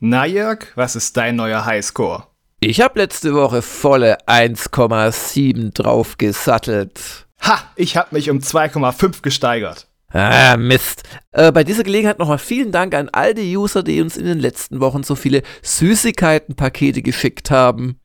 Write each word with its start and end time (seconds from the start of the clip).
Na 0.00 0.26
Jörg, 0.26 0.76
was 0.76 0.94
ist 0.94 1.16
dein 1.16 1.34
neuer 1.34 1.64
Highscore? 1.64 2.28
Ich 2.60 2.80
habe 2.80 3.00
letzte 3.00 3.34
Woche 3.34 3.62
volle 3.62 4.18
1,7 4.28 5.72
draufgesattelt. 5.74 7.26
Ha, 7.40 7.58
ich 7.74 7.96
habe 7.96 8.14
mich 8.14 8.30
um 8.30 8.38
2,5 8.38 9.22
gesteigert. 9.22 9.88
Ah, 10.12 10.56
Mist. 10.56 11.02
Äh, 11.32 11.50
bei 11.50 11.64
dieser 11.64 11.82
Gelegenheit 11.82 12.20
nochmal 12.20 12.38
vielen 12.38 12.70
Dank 12.70 12.94
an 12.94 13.08
all 13.08 13.34
die 13.34 13.56
User, 13.56 13.82
die 13.82 14.00
uns 14.00 14.16
in 14.16 14.24
den 14.24 14.38
letzten 14.38 14.78
Wochen 14.78 15.02
so 15.02 15.16
viele 15.16 15.42
Süßigkeitenpakete 15.62 17.02
geschickt 17.02 17.50
haben. 17.50 17.98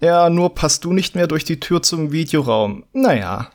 Ja, 0.00 0.30
nur 0.30 0.54
passt 0.54 0.84
du 0.84 0.92
nicht 0.92 1.16
mehr 1.16 1.26
durch 1.26 1.44
die 1.44 1.58
Tür 1.58 1.82
zum 1.82 2.12
Videoraum. 2.12 2.84
Naja. 2.92 3.50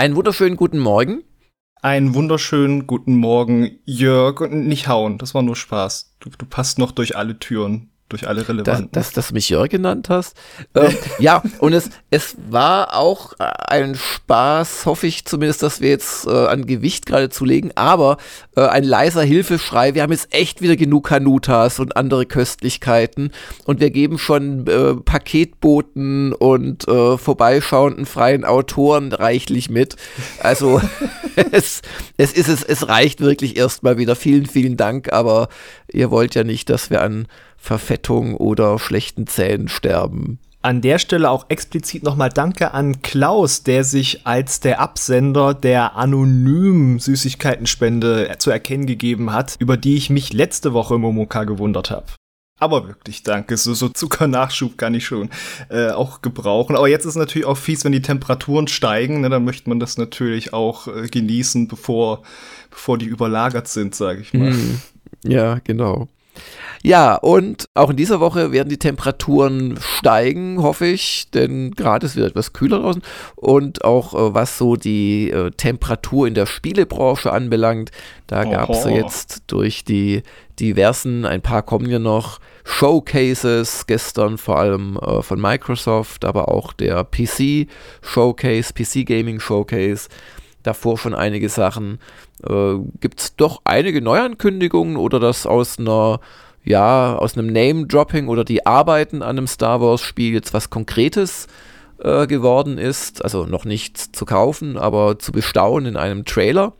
Einen 0.00 0.16
wunderschönen 0.16 0.56
guten 0.56 0.78
Morgen. 0.78 1.24
Einen 1.82 2.14
wunderschönen 2.14 2.86
guten 2.86 3.16
Morgen, 3.16 3.80
Jörg. 3.84 4.40
Und 4.40 4.66
nicht 4.66 4.88
hauen, 4.88 5.18
das 5.18 5.34
war 5.34 5.42
nur 5.42 5.56
Spaß. 5.56 6.16
Du, 6.20 6.30
du 6.30 6.46
passt 6.46 6.78
noch 6.78 6.90
durch 6.90 7.18
alle 7.18 7.38
Türen 7.38 7.90
durch 8.10 8.28
alle 8.28 8.46
relevanten. 8.46 8.90
Dass, 8.92 9.12
dass 9.12 9.28
du 9.28 9.34
mich 9.34 9.48
Jörg 9.48 9.70
genannt 9.70 10.08
hast. 10.10 10.36
ähm, 10.74 10.94
ja, 11.18 11.42
und 11.58 11.72
es, 11.72 11.88
es 12.10 12.36
war 12.48 12.96
auch 12.96 13.32
ein 13.38 13.94
Spaß, 13.94 14.86
hoffe 14.86 15.06
ich 15.06 15.24
zumindest, 15.24 15.62
dass 15.62 15.80
wir 15.80 15.88
jetzt 15.88 16.26
äh, 16.26 16.30
an 16.30 16.66
Gewicht 16.66 17.06
gerade 17.06 17.30
zulegen, 17.30 17.72
aber 17.74 18.18
äh, 18.56 18.62
ein 18.62 18.84
leiser 18.84 19.22
Hilfeschrei. 19.22 19.94
Wir 19.94 20.02
haben 20.02 20.12
jetzt 20.12 20.34
echt 20.34 20.60
wieder 20.60 20.76
genug 20.76 21.10
Hanutas 21.10 21.80
und 21.80 21.96
andere 21.96 22.26
Köstlichkeiten 22.26 23.32
und 23.64 23.80
wir 23.80 23.90
geben 23.90 24.18
schon 24.18 24.66
äh, 24.66 24.94
Paketboten 24.94 26.34
und 26.34 26.86
äh, 26.88 27.16
vorbeischauenden 27.16 28.06
freien 28.06 28.44
Autoren 28.44 29.12
reichlich 29.12 29.70
mit. 29.70 29.96
Also 30.40 30.80
es, 31.52 31.82
es 32.16 32.32
ist 32.32 32.48
es, 32.48 32.62
es 32.62 32.88
reicht 32.88 33.20
wirklich 33.20 33.56
erstmal 33.56 33.98
wieder. 33.98 34.16
Vielen, 34.16 34.46
vielen 34.46 34.76
Dank, 34.76 35.12
aber 35.12 35.48
ihr 35.92 36.10
wollt 36.10 36.34
ja 36.34 36.44
nicht, 36.44 36.70
dass 36.70 36.90
wir 36.90 37.02
an 37.02 37.26
Verfettung 37.60 38.36
oder 38.36 38.78
schlechten 38.78 39.26
Zähnen 39.26 39.68
sterben. 39.68 40.38
An 40.62 40.80
der 40.80 40.98
Stelle 40.98 41.30
auch 41.30 41.46
explizit 41.48 42.02
nochmal 42.02 42.28
Danke 42.28 42.74
an 42.74 43.00
Klaus, 43.00 43.62
der 43.62 43.84
sich 43.84 44.26
als 44.26 44.60
der 44.60 44.80
Absender 44.80 45.54
der 45.54 45.96
anonymen 45.96 46.98
Süßigkeitenspende 46.98 48.34
zu 48.38 48.50
erkennen 48.50 48.86
gegeben 48.86 49.32
hat, 49.32 49.56
über 49.58 49.76
die 49.76 49.96
ich 49.96 50.10
mich 50.10 50.32
letzte 50.32 50.74
Woche 50.74 50.96
im 50.96 51.02
Momoka 51.02 51.44
gewundert 51.44 51.90
habe. 51.90 52.06
Aber 52.58 52.86
wirklich, 52.86 53.22
danke. 53.22 53.56
So, 53.56 53.72
so 53.72 53.88
Zuckernachschub 53.88 54.76
kann 54.76 54.92
ich 54.92 55.06
schon 55.06 55.30
äh, 55.70 55.90
auch 55.90 56.20
gebrauchen. 56.20 56.76
Aber 56.76 56.88
jetzt 56.88 57.06
ist 57.06 57.16
natürlich 57.16 57.46
auch 57.46 57.56
fies, 57.56 57.84
wenn 57.84 57.92
die 57.92 58.02
Temperaturen 58.02 58.68
steigen. 58.68 59.22
Ne, 59.22 59.30
dann 59.30 59.46
möchte 59.46 59.70
man 59.70 59.80
das 59.80 59.96
natürlich 59.96 60.52
auch 60.52 60.86
äh, 60.88 61.08
genießen, 61.08 61.68
bevor, 61.68 62.22
bevor 62.70 62.98
die 62.98 63.06
überlagert 63.06 63.66
sind, 63.66 63.94
sage 63.94 64.20
ich 64.20 64.34
mal. 64.34 64.52
Mm, 64.52 64.80
ja, 65.24 65.58
genau. 65.64 66.08
Ja, 66.82 67.14
und 67.16 67.68
auch 67.74 67.90
in 67.90 67.96
dieser 67.96 68.20
Woche 68.20 68.52
werden 68.52 68.70
die 68.70 68.78
Temperaturen 68.78 69.78
steigen, 69.80 70.62
hoffe 70.62 70.86
ich, 70.86 71.30
denn 71.30 71.72
gerade 71.72 72.06
ist 72.06 72.16
wieder 72.16 72.26
etwas 72.26 72.54
kühler 72.54 72.80
draußen. 72.80 73.02
Und 73.36 73.84
auch 73.84 74.14
äh, 74.14 74.34
was 74.34 74.56
so 74.56 74.76
die 74.76 75.30
äh, 75.30 75.50
Temperatur 75.50 76.26
in 76.26 76.34
der 76.34 76.46
Spielebranche 76.46 77.32
anbelangt, 77.32 77.90
da 78.26 78.44
gab 78.44 78.70
es 78.70 78.84
jetzt 78.84 79.42
durch 79.48 79.84
die 79.84 80.22
diversen, 80.58 81.26
ein 81.26 81.42
paar 81.42 81.62
kommen 81.62 81.90
ja 81.90 81.98
noch, 81.98 82.38
Showcases, 82.64 83.86
gestern 83.86 84.38
vor 84.38 84.58
allem 84.58 84.96
äh, 84.96 85.22
von 85.22 85.40
Microsoft, 85.40 86.24
aber 86.24 86.48
auch 86.48 86.72
der 86.72 87.04
PC 87.04 87.66
Showcase, 88.00 88.72
PC 88.72 89.06
Gaming 89.06 89.40
Showcase 89.40 90.08
davor 90.62 90.98
schon 90.98 91.14
einige 91.14 91.48
Sachen. 91.48 91.98
Äh, 92.46 92.74
Gibt 93.00 93.20
es 93.20 93.36
doch 93.36 93.60
einige 93.64 94.02
Neuankündigungen 94.02 94.96
oder 94.96 95.20
das 95.20 95.46
aus 95.46 95.78
einer 95.78 96.20
ja, 96.62 97.16
aus 97.16 97.36
einem 97.36 97.46
Name-Dropping 97.52 98.28
oder 98.28 98.44
die 98.44 98.66
Arbeiten 98.66 99.22
an 99.22 99.38
einem 99.38 99.46
Star 99.46 99.80
Wars-Spiel 99.80 100.34
jetzt 100.34 100.52
was 100.52 100.68
Konkretes 100.68 101.46
äh, 101.98 102.26
geworden 102.26 102.78
ist. 102.78 103.24
Also 103.24 103.46
noch 103.46 103.64
nichts 103.64 104.12
zu 104.12 104.24
kaufen, 104.26 104.76
aber 104.76 105.18
zu 105.18 105.32
bestaunen 105.32 105.86
in 105.86 105.96
einem 105.96 106.24
Trailer. 106.24 106.74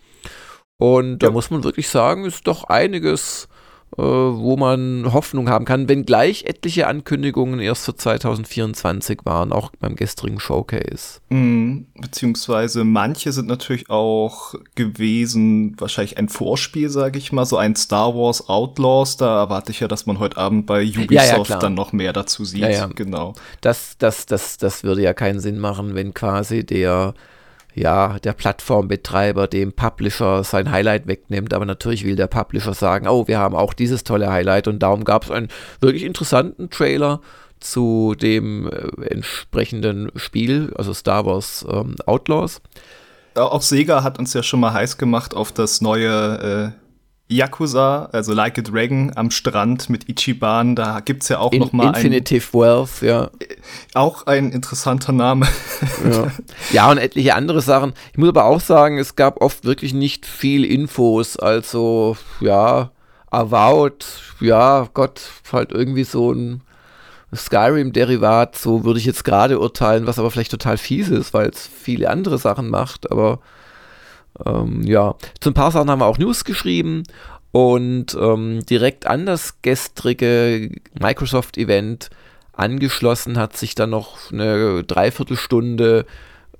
Und 0.78 1.18
da 1.18 1.30
muss 1.30 1.50
man 1.50 1.64
wirklich 1.64 1.88
sagen, 1.88 2.24
ist 2.24 2.46
doch 2.46 2.64
einiges 2.64 3.48
wo 3.96 4.56
man 4.56 5.12
Hoffnung 5.12 5.48
haben 5.48 5.64
kann, 5.64 5.88
wenngleich 5.88 6.44
etliche 6.44 6.86
Ankündigungen 6.86 7.58
erst 7.60 7.84
für 7.84 7.96
2024 7.96 9.20
waren, 9.24 9.52
auch 9.52 9.72
beim 9.80 9.96
gestrigen 9.96 10.38
Showcase. 10.38 11.20
Mm, 11.28 11.86
beziehungsweise 12.00 12.84
manche 12.84 13.32
sind 13.32 13.48
natürlich 13.48 13.90
auch 13.90 14.54
gewesen, 14.76 15.74
wahrscheinlich 15.78 16.18
ein 16.18 16.28
Vorspiel, 16.28 16.88
sage 16.88 17.18
ich 17.18 17.32
mal, 17.32 17.44
so 17.44 17.56
ein 17.56 17.74
Star 17.74 18.14
Wars 18.14 18.48
Outlaws, 18.48 19.16
da 19.16 19.40
erwarte 19.42 19.72
ich 19.72 19.80
ja, 19.80 19.88
dass 19.88 20.06
man 20.06 20.18
heute 20.20 20.36
Abend 20.36 20.66
bei 20.66 20.82
Ubisoft 20.84 21.10
ja, 21.50 21.56
ja, 21.56 21.58
dann 21.58 21.74
noch 21.74 21.92
mehr 21.92 22.12
dazu 22.12 22.44
sieht. 22.44 22.60
Ja, 22.60 22.86
genau. 22.86 23.34
Das, 23.60 23.96
das, 23.98 24.26
das, 24.26 24.56
das 24.56 24.84
würde 24.84 25.02
ja 25.02 25.14
keinen 25.14 25.40
Sinn 25.40 25.58
machen, 25.58 25.94
wenn 25.94 26.14
quasi 26.14 26.64
der 26.64 27.14
ja, 27.80 28.18
der 28.18 28.34
Plattformbetreiber 28.34 29.46
dem 29.46 29.72
Publisher 29.72 30.44
sein 30.44 30.70
Highlight 30.70 31.06
wegnimmt. 31.06 31.54
Aber 31.54 31.64
natürlich 31.64 32.04
will 32.04 32.16
der 32.16 32.26
Publisher 32.26 32.74
sagen, 32.74 33.08
oh, 33.08 33.26
wir 33.26 33.38
haben 33.38 33.56
auch 33.56 33.74
dieses 33.74 34.04
tolle 34.04 34.30
Highlight 34.30 34.68
und 34.68 34.80
darum 34.80 35.04
gab 35.04 35.24
es 35.24 35.30
einen 35.30 35.48
wirklich 35.80 36.04
interessanten 36.04 36.70
Trailer 36.70 37.20
zu 37.58 38.14
dem 38.20 38.68
äh, 38.68 39.06
entsprechenden 39.06 40.10
Spiel, 40.16 40.72
also 40.76 40.94
Star 40.94 41.26
Wars 41.26 41.66
ähm, 41.70 41.96
Outlaws. 42.06 42.60
Auch 43.34 43.62
Sega 43.62 44.02
hat 44.02 44.18
uns 44.18 44.34
ja 44.34 44.42
schon 44.42 44.60
mal 44.60 44.72
heiß 44.72 44.98
gemacht 44.98 45.34
auf 45.34 45.52
das 45.52 45.80
neue 45.80 46.74
äh, 46.74 46.89
Yakuza, 47.30 48.08
also 48.12 48.32
Like 48.32 48.58
a 48.58 48.62
Dragon 48.62 49.12
am 49.14 49.30
Strand 49.30 49.88
mit 49.88 50.08
Ichiban, 50.08 50.74
da 50.74 51.00
gibt's 51.00 51.28
ja 51.28 51.38
auch 51.38 51.52
In, 51.52 51.60
noch 51.60 51.72
mal 51.72 51.88
Infinitive 51.88 52.56
ein, 52.56 52.60
Wealth, 52.60 53.02
ja. 53.02 53.30
Auch 53.94 54.26
ein 54.26 54.50
interessanter 54.50 55.12
Name. 55.12 55.46
Ja. 56.04 56.26
ja, 56.72 56.90
und 56.90 56.98
etliche 56.98 57.34
andere 57.36 57.60
Sachen. 57.60 57.92
Ich 58.12 58.18
muss 58.18 58.28
aber 58.28 58.44
auch 58.46 58.60
sagen, 58.60 58.98
es 58.98 59.14
gab 59.14 59.40
oft 59.40 59.64
wirklich 59.64 59.94
nicht 59.94 60.26
viel 60.26 60.64
Infos, 60.64 61.36
also 61.36 62.16
ja, 62.40 62.90
Avowed, 63.30 64.04
ja, 64.40 64.88
Gott, 64.92 65.20
halt 65.52 65.70
irgendwie 65.70 66.04
so 66.04 66.32
ein 66.32 66.62
Skyrim-Derivat, 67.34 68.56
so 68.56 68.84
würde 68.84 68.98
ich 68.98 69.06
jetzt 69.06 69.24
gerade 69.24 69.60
urteilen, 69.60 70.08
was 70.08 70.18
aber 70.18 70.32
vielleicht 70.32 70.50
total 70.50 70.78
fies 70.78 71.08
ist, 71.08 71.32
weil 71.32 71.48
es 71.48 71.68
viele 71.68 72.10
andere 72.10 72.38
Sachen 72.38 72.70
macht, 72.70 73.10
aber 73.12 73.38
ähm, 74.46 74.82
ja, 74.82 75.14
zu 75.40 75.50
ein 75.50 75.54
paar 75.54 75.70
Sachen 75.70 75.90
haben 75.90 76.00
wir 76.00 76.06
auch 76.06 76.18
News 76.18 76.44
geschrieben 76.44 77.04
und 77.52 78.14
ähm, 78.14 78.64
direkt 78.66 79.06
an 79.06 79.26
das 79.26 79.60
gestrige 79.62 80.70
Microsoft-Event 81.00 82.10
angeschlossen 82.52 83.38
hat 83.38 83.56
sich 83.56 83.74
dann 83.74 83.90
noch 83.90 84.30
eine 84.30 84.84
Dreiviertelstunde 84.84 86.06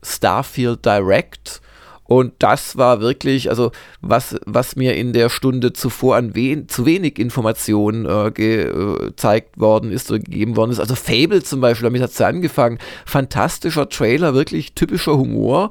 Starfield 0.03 0.85
Direct. 0.85 1.61
Und 2.05 2.33
das 2.41 2.77
war 2.77 3.01
wirklich, 3.01 3.51
also 3.51 3.71
was, 4.01 4.35
was 4.45 4.75
mir 4.75 4.97
in 4.97 5.13
der 5.13 5.29
Stunde 5.29 5.73
zuvor 5.73 6.17
an 6.17 6.35
wen, 6.35 6.69
zu 6.69 6.85
wenig 6.85 7.21
Informationen 7.21 8.05
äh, 8.05 8.33
gezeigt 8.33 9.61
worden 9.61 9.93
ist 9.93 10.11
oder 10.11 10.19
gegeben 10.19 10.57
worden 10.57 10.73
ist. 10.73 10.81
Also 10.81 10.97
Fable 10.97 11.45
zum 11.45 11.61
Beispiel, 11.61 11.85
damit 11.85 12.03
hat 12.03 12.11
es 12.11 12.19
ja 12.19 12.27
angefangen. 12.27 12.79
Fantastischer 13.07 13.89
Trailer, 13.89 14.35
wirklich 14.35 14.73
typischer 14.73 15.17
Humor. 15.19 15.71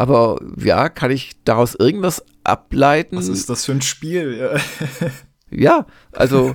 Aber 0.00 0.40
ja, 0.56 0.88
kann 0.88 1.10
ich 1.10 1.32
daraus 1.44 1.74
irgendwas 1.74 2.24
ableiten? 2.42 3.18
Was 3.18 3.28
ist 3.28 3.50
das 3.50 3.66
für 3.66 3.72
ein 3.72 3.82
Spiel? 3.82 4.58
Ja, 5.52 5.86
also 6.12 6.54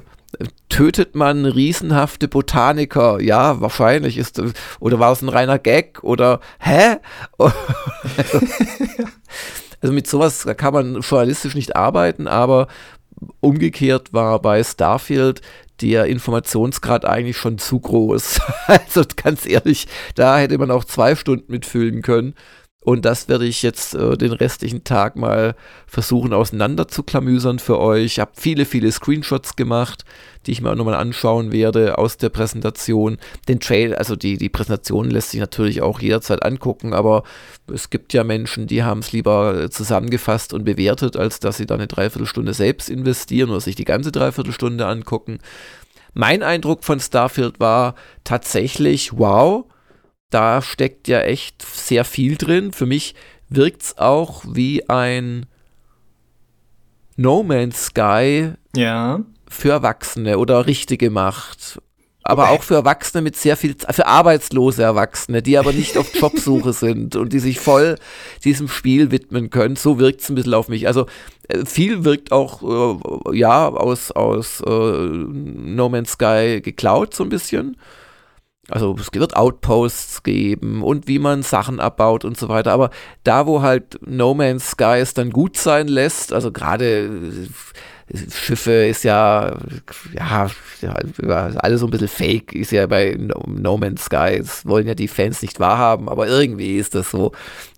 tötet 0.69 1.15
man 1.15 1.45
riesenhafte 1.45 2.29
Botaniker? 2.29 3.19
Ja, 3.19 3.59
wahrscheinlich 3.59 4.17
ist 4.17 4.41
oder 4.79 4.99
war 4.99 5.11
es 5.11 5.21
ein 5.21 5.27
reiner 5.27 5.59
Gag 5.59 6.01
oder 6.01 6.39
hä? 6.59 6.95
also 9.81 9.93
mit 9.93 10.07
sowas 10.07 10.47
kann 10.55 10.73
man 10.73 11.01
journalistisch 11.01 11.55
nicht 11.55 11.75
arbeiten, 11.75 12.29
aber 12.29 12.69
umgekehrt 13.41 14.13
war 14.13 14.41
bei 14.41 14.63
Starfield 14.63 15.41
der 15.81 16.05
Informationsgrad 16.05 17.03
eigentlich 17.03 17.37
schon 17.37 17.57
zu 17.57 17.81
groß. 17.81 18.39
also 18.67 19.03
ganz 19.17 19.45
ehrlich, 19.45 19.87
da 20.15 20.37
hätte 20.37 20.57
man 20.57 20.71
auch 20.71 20.85
zwei 20.85 21.17
Stunden 21.17 21.51
mitfüllen 21.51 22.01
können. 22.01 22.33
Und 22.85 23.03
das 23.03 23.27
werde 23.27 23.47
ich 23.47 23.63
jetzt 23.63 23.95
äh, 23.95 24.15
den 24.15 24.31
restlichen 24.31 24.83
Tag 24.83 25.15
mal 25.15 25.55
versuchen 25.87 26.33
auseinander 26.33 26.87
zu 26.87 27.01
klamüsern 27.01 27.57
für 27.57 27.79
euch. 27.79 28.05
Ich 28.05 28.19
habe 28.19 28.33
viele, 28.35 28.65
viele 28.65 28.91
Screenshots 28.91 29.55
gemacht, 29.55 30.05
die 30.45 30.51
ich 30.51 30.61
mir 30.61 30.69
auch 30.69 30.75
nochmal 30.75 30.93
anschauen 30.93 31.51
werde 31.51 31.97
aus 31.97 32.17
der 32.17 32.29
Präsentation. 32.29 33.17
Den 33.47 33.59
Trail, 33.59 33.95
also 33.95 34.15
die, 34.15 34.37
die 34.37 34.49
Präsentation 34.49 35.09
lässt 35.09 35.31
sich 35.31 35.39
natürlich 35.39 35.81
auch 35.81 35.99
jederzeit 35.99 36.45
angucken, 36.45 36.93
aber 36.93 37.23
es 37.73 37.89
gibt 37.89 38.13
ja 38.13 38.23
Menschen, 38.23 38.67
die 38.67 38.83
haben 38.83 38.99
es 38.99 39.11
lieber 39.11 39.71
zusammengefasst 39.71 40.53
und 40.53 40.63
bewertet, 40.63 41.17
als 41.17 41.39
dass 41.39 41.57
sie 41.57 41.65
da 41.65 41.73
eine 41.73 41.87
Dreiviertelstunde 41.87 42.53
selbst 42.53 42.91
investieren 42.91 43.49
oder 43.49 43.61
sich 43.61 43.75
die 43.75 43.85
ganze 43.85 44.11
Dreiviertelstunde 44.11 44.85
angucken. 44.85 45.39
Mein 46.13 46.43
Eindruck 46.43 46.83
von 46.83 46.99
Starfield 46.99 47.59
war 47.59 47.95
tatsächlich, 48.23 49.17
wow, 49.17 49.65
da 50.35 50.61
steckt 50.61 51.07
ja 51.07 51.21
echt 51.21 51.61
sehr 51.61 52.03
viel 52.03 52.35
drin. 52.35 52.73
Für 52.73 52.85
mich 52.85 53.15
wirkt 53.47 53.83
es 53.83 53.97
auch 53.97 54.43
wie 54.45 54.89
ein 54.89 55.45
No 57.15 57.41
Man's 57.41 57.85
Sky 57.85 58.51
ja. 58.75 59.21
für 59.47 59.69
Erwachsene 59.69 60.37
oder 60.37 60.67
richtige 60.67 61.09
Macht. 61.09 61.79
Aber 62.21 62.49
auch 62.49 62.63
für 62.63 62.73
Erwachsene 62.73 63.21
mit 63.21 63.37
sehr 63.37 63.55
viel, 63.55 63.77
für 63.89 64.07
arbeitslose 64.07 64.83
Erwachsene, 64.83 65.41
die 65.41 65.57
aber 65.57 65.71
nicht 65.71 65.97
auf 65.97 66.13
Jobsuche 66.19 66.73
sind 66.73 67.15
und 67.15 67.31
die 67.31 67.39
sich 67.39 67.61
voll 67.61 67.95
diesem 68.43 68.67
Spiel 68.67 69.11
widmen 69.11 69.51
können. 69.51 69.77
So 69.77 69.99
wirkt 69.99 70.19
es 70.19 70.27
ein 70.27 70.35
bisschen 70.35 70.55
auf 70.55 70.67
mich. 70.67 70.85
Also 70.85 71.05
äh, 71.47 71.65
viel 71.65 72.03
wirkt 72.03 72.33
auch, 72.33 72.61
äh, 73.31 73.37
ja, 73.37 73.69
aus, 73.69 74.11
aus 74.11 74.59
äh, 74.59 74.69
No 74.69 75.87
Man's 75.87 76.11
Sky 76.11 76.59
geklaut, 76.61 77.13
so 77.13 77.23
ein 77.23 77.29
bisschen. 77.29 77.77
Also 78.69 78.95
es 78.99 79.09
wird 79.13 79.35
Outposts 79.35 80.23
geben 80.23 80.81
und 80.81 81.07
wie 81.07 81.19
man 81.19 81.43
Sachen 81.43 81.79
abbaut 81.79 82.25
und 82.25 82.37
so 82.37 82.49
weiter. 82.49 82.71
Aber 82.71 82.89
da, 83.23 83.45
wo 83.45 83.61
halt 83.61 83.99
No 84.05 84.33
Man's 84.33 84.71
Sky 84.71 84.97
es 84.99 85.13
dann 85.13 85.29
gut 85.29 85.55
sein 85.57 85.87
lässt, 85.87 86.33
also 86.33 86.51
gerade 86.51 87.05
äh, 87.05 87.47
Schiffe 88.31 88.71
ist 88.85 89.03
ja, 89.03 89.57
ja, 90.13 90.47
alles 91.57 91.79
so 91.79 91.87
ein 91.87 91.91
bisschen 91.91 92.07
fake, 92.07 92.53
ist 92.53 92.71
ja 92.71 92.85
bei 92.85 93.15
no, 93.17 93.43
no, 93.47 93.77
Man's 93.77 94.05
Sky. 94.05 94.37
Das 94.37 94.65
wollen 94.65 94.87
ja 94.87 94.93
die 94.93 95.07
Fans 95.07 95.41
nicht 95.41 95.59
wahrhaben, 95.59 96.07
aber 96.07 96.27
irgendwie 96.27 96.77
ist 96.77 96.93
das 96.93 97.09
so. 97.09 97.31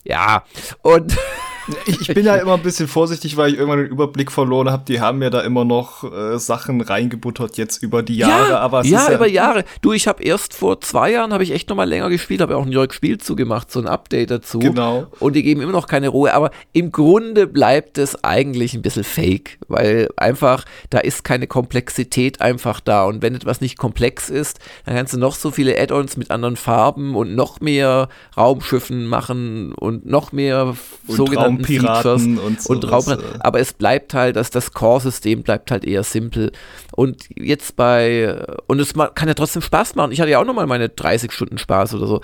Ja, 0.03 0.43
und 0.81 1.17
Ich, 1.85 2.07
bin 2.07 2.25
ja 2.25 2.35
immer 2.35 2.53
ein 2.53 2.61
bisschen 2.61 2.87
vorsichtig, 2.87 3.35
weil 3.37 3.51
ich 3.51 3.59
irgendwann 3.59 3.79
den 3.79 3.87
Überblick 3.87 4.31
verloren 4.31 4.71
habe. 4.71 4.83
Die 4.87 5.01
haben 5.01 5.19
mir 5.19 5.29
da 5.29 5.41
immer 5.41 5.65
noch 5.65 6.03
äh, 6.03 6.37
Sachen 6.39 6.81
reingebuttert 6.81 7.57
jetzt 7.57 7.83
über 7.83 8.03
die 8.03 8.17
Jahre. 8.17 8.49
Ja, 8.49 8.59
aber 8.59 8.85
ja, 8.85 9.09
ja, 9.09 9.15
über 9.15 9.27
Jahre. 9.27 9.65
Du, 9.81 9.91
ich 9.91 10.07
habe 10.07 10.23
erst 10.23 10.53
vor 10.53 10.79
zwei 10.81 11.11
Jahren 11.11 11.33
habe 11.33 11.43
ich 11.43 11.51
echt 11.51 11.69
noch 11.69 11.75
mal 11.75 11.87
länger 11.87 12.09
gespielt, 12.09 12.41
habe 12.41 12.55
auch 12.55 12.61
ein 12.61 12.69
New 12.69 12.73
York 12.73 12.93
Spiel 12.93 13.17
zugemacht, 13.17 13.71
so 13.71 13.79
ein 13.79 13.87
Update 13.87 14.31
dazu. 14.31 14.59
Genau. 14.59 15.07
Und 15.19 15.35
die 15.35 15.43
geben 15.43 15.61
immer 15.61 15.71
noch 15.71 15.87
keine 15.87 16.09
Ruhe. 16.09 16.33
Aber 16.33 16.51
im 16.73 16.91
Grunde 16.91 17.47
bleibt 17.47 17.97
es 17.97 18.23
eigentlich 18.23 18.73
ein 18.73 18.81
bisschen 18.81 19.03
fake, 19.03 19.57
weil 19.67 20.09
einfach 20.15 20.65
da 20.89 20.99
ist 20.99 21.23
keine 21.23 21.47
Komplexität 21.47 22.41
einfach 22.41 22.79
da. 22.79 23.05
Und 23.05 23.21
wenn 23.21 23.35
etwas 23.35 23.61
nicht 23.61 23.77
komplex 23.77 24.29
ist, 24.29 24.59
dann 24.85 24.95
kannst 24.95 25.13
du 25.13 25.17
noch 25.17 25.35
so 25.35 25.51
viele 25.51 25.79
Add-ons 25.79 26.17
mit 26.17 26.31
anderen 26.31 26.55
Farben 26.55 27.15
und 27.15 27.35
noch 27.35 27.59
mehr 27.59 28.09
Raumschiffen 28.37 29.05
machen 29.05 29.73
und 29.73 30.05
noch 30.05 30.31
mehr 30.31 30.75
und 31.07 31.15
sogenannten 31.15 31.56
Piraten 31.61 32.37
und, 32.37 32.61
so, 32.61 32.73
und 32.73 32.91
Raum, 32.91 33.03
äh. 33.09 33.17
aber 33.39 33.59
es 33.59 33.73
bleibt 33.73 34.13
halt, 34.13 34.35
dass 34.35 34.49
das 34.49 34.73
Core-System 34.73 35.43
bleibt 35.43 35.71
halt 35.71 35.85
eher 35.85 36.03
simpel. 36.03 36.51
Und 36.95 37.27
jetzt 37.35 37.75
bei, 37.75 38.45
und 38.67 38.79
es 38.79 38.93
kann 38.93 39.27
ja 39.27 39.33
trotzdem 39.33 39.61
Spaß 39.61 39.95
machen. 39.95 40.11
Ich 40.11 40.21
hatte 40.21 40.31
ja 40.31 40.39
auch 40.39 40.45
nochmal 40.45 40.67
meine 40.67 40.89
30 40.89 41.31
Stunden 41.31 41.57
Spaß 41.57 41.95
oder 41.95 42.07
so. 42.07 42.21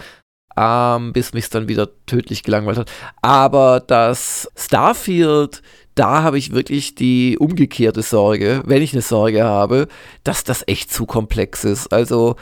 Ähm, 0.55 1.13
bis 1.13 1.33
mich 1.33 1.49
dann 1.49 1.67
wieder 1.67 1.89
tödlich 2.05 2.43
gelangweilt 2.43 2.77
hat. 2.77 2.91
Aber 3.23 3.79
das 3.79 4.51
Starfield, 4.55 5.63
da 5.95 6.21
habe 6.21 6.37
ich 6.37 6.53
wirklich 6.53 6.93
die 6.93 7.37
umgekehrte 7.39 8.03
Sorge, 8.03 8.61
wenn 8.65 8.83
ich 8.83 8.93
eine 8.93 9.01
Sorge 9.01 9.43
habe, 9.43 9.87
dass 10.23 10.43
das 10.43 10.63
echt 10.67 10.93
zu 10.93 11.07
komplex 11.07 11.63
ist. 11.63 11.91
Also 11.91 12.35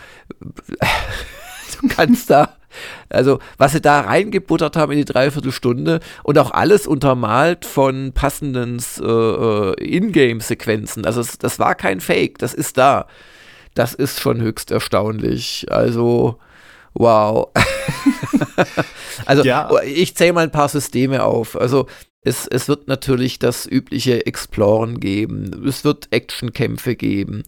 kannst 1.90 2.30
da 2.30 2.56
also, 3.10 3.40
was 3.58 3.74
sie 3.74 3.82
da 3.82 4.02
reingebuttert 4.02 4.76
haben 4.76 4.92
in 4.92 5.00
die 5.00 5.06
Dreiviertelstunde 5.06 6.00
und 6.24 6.38
auch 6.38 6.52
alles 6.52 6.88
untermalt 6.88 7.66
von 7.66 8.14
passenden 8.14 8.82
äh, 9.00 9.06
äh, 9.06 9.98
Ingame-Sequenzen. 9.98 11.06
Also, 11.06 11.22
es, 11.22 11.38
das 11.38 11.60
war 11.60 11.76
kein 11.76 12.00
Fake, 12.00 12.38
das 12.38 12.54
ist 12.54 12.78
da. 12.78 13.08
Das 13.74 13.94
ist 13.94 14.20
schon 14.20 14.42
höchst 14.42 14.72
erstaunlich. 14.72 15.68
Also, 15.70 16.38
wow. 16.94 17.50
also, 19.26 19.44
ja. 19.44 19.70
ich 19.84 20.16
zähle 20.16 20.34
mal 20.34 20.44
ein 20.44 20.52
paar 20.52 20.70
Systeme 20.70 21.24
auf. 21.24 21.60
Also, 21.60 21.88
es, 22.24 22.46
es 22.46 22.68
wird 22.68 22.88
natürlich 22.88 23.40
das 23.40 23.66
übliche 23.66 24.28
Exploren 24.28 25.00
geben. 25.00 25.66
Es 25.68 25.84
wird 25.84 26.08
Actionkämpfe 26.12 26.96
geben. 26.96 27.42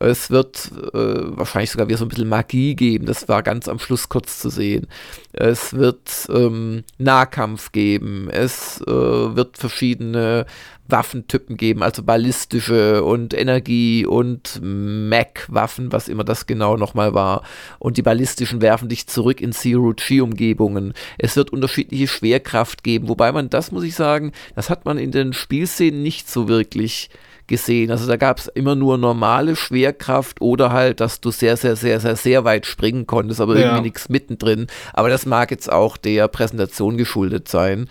Es 0.00 0.30
wird 0.30 0.72
äh, 0.92 1.36
wahrscheinlich 1.36 1.70
sogar 1.70 1.86
wieder 1.86 1.98
so 1.98 2.06
ein 2.06 2.08
bisschen 2.08 2.28
Magie 2.28 2.74
geben. 2.74 3.06
Das 3.06 3.28
war 3.28 3.44
ganz 3.44 3.68
am 3.68 3.78
Schluss 3.78 4.08
kurz 4.08 4.40
zu 4.40 4.48
sehen. 4.48 4.88
Es 5.32 5.74
wird 5.74 6.10
ähm, 6.28 6.82
Nahkampf 6.98 7.70
geben. 7.70 8.28
Es 8.28 8.80
äh, 8.80 8.86
wird 8.86 9.58
verschiedene 9.58 10.46
Waffentypen 10.88 11.56
geben, 11.56 11.82
also 11.82 12.02
ballistische 12.02 13.04
und 13.04 13.34
Energie 13.34 14.06
und 14.06 14.60
Mac-Waffen, 14.62 15.92
was 15.92 16.08
immer 16.08 16.24
das 16.24 16.46
genau 16.46 16.76
nochmal 16.76 17.14
war. 17.14 17.42
Und 17.78 17.96
die 17.96 18.02
ballistischen 18.02 18.60
werfen 18.60 18.88
dich 18.88 19.06
zurück 19.06 19.40
in 19.40 19.52
Zero-G-Umgebungen. 19.52 20.94
Es 21.18 21.36
wird 21.36 21.50
unterschiedliche 21.50 22.08
Schwerkraft 22.08 22.84
geben, 22.84 23.08
wobei 23.08 23.32
man, 23.32 23.50
das 23.50 23.72
muss 23.72 23.84
ich 23.84 23.94
sagen, 23.94 24.32
das 24.54 24.70
hat 24.70 24.84
man 24.84 24.98
in 24.98 25.12
den 25.12 25.32
Spielszenen 25.32 26.02
nicht 26.02 26.30
so 26.30 26.48
wirklich 26.48 27.10
gesehen. 27.46 27.90
Also 27.90 28.06
da 28.06 28.16
gab 28.16 28.38
es 28.38 28.48
immer 28.48 28.74
nur 28.74 28.98
normale 28.98 29.56
Schwerkraft 29.56 30.40
oder 30.40 30.72
halt, 30.72 31.00
dass 31.00 31.20
du 31.20 31.30
sehr, 31.30 31.56
sehr, 31.56 31.76
sehr, 31.76 32.00
sehr, 32.00 32.16
sehr 32.16 32.44
weit 32.44 32.66
springen 32.66 33.06
konntest, 33.06 33.40
aber 33.40 33.54
ja. 33.54 33.66
irgendwie 33.66 33.82
nichts 33.82 34.08
mittendrin. 34.08 34.66
Aber 34.92 35.08
das 35.08 35.26
mag 35.26 35.50
jetzt 35.50 35.70
auch 35.70 35.96
der 35.96 36.28
Präsentation 36.28 36.96
geschuldet 36.96 37.48
sein. 37.48 37.88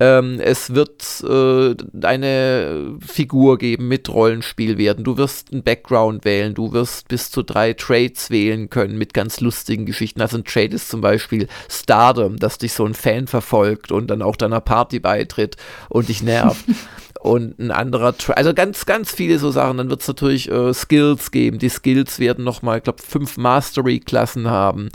Ähm, 0.00 0.40
es 0.40 0.74
wird 0.74 1.22
äh, 1.22 1.74
eine 2.04 2.96
Figur 3.00 3.58
geben 3.58 3.86
mit 3.86 4.08
Rollenspiel 4.08 4.76
werden. 4.76 5.04
Du 5.04 5.16
wirst 5.16 5.52
einen 5.52 5.62
Background 5.62 6.24
wählen. 6.24 6.54
Du 6.54 6.72
wirst 6.72 7.06
bis 7.08 7.30
zu 7.30 7.42
drei 7.42 7.74
Trades 7.74 8.30
wählen 8.30 8.70
können 8.70 8.98
mit 8.98 9.14
ganz 9.14 9.40
lustigen 9.40 9.86
Geschichten. 9.86 10.20
Also 10.20 10.38
ein 10.38 10.44
Trade 10.44 10.74
ist 10.74 10.88
zum 10.88 11.00
Beispiel 11.00 11.46
Stardom, 11.68 12.38
dass 12.38 12.58
dich 12.58 12.72
so 12.72 12.84
ein 12.84 12.94
Fan 12.94 13.28
verfolgt 13.28 13.92
und 13.92 14.08
dann 14.08 14.22
auch 14.22 14.36
deiner 14.36 14.60
Party 14.60 14.98
beitritt 14.98 15.56
und 15.88 16.08
dich 16.08 16.22
nervt. 16.22 16.64
und 17.20 17.58
ein 17.60 17.70
anderer, 17.70 18.16
Tra 18.18 18.32
also 18.32 18.52
ganz, 18.52 18.86
ganz 18.86 19.12
viele 19.12 19.38
so 19.38 19.52
Sachen. 19.52 19.78
Dann 19.78 19.90
wird 19.90 20.02
es 20.02 20.08
natürlich 20.08 20.50
äh, 20.50 20.74
Skills 20.74 21.30
geben. 21.30 21.60
Die 21.60 21.68
Skills 21.68 22.18
werden 22.18 22.44
nochmal, 22.44 22.78
ich 22.78 22.84
glaube, 22.84 23.02
fünf 23.02 23.36
Mastery-Klassen 23.36 24.50
haben 24.50 24.90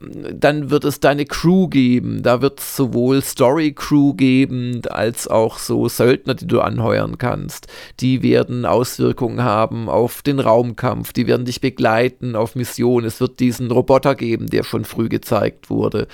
dann 0.00 0.70
wird 0.70 0.84
es 0.84 1.00
deine 1.00 1.24
Crew 1.24 1.68
geben. 1.68 2.22
Da 2.22 2.42
wird 2.42 2.60
es 2.60 2.76
sowohl 2.76 3.22
Story-Crew 3.22 4.14
geben, 4.14 4.82
als 4.88 5.28
auch 5.28 5.58
so 5.58 5.88
Söldner, 5.88 6.34
die 6.34 6.46
du 6.46 6.60
anheuern 6.60 7.18
kannst. 7.18 7.66
Die 8.00 8.22
werden 8.22 8.66
Auswirkungen 8.66 9.42
haben 9.42 9.88
auf 9.88 10.22
den 10.22 10.40
Raumkampf. 10.40 11.12
Die 11.12 11.26
werden 11.26 11.46
dich 11.46 11.60
begleiten 11.60 12.36
auf 12.36 12.54
Missionen. 12.54 13.06
Es 13.06 13.20
wird 13.20 13.40
diesen 13.40 13.70
Roboter 13.70 14.14
geben, 14.14 14.48
der 14.48 14.62
schon 14.62 14.84
früh 14.84 15.08
gezeigt 15.08 15.70
wurde. 15.70 16.08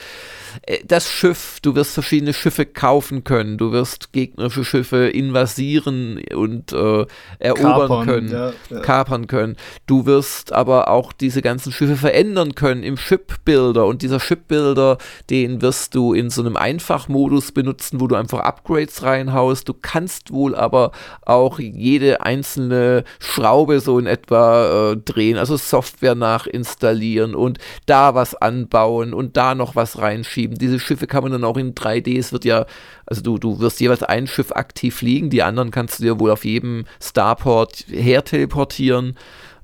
Äh, 0.63 0.79
das 0.87 1.09
Schiff, 1.09 1.59
du 1.63 1.75
wirst 1.75 1.95
verschiedene 1.95 2.35
Schiffe 2.35 2.67
kaufen 2.67 3.25
können. 3.25 3.59
Du 3.59 3.73
wirst 3.73 4.13
gegnerische 4.13 4.65
Schiffe 4.65 5.09
invasieren 5.09 6.23
und 6.35 6.73
äh, 6.73 7.07
erobern 7.39 7.89
kapern, 7.89 8.07
können, 8.07 8.33
ja, 8.33 8.53
ja. 8.71 8.81
kapern 8.81 9.27
können. 9.27 9.57
Du 9.87 10.07
wirst 10.07 10.53
aber 10.53 10.89
auch 10.89 11.13
diese 11.13 11.43
ganzen 11.43 11.73
Schiffe 11.73 11.97
verändern 11.97 12.55
können 12.55 12.83
im 12.83 12.97
Shipbuild 12.97 13.33
Shipbuilder 13.43 13.87
und 13.87 14.03
dieser 14.03 14.21
Shipbuilder, 14.21 14.99
den 15.31 15.63
wirst 15.63 15.95
du 15.95 16.13
in 16.13 16.31
so 16.31 16.43
einem 16.43 16.57
Einfachmodus 16.57 17.53
benutzen, 17.53 18.01
wo 18.01 18.07
du 18.07 18.17
einfach 18.17 18.41
Upgrades 18.41 19.03
reinhaust. 19.03 19.69
Du 19.69 19.75
kannst 19.75 20.33
wohl 20.33 20.55
aber 20.55 20.93
auch 21.23 21.59
jede 21.59 22.23
einzelne 22.23 23.05
Schraube 23.19 23.81
so 23.81 23.99
in 23.99 24.07
etwa 24.07 24.93
äh, 24.93 24.97
drehen, 24.97 25.39
also 25.39 25.57
Software 25.57 26.15
nachinstallieren 26.15 27.35
und 27.35 27.59
da 27.87 28.15
was 28.15 28.35
anbauen 28.35 29.15
und 29.15 29.37
da 29.37 29.55
noch 29.55 29.77
was 29.77 29.99
reinschieben. 29.99 30.42
Diese 30.49 30.81
Schiffe 30.81 31.07
kann 31.07 31.23
man 31.23 31.33
dann 31.33 31.45
auch 31.45 31.57
in 31.57 31.75
3D, 31.75 32.19
es 32.19 32.33
wird 32.33 32.45
ja, 32.45 32.67
also 33.07 33.23
du, 33.23 33.39
du 33.39 33.61
wirst 33.61 33.81
jeweils 33.81 34.03
ein 34.03 34.27
Schiff 34.27 34.53
aktiv 34.53 34.97
fliegen, 34.97 35.31
die 35.31 35.43
anderen 35.43 35.71
kannst 35.71 35.99
du 35.99 36.05
dir 36.05 36.21
wohl 36.21 36.31
auf 36.31 36.45
jedem 36.45 36.85
Starport 37.01 37.87
her 37.89 38.25
teleportieren. 38.25 39.17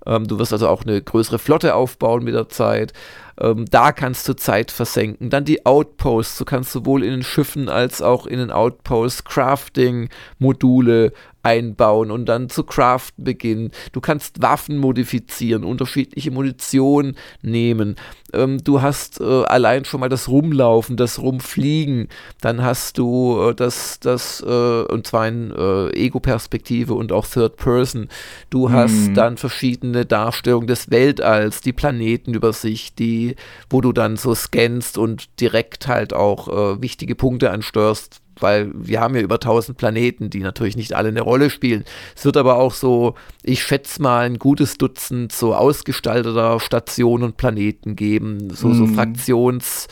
Ähm, 0.07 0.27
du 0.27 0.39
wirst 0.39 0.53
also 0.53 0.69
auch 0.69 0.85
eine 0.85 1.01
größere 1.01 1.39
Flotte 1.39 1.75
aufbauen 1.75 2.25
mit 2.25 2.35
der 2.35 2.49
Zeit. 2.49 2.93
Ähm, 3.41 3.67
da 3.71 3.93
kannst 3.93 4.29
du 4.29 4.35
Zeit 4.35 4.71
versenken. 4.71 5.31
Dann 5.31 5.45
die 5.45 5.67
Outposts. 5.67 6.39
Du 6.39 6.45
kannst 6.45 6.73
sowohl 6.73 7.05
in 7.05 7.11
den 7.11 7.23
Schiffen 7.23 7.69
als 7.69 8.03
auch 8.03 8.27
in 8.27 8.39
den 8.39 8.51
Outposts 8.51 9.25
Crafting-Module 9.25 11.13
einbauen 11.49 12.11
und 12.11 12.27
dann 12.27 12.51
zu 12.51 12.63
craften 12.63 13.25
beginnen. 13.25 13.71
Du 13.93 14.01
kannst 14.01 14.43
Waffen 14.43 14.77
modifizieren, 14.77 15.65
unterschiedliche 15.65 16.31
Munition 16.31 17.17
nehmen. 17.41 17.97
Ähm, 18.35 18.63
du 18.63 18.83
hast 18.83 19.21
äh, 19.21 19.45
allein 19.45 19.87
schon 19.87 20.01
mal 20.01 20.11
das 20.11 20.29
Rumlaufen, 20.29 20.97
das 20.97 21.19
Rumfliegen. 21.19 22.09
Dann 22.43 22.63
hast 22.63 22.99
du 22.99 23.41
äh, 23.41 23.55
das, 23.55 23.99
das 24.01 24.45
äh, 24.47 24.83
und 24.83 25.07
zwar 25.07 25.27
in 25.27 25.51
äh, 25.51 25.89
Ego-Perspektive 25.97 26.93
und 26.93 27.13
auch 27.13 27.27
Third 27.27 27.57
Person. 27.57 28.09
Du 28.51 28.71
hast 28.71 29.09
mhm. 29.09 29.15
dann 29.15 29.37
verschiedene 29.39 30.05
Darstellungen 30.05 30.67
des 30.67 30.91
Weltalls, 30.91 31.63
die 31.63 31.73
Planetenübersicht, 31.73 32.99
die, 32.99 33.37
wo 33.71 33.81
du 33.81 33.93
dann 33.93 34.17
so 34.17 34.35
scannst 34.35 34.99
und 34.99 35.41
direkt 35.41 35.89
halt 35.89 36.13
auch 36.13 36.49
äh, 36.49 36.83
wichtige 36.83 37.15
Punkte 37.15 37.51
ansteuerst 37.51 38.21
weil 38.41 38.71
wir 38.75 39.01
haben 39.01 39.15
ja 39.15 39.21
über 39.21 39.37
1000 39.37 39.77
Planeten, 39.77 40.31
die 40.31 40.41
natürlich 40.41 40.77
nicht 40.77 40.95
alle 40.95 41.09
eine 41.09 41.21
Rolle 41.21 41.51
spielen. 41.51 41.85
Es 42.17 42.25
wird 42.25 42.37
aber 42.37 42.57
auch 42.57 42.73
so, 42.73 43.15
ich 43.43 43.63
schätze 43.63 44.03
mal, 44.03 44.27
ein 44.27 44.39
gutes 44.39 44.79
Dutzend 44.79 45.33
so 45.33 45.55
ausgestalteter 45.55 46.61
Stationen 46.61 47.25
und 47.25 47.37
Planeten 47.37 47.97
geben, 47.97 48.51
so, 48.51 48.73
so 48.75 48.87
mhm. 48.87 48.95
Fraktions, 48.95 49.89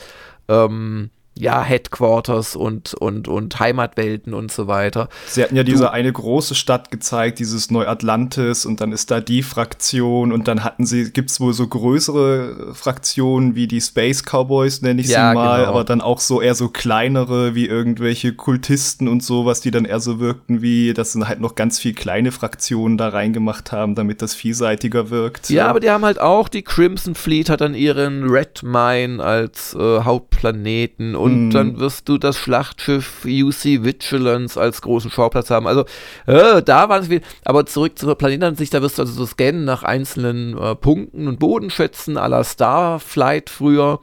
ähm, 0.47 1.09
ja, 1.39 1.61
Headquarters 1.61 2.55
und, 2.55 2.93
und, 2.93 3.27
und 3.27 3.59
Heimatwelten 3.59 4.33
und 4.33 4.51
so 4.51 4.67
weiter. 4.67 5.09
Sie 5.27 5.43
hatten 5.43 5.55
ja 5.55 5.63
diese 5.63 5.83
du, 5.83 5.91
eine 5.91 6.11
große 6.11 6.55
Stadt 6.55 6.91
gezeigt, 6.91 7.39
dieses 7.39 7.71
Neuatlantis 7.71 8.65
und 8.65 8.81
dann 8.81 8.91
ist 8.91 9.11
da 9.11 9.19
die 9.19 9.43
Fraktion 9.43 10.31
und 10.31 10.47
dann 10.47 10.63
hatten 10.63 10.85
sie, 10.85 11.11
gibt's 11.11 11.39
wohl 11.39 11.53
so 11.53 11.67
größere 11.67 12.73
Fraktionen 12.73 13.55
wie 13.55 13.67
die 13.67 13.81
Space 13.81 14.23
Cowboys, 14.23 14.81
nenne 14.81 15.01
ich 15.01 15.09
ja, 15.09 15.29
sie 15.29 15.35
mal, 15.35 15.59
genau. 15.59 15.69
aber 15.69 15.83
dann 15.83 16.01
auch 16.01 16.19
so 16.19 16.41
eher 16.41 16.55
so 16.55 16.69
kleinere 16.69 17.55
wie 17.55 17.65
irgendwelche 17.65 18.33
Kultisten 18.33 19.07
und 19.07 19.23
sowas, 19.23 19.61
die 19.61 19.71
dann 19.71 19.85
eher 19.85 19.99
so 19.99 20.19
wirkten 20.19 20.61
wie, 20.61 20.93
dass 20.93 21.13
sie 21.13 21.27
halt 21.27 21.39
noch 21.39 21.55
ganz 21.55 21.79
viel 21.79 21.93
kleine 21.93 22.31
Fraktionen 22.31 22.97
da 22.97 23.09
reingemacht 23.09 23.71
haben, 23.71 23.95
damit 23.95 24.21
das 24.21 24.33
vielseitiger 24.33 25.09
wirkt. 25.09 25.49
Ja, 25.49 25.57
ja, 25.57 25.67
aber 25.67 25.79
die 25.79 25.89
haben 25.89 26.05
halt 26.05 26.19
auch, 26.19 26.49
die 26.49 26.61
Crimson 26.61 27.15
Fleet 27.15 27.49
hat 27.49 27.61
dann 27.61 27.73
ihren 27.75 28.23
Red 28.29 28.63
Mine 28.63 29.23
als 29.23 29.75
äh, 29.75 29.99
Hauptplaneten 30.01 31.15
und 31.15 31.26
und 31.27 31.47
mhm. 31.47 31.51
dann 31.51 31.79
wirst 31.79 32.07
du 32.07 32.17
das 32.17 32.37
Schlachtschiff 32.37 33.25
UC 33.25 33.83
Vigilance 33.83 34.59
als 34.59 34.81
großen 34.81 35.11
Schauplatz 35.11 35.49
haben. 35.49 35.67
Also 35.67 35.83
äh, 36.25 36.63
da 36.63 36.87
waren 36.87 37.01
es 37.01 37.09
viel. 37.09 37.21
Aber 37.43 37.65
zurück 37.65 37.99
zur 37.99 38.15
Planetenansicht, 38.15 38.73
da 38.73 38.81
wirst 38.81 38.97
du 38.97 39.01
also 39.01 39.13
so 39.13 39.25
scannen 39.25 39.65
nach 39.65 39.83
einzelnen 39.83 40.57
äh, 40.57 40.75
Punkten 40.75 41.27
und 41.27 41.39
Bodenschätzen 41.39 42.17
à 42.17 42.27
la 42.27 42.45
Starflight 42.45 43.49
früher. 43.49 43.99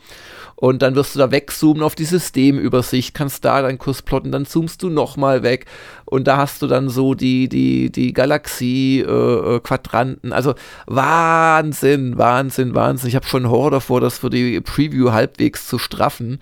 Und 0.56 0.82
dann 0.82 0.94
wirst 0.94 1.14
du 1.14 1.18
da 1.18 1.30
wegzoomen 1.30 1.82
auf 1.82 1.94
die 1.94 2.04
Systemübersicht, 2.04 3.14
kannst 3.14 3.42
da 3.44 3.62
deinen 3.62 3.78
Kurs 3.78 4.02
plotten, 4.02 4.30
dann 4.30 4.44
zoomst 4.46 4.82
du 4.82 4.88
nochmal 4.88 5.42
weg 5.42 5.66
und 6.04 6.28
da 6.28 6.36
hast 6.36 6.62
du 6.62 6.68
dann 6.68 6.88
so 6.88 7.14
die, 7.14 7.48
die, 7.48 7.90
die 7.90 8.12
Galaxie-Quadranten. 8.12 10.30
Äh, 10.30 10.34
also 10.34 10.54
Wahnsinn, 10.86 12.18
Wahnsinn, 12.18 12.74
Wahnsinn. 12.74 13.08
Ich 13.08 13.16
habe 13.16 13.26
schon 13.26 13.50
Horror 13.50 13.72
davor, 13.72 14.00
das 14.00 14.18
für 14.18 14.30
die 14.30 14.60
Preview 14.60 15.10
halbwegs 15.10 15.66
zu 15.66 15.78
straffen. 15.78 16.38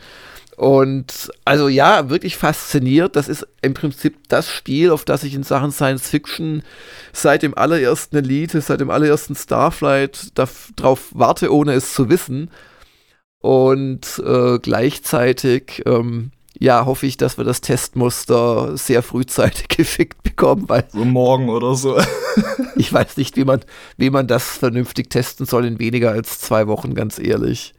Und 0.56 1.30
also 1.44 1.68
ja, 1.68 2.10
wirklich 2.10 2.36
fasziniert. 2.36 3.16
Das 3.16 3.28
ist 3.28 3.46
im 3.62 3.74
Prinzip 3.74 4.28
das 4.28 4.50
Spiel, 4.50 4.90
auf 4.90 5.04
das 5.04 5.24
ich 5.24 5.34
in 5.34 5.42
Sachen 5.42 5.72
Science 5.72 6.08
Fiction 6.08 6.62
seit 7.12 7.42
dem 7.42 7.56
allerersten 7.56 8.16
Elite, 8.16 8.60
seit 8.60 8.80
dem 8.80 8.90
allerersten 8.90 9.34
Starflight 9.34 10.38
darauf 10.38 11.08
warte, 11.12 11.52
ohne 11.52 11.72
es 11.72 11.94
zu 11.94 12.10
wissen. 12.10 12.50
Und 13.40 14.22
äh, 14.24 14.58
gleichzeitig, 14.58 15.82
ähm, 15.86 16.32
ja, 16.58 16.84
hoffe 16.84 17.06
ich, 17.06 17.16
dass 17.16 17.38
wir 17.38 17.44
das 17.44 17.62
Testmuster 17.62 18.76
sehr 18.76 19.02
frühzeitig 19.02 19.68
gefickt 19.76 20.22
bekommen, 20.22 20.68
weil. 20.68 20.84
So 20.92 21.04
morgen 21.04 21.48
oder 21.48 21.74
so. 21.74 21.98
ich 22.76 22.92
weiß 22.92 23.16
nicht, 23.16 23.36
wie 23.36 23.44
man, 23.44 23.64
wie 23.96 24.10
man 24.10 24.26
das 24.26 24.58
vernünftig 24.58 25.08
testen 25.08 25.46
soll 25.46 25.64
in 25.64 25.78
weniger 25.78 26.10
als 26.10 26.40
zwei 26.40 26.66
Wochen, 26.66 26.94
ganz 26.94 27.18
ehrlich. 27.18 27.72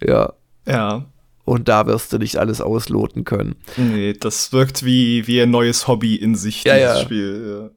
Ja. 0.00 0.32
Ja 0.66 1.04
und 1.46 1.68
da 1.68 1.86
wirst 1.86 2.12
du 2.12 2.18
nicht 2.18 2.36
alles 2.36 2.60
ausloten 2.60 3.24
können. 3.24 3.54
Nee, 3.76 4.12
das 4.12 4.52
wirkt 4.52 4.84
wie, 4.84 5.26
wie 5.26 5.40
ein 5.40 5.50
neues 5.50 5.86
Hobby 5.88 6.16
in 6.16 6.34
sich, 6.34 6.64
ja, 6.64 6.74
dieses 6.74 6.96
ja. 6.96 7.02
Spiel. 7.02 7.70
Ja. 7.70 7.76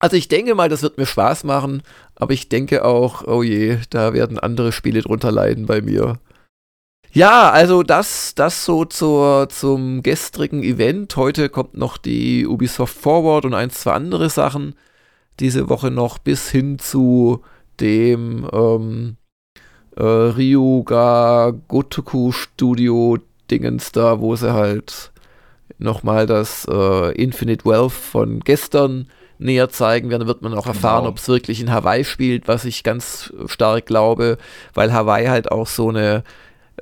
Also 0.00 0.16
ich 0.16 0.28
denke 0.28 0.54
mal, 0.54 0.68
das 0.68 0.82
wird 0.82 0.96
mir 0.96 1.06
Spaß 1.06 1.44
machen, 1.44 1.82
aber 2.14 2.32
ich 2.32 2.48
denke 2.48 2.84
auch, 2.84 3.26
oh 3.26 3.42
je, 3.42 3.78
da 3.90 4.14
werden 4.14 4.38
andere 4.38 4.72
Spiele 4.72 5.02
drunter 5.02 5.30
leiden 5.30 5.66
bei 5.66 5.82
mir. 5.82 6.18
Ja, 7.12 7.50
also 7.50 7.82
das, 7.82 8.34
das 8.34 8.64
so 8.64 8.84
zur, 8.84 9.48
zum 9.50 10.02
gestrigen 10.02 10.62
Event. 10.62 11.14
Heute 11.16 11.50
kommt 11.50 11.76
noch 11.76 11.98
die 11.98 12.46
Ubisoft 12.46 12.96
Forward 12.96 13.44
und 13.44 13.54
ein, 13.54 13.70
zwei 13.70 13.92
andere 13.92 14.30
Sachen. 14.30 14.74
Diese 15.40 15.68
Woche 15.68 15.90
noch 15.90 16.18
bis 16.18 16.50
hin 16.50 16.78
zu 16.78 17.42
dem 17.80 18.48
ähm, 18.52 19.17
äh, 19.98 20.02
Ryuga 20.02 21.52
Gotoku 21.68 22.32
Studio 22.32 23.18
Dingens 23.50 23.92
da, 23.92 24.20
wo 24.20 24.36
sie 24.36 24.52
halt 24.52 25.10
nochmal 25.78 26.26
das 26.26 26.66
äh, 26.70 27.12
Infinite 27.12 27.64
Wealth 27.64 27.92
von 27.92 28.40
gestern 28.40 29.08
näher 29.38 29.68
zeigen 29.70 30.10
werden, 30.10 30.26
wird 30.26 30.42
man 30.42 30.54
auch 30.54 30.66
erfahren, 30.66 31.02
genau. 31.02 31.10
ob 31.10 31.18
es 31.18 31.28
wirklich 31.28 31.60
in 31.60 31.70
Hawaii 31.70 32.04
spielt, 32.04 32.48
was 32.48 32.64
ich 32.64 32.82
ganz 32.82 33.32
stark 33.46 33.86
glaube, 33.86 34.36
weil 34.74 34.92
Hawaii 34.92 35.26
halt 35.26 35.52
auch 35.52 35.66
so 35.66 35.88
eine 35.88 36.24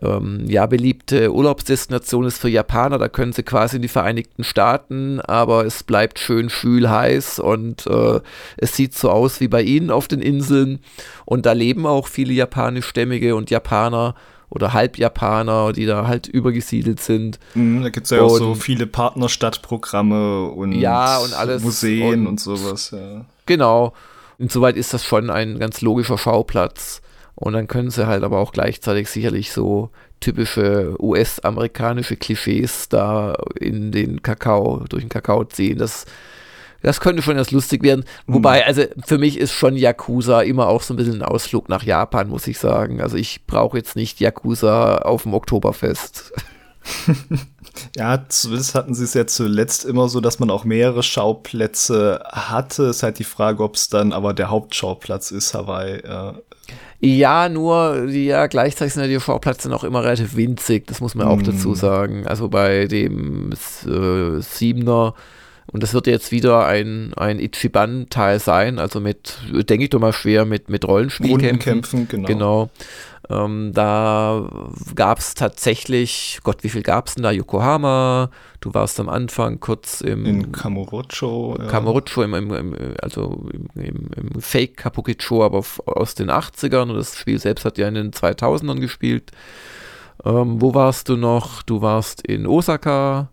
ähm, 0.02 0.44
ja, 0.46 0.66
beliebte 0.66 1.32
Urlaubsdestination 1.32 2.24
ist 2.24 2.38
für 2.38 2.48
Japaner. 2.48 2.98
Da 2.98 3.08
können 3.08 3.32
sie 3.32 3.42
quasi 3.42 3.76
in 3.76 3.82
die 3.82 3.88
Vereinigten 3.88 4.44
Staaten, 4.44 5.20
aber 5.20 5.64
es 5.64 5.82
bleibt 5.82 6.18
schön 6.18 6.50
schwül 6.50 6.88
heiß 6.88 7.38
und 7.38 7.86
äh, 7.86 8.20
es 8.56 8.76
sieht 8.76 8.94
so 8.94 9.10
aus 9.10 9.40
wie 9.40 9.48
bei 9.48 9.62
ihnen 9.62 9.90
auf 9.90 10.08
den 10.08 10.20
Inseln. 10.20 10.80
Und 11.24 11.46
da 11.46 11.52
leben 11.52 11.86
auch 11.86 12.08
viele 12.08 12.32
japanischstämmige 12.32 13.34
und 13.34 13.50
Japaner 13.50 14.14
oder 14.48 14.72
Halbjapaner, 14.72 15.72
die 15.72 15.86
da 15.86 16.06
halt 16.06 16.28
übergesiedelt 16.28 17.00
sind. 17.00 17.38
Mhm, 17.54 17.82
da 17.82 17.88
gibt 17.88 18.04
es 18.04 18.10
ja 18.10 18.20
und, 18.20 18.30
auch 18.30 18.36
so 18.36 18.54
viele 18.54 18.86
Partnerstadtprogramme 18.86 20.44
und, 20.50 20.72
ja, 20.72 21.18
und 21.18 21.34
alles, 21.34 21.62
Museen 21.62 22.20
und, 22.20 22.26
und 22.26 22.40
sowas. 22.40 22.92
Ja. 22.92 23.24
Genau. 23.46 23.92
Insoweit 24.38 24.76
ist 24.76 24.92
das 24.92 25.04
schon 25.04 25.30
ein 25.30 25.58
ganz 25.58 25.80
logischer 25.80 26.18
Schauplatz. 26.18 27.00
Und 27.36 27.52
dann 27.52 27.68
können 27.68 27.90
sie 27.90 28.06
halt 28.06 28.24
aber 28.24 28.38
auch 28.38 28.50
gleichzeitig 28.50 29.10
sicherlich 29.10 29.52
so 29.52 29.90
typische 30.20 30.96
US-amerikanische 30.98 32.16
Klischees 32.16 32.88
da 32.88 33.36
in 33.60 33.92
den 33.92 34.22
Kakao, 34.22 34.84
durch 34.88 35.02
den 35.02 35.10
Kakao 35.10 35.44
ziehen. 35.44 35.78
Das, 35.78 36.06
das 36.80 37.00
könnte 37.00 37.22
schon 37.22 37.36
erst 37.36 37.52
lustig 37.52 37.82
werden. 37.82 38.06
Mhm. 38.26 38.34
Wobei, 38.34 38.66
also 38.66 38.84
für 39.04 39.18
mich 39.18 39.38
ist 39.38 39.52
schon 39.52 39.76
Yakuza 39.76 40.40
immer 40.40 40.66
auch 40.68 40.80
so 40.80 40.94
ein 40.94 40.96
bisschen 40.96 41.16
ein 41.16 41.22
Ausflug 41.22 41.68
nach 41.68 41.82
Japan, 41.82 42.28
muss 42.28 42.46
ich 42.46 42.58
sagen. 42.58 43.02
Also 43.02 43.18
ich 43.18 43.44
brauche 43.46 43.76
jetzt 43.76 43.96
nicht 43.96 44.18
Yakuza 44.18 44.96
auf 44.96 45.24
dem 45.24 45.34
Oktoberfest. 45.34 46.32
Ja, 47.94 48.24
zumindest 48.28 48.74
hatten 48.74 48.94
sie 48.94 49.04
es 49.04 49.12
ja 49.12 49.26
zuletzt 49.26 49.84
immer 49.84 50.08
so, 50.08 50.20
dass 50.20 50.38
man 50.38 50.48
auch 50.48 50.64
mehrere 50.64 51.02
Schauplätze 51.02 52.22
hatte. 52.26 52.84
Ist 52.84 53.02
halt 53.02 53.18
die 53.18 53.24
Frage, 53.24 53.62
ob 53.62 53.74
es 53.74 53.90
dann 53.90 54.14
aber 54.14 54.32
der 54.32 54.48
Hauptschauplatz 54.48 55.30
ist, 55.30 55.52
Hawaii. 55.52 56.02
Ja. 56.02 56.36
Ja, 57.00 57.48
nur, 57.48 58.06
ja, 58.08 58.46
gleichzeitig 58.46 58.94
sind 58.94 59.02
ja 59.02 59.08
die 59.08 59.20
Schauplätze 59.20 59.68
noch 59.68 59.84
immer 59.84 60.02
relativ 60.02 60.36
winzig, 60.36 60.86
das 60.86 61.00
muss 61.00 61.14
man 61.14 61.26
auch 61.26 61.36
mm. 61.36 61.44
dazu 61.44 61.74
sagen. 61.74 62.26
Also 62.26 62.48
bei 62.48 62.86
dem 62.86 63.52
äh, 63.52 64.40
Siebener, 64.40 65.14
und 65.70 65.82
das 65.82 65.92
wird 65.92 66.06
jetzt 66.06 66.32
wieder 66.32 66.66
ein, 66.66 67.12
ein 67.14 67.38
Ichiban-Teil 67.38 68.38
sein, 68.38 68.78
also 68.78 69.00
mit, 69.00 69.38
denke 69.52 69.84
ich 69.84 69.90
doch 69.90 70.00
mal 70.00 70.12
schwer, 70.12 70.44
mit, 70.44 70.70
mit 70.70 70.86
Rollenspielkämpfen. 70.86 72.08
genau. 72.08 72.26
genau. 72.26 72.70
Ähm, 73.28 73.72
da 73.74 74.48
gab 74.94 75.18
es 75.18 75.34
tatsächlich, 75.34 76.38
Gott, 76.44 76.62
wie 76.62 76.68
viel 76.68 76.82
gab 76.82 77.08
es 77.08 77.14
denn 77.14 77.24
da? 77.24 77.32
Yokohama, 77.32 78.30
du 78.60 78.72
warst 78.72 79.00
am 79.00 79.08
Anfang 79.08 79.58
kurz 79.58 80.00
im. 80.00 80.24
In 80.24 80.52
Kamurocho. 80.52 81.56
Ja. 81.58 81.66
Kamurocho, 81.66 82.22
im, 82.22 82.34
im, 82.34 82.52
im, 82.52 82.76
also 83.02 83.48
im, 83.74 84.10
im 84.14 84.40
Fake 84.40 84.76
Kapukicho, 84.76 85.44
aber 85.44 85.64
aus 85.86 86.14
den 86.14 86.30
80ern 86.30 86.90
und 86.90 86.96
das 86.96 87.16
Spiel 87.16 87.38
selbst 87.38 87.64
hat 87.64 87.78
ja 87.78 87.88
in 87.88 87.94
den 87.94 88.10
2000ern 88.12 88.78
gespielt. 88.78 89.32
Ähm, 90.24 90.60
wo 90.60 90.74
warst 90.74 91.08
du 91.08 91.16
noch? 91.16 91.62
Du 91.62 91.82
warst 91.82 92.22
in 92.26 92.46
Osaka. 92.46 93.28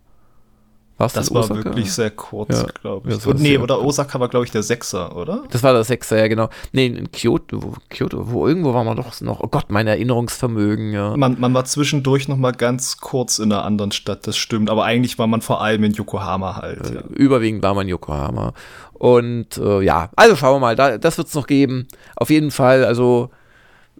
War's 0.96 1.12
das 1.12 1.34
war 1.34 1.40
Osaka? 1.40 1.64
wirklich 1.64 1.92
sehr 1.92 2.10
kurz, 2.10 2.50
ja, 2.50 2.66
glaube 2.80 3.12
ich. 3.12 3.26
Und, 3.26 3.40
nee, 3.40 3.58
oder 3.58 3.82
Osaka 3.82 4.20
war, 4.20 4.28
glaube 4.28 4.44
ich, 4.44 4.52
der 4.52 4.62
Sechser, 4.62 5.16
oder? 5.16 5.42
Das 5.50 5.64
war 5.64 5.72
der 5.72 5.82
Sechser, 5.82 6.18
ja, 6.18 6.28
genau. 6.28 6.50
Nee, 6.70 6.86
in 6.86 7.10
Kyoto, 7.10 7.74
Kyoto, 7.90 8.30
wo 8.30 8.46
irgendwo 8.46 8.74
war 8.74 8.84
man 8.84 8.96
doch 8.96 9.20
noch, 9.20 9.40
oh 9.40 9.48
Gott, 9.48 9.66
mein 9.70 9.88
Erinnerungsvermögen, 9.88 10.92
ja. 10.92 11.16
Man, 11.16 11.40
man 11.40 11.52
war 11.52 11.64
zwischendurch 11.64 12.28
noch 12.28 12.36
mal 12.36 12.52
ganz 12.52 12.98
kurz 12.98 13.40
in 13.40 13.52
einer 13.52 13.64
anderen 13.64 13.90
Stadt, 13.90 14.26
das 14.28 14.36
stimmt, 14.36 14.70
aber 14.70 14.84
eigentlich 14.84 15.18
war 15.18 15.26
man 15.26 15.40
vor 15.40 15.60
allem 15.62 15.82
in 15.82 15.92
Yokohama 15.92 16.56
halt. 16.56 16.88
Äh, 16.88 16.94
ja. 16.94 17.00
Überwiegend 17.10 17.64
war 17.64 17.74
man 17.74 17.86
in 17.86 17.90
Yokohama. 17.90 18.52
Und 18.92 19.58
äh, 19.58 19.80
ja, 19.80 20.10
also 20.14 20.36
schauen 20.36 20.56
wir 20.56 20.60
mal, 20.60 20.76
da, 20.76 20.96
das 20.98 21.18
wird 21.18 21.26
es 21.26 21.34
noch 21.34 21.48
geben. 21.48 21.88
Auf 22.14 22.30
jeden 22.30 22.52
Fall, 22.52 22.84
also 22.84 23.30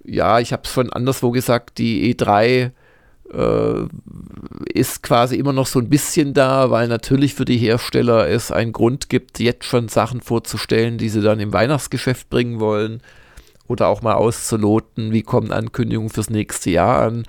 ja, 0.05 0.39
ich 0.39 0.53
habe 0.53 0.63
es 0.65 0.73
schon 0.73 0.93
anderswo 0.93 1.33
gesagt, 1.33 1.79
die 1.79 2.15
E3 2.15 2.45
äh, 2.47 2.71
ist 4.73 5.03
quasi 5.03 5.37
immer 5.37 5.53
noch 5.53 5.67
so 5.67 5.79
ein 5.79 5.89
bisschen 5.89 6.35
da, 6.35 6.71
weil 6.71 6.89
natürlich 6.89 7.35
für 7.35 7.45
die 7.45 7.59
Hersteller 7.59 8.29
es 8.29 8.53
einen 8.53 8.73
Grund 8.73 9.09
gibt, 9.09 9.41
jetzt 9.41 9.65
schon 9.65 9.89
Sachen 9.89 10.21
vorzustellen, 10.21 10.99
die 10.99 11.09
sie 11.09 11.23
dann 11.23 11.41
im 11.41 11.53
Weihnachtsgeschäft 11.53 12.31
bringen 12.31 12.61
wollen 12.61 13.01
oder 13.67 13.89
auch 13.89 14.03
mal 14.03 14.15
auszuloten, 14.15 15.13
wie 15.13 15.23
kommen 15.23 15.53
Ankündigungen 15.53 16.11
fürs 16.11 16.31
nächste 16.31 16.71
Jahr 16.71 17.03
an. 17.03 17.25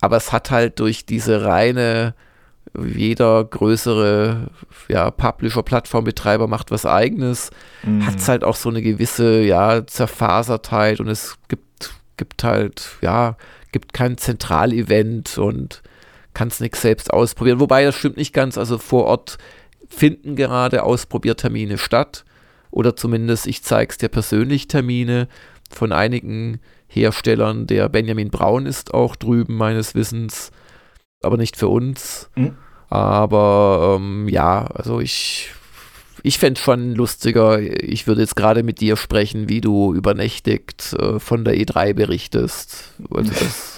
Aber 0.00 0.16
es 0.16 0.32
hat 0.32 0.50
halt 0.50 0.80
durch 0.80 1.06
diese 1.06 1.44
reine, 1.44 2.14
jeder 2.78 3.44
größere 3.44 4.48
ja, 4.88 5.10
Publisher, 5.10 5.62
Plattformbetreiber 5.62 6.46
macht 6.46 6.70
was 6.70 6.86
eigenes, 6.86 7.50
mhm. 7.84 8.06
hat 8.06 8.16
es 8.16 8.28
halt 8.28 8.44
auch 8.44 8.56
so 8.56 8.70
eine 8.70 8.82
gewisse 8.82 9.42
ja, 9.42 9.86
Zerfasertheit 9.86 11.00
und 11.00 11.08
es 11.08 11.36
gibt, 11.48 11.94
gibt 12.16 12.44
halt, 12.44 12.96
ja, 13.00 13.36
gibt 13.74 13.92
kein 13.92 14.16
Zentralevent 14.16 15.36
und 15.36 15.82
kannst 16.32 16.60
nichts 16.60 16.80
selbst 16.80 17.12
ausprobieren. 17.12 17.58
Wobei 17.58 17.82
das 17.84 17.96
stimmt 17.96 18.16
nicht 18.16 18.32
ganz. 18.32 18.56
Also 18.56 18.78
vor 18.78 19.06
Ort 19.06 19.36
finden 19.88 20.36
gerade 20.36 20.84
Ausprobiertermine 20.84 21.76
statt. 21.76 22.24
Oder 22.70 22.94
zumindest, 22.94 23.48
ich 23.48 23.64
zeige 23.64 23.90
es 23.90 23.98
dir 23.98 24.08
persönlich, 24.08 24.68
Termine 24.68 25.26
von 25.70 25.90
einigen 25.90 26.60
Herstellern. 26.86 27.66
Der 27.66 27.88
Benjamin 27.88 28.30
Braun 28.30 28.66
ist 28.66 28.94
auch 28.94 29.16
drüben, 29.16 29.56
meines 29.56 29.96
Wissens. 29.96 30.52
Aber 31.20 31.36
nicht 31.36 31.56
für 31.56 31.68
uns. 31.68 32.30
Mhm. 32.36 32.56
Aber 32.90 33.96
ähm, 33.98 34.28
ja, 34.28 34.66
also 34.66 35.00
ich 35.00 35.50
ich 36.26 36.38
fände 36.38 36.58
schon 36.58 36.94
lustiger, 36.94 37.60
ich 37.60 38.06
würde 38.06 38.22
jetzt 38.22 38.34
gerade 38.34 38.62
mit 38.62 38.80
dir 38.80 38.96
sprechen, 38.96 39.50
wie 39.50 39.60
du 39.60 39.92
übernächtigt 39.92 40.94
äh, 40.94 41.20
von 41.20 41.44
der 41.44 41.54
E3 41.54 41.92
berichtest. 41.92 42.94
Also 43.10 43.30
das 43.30 43.73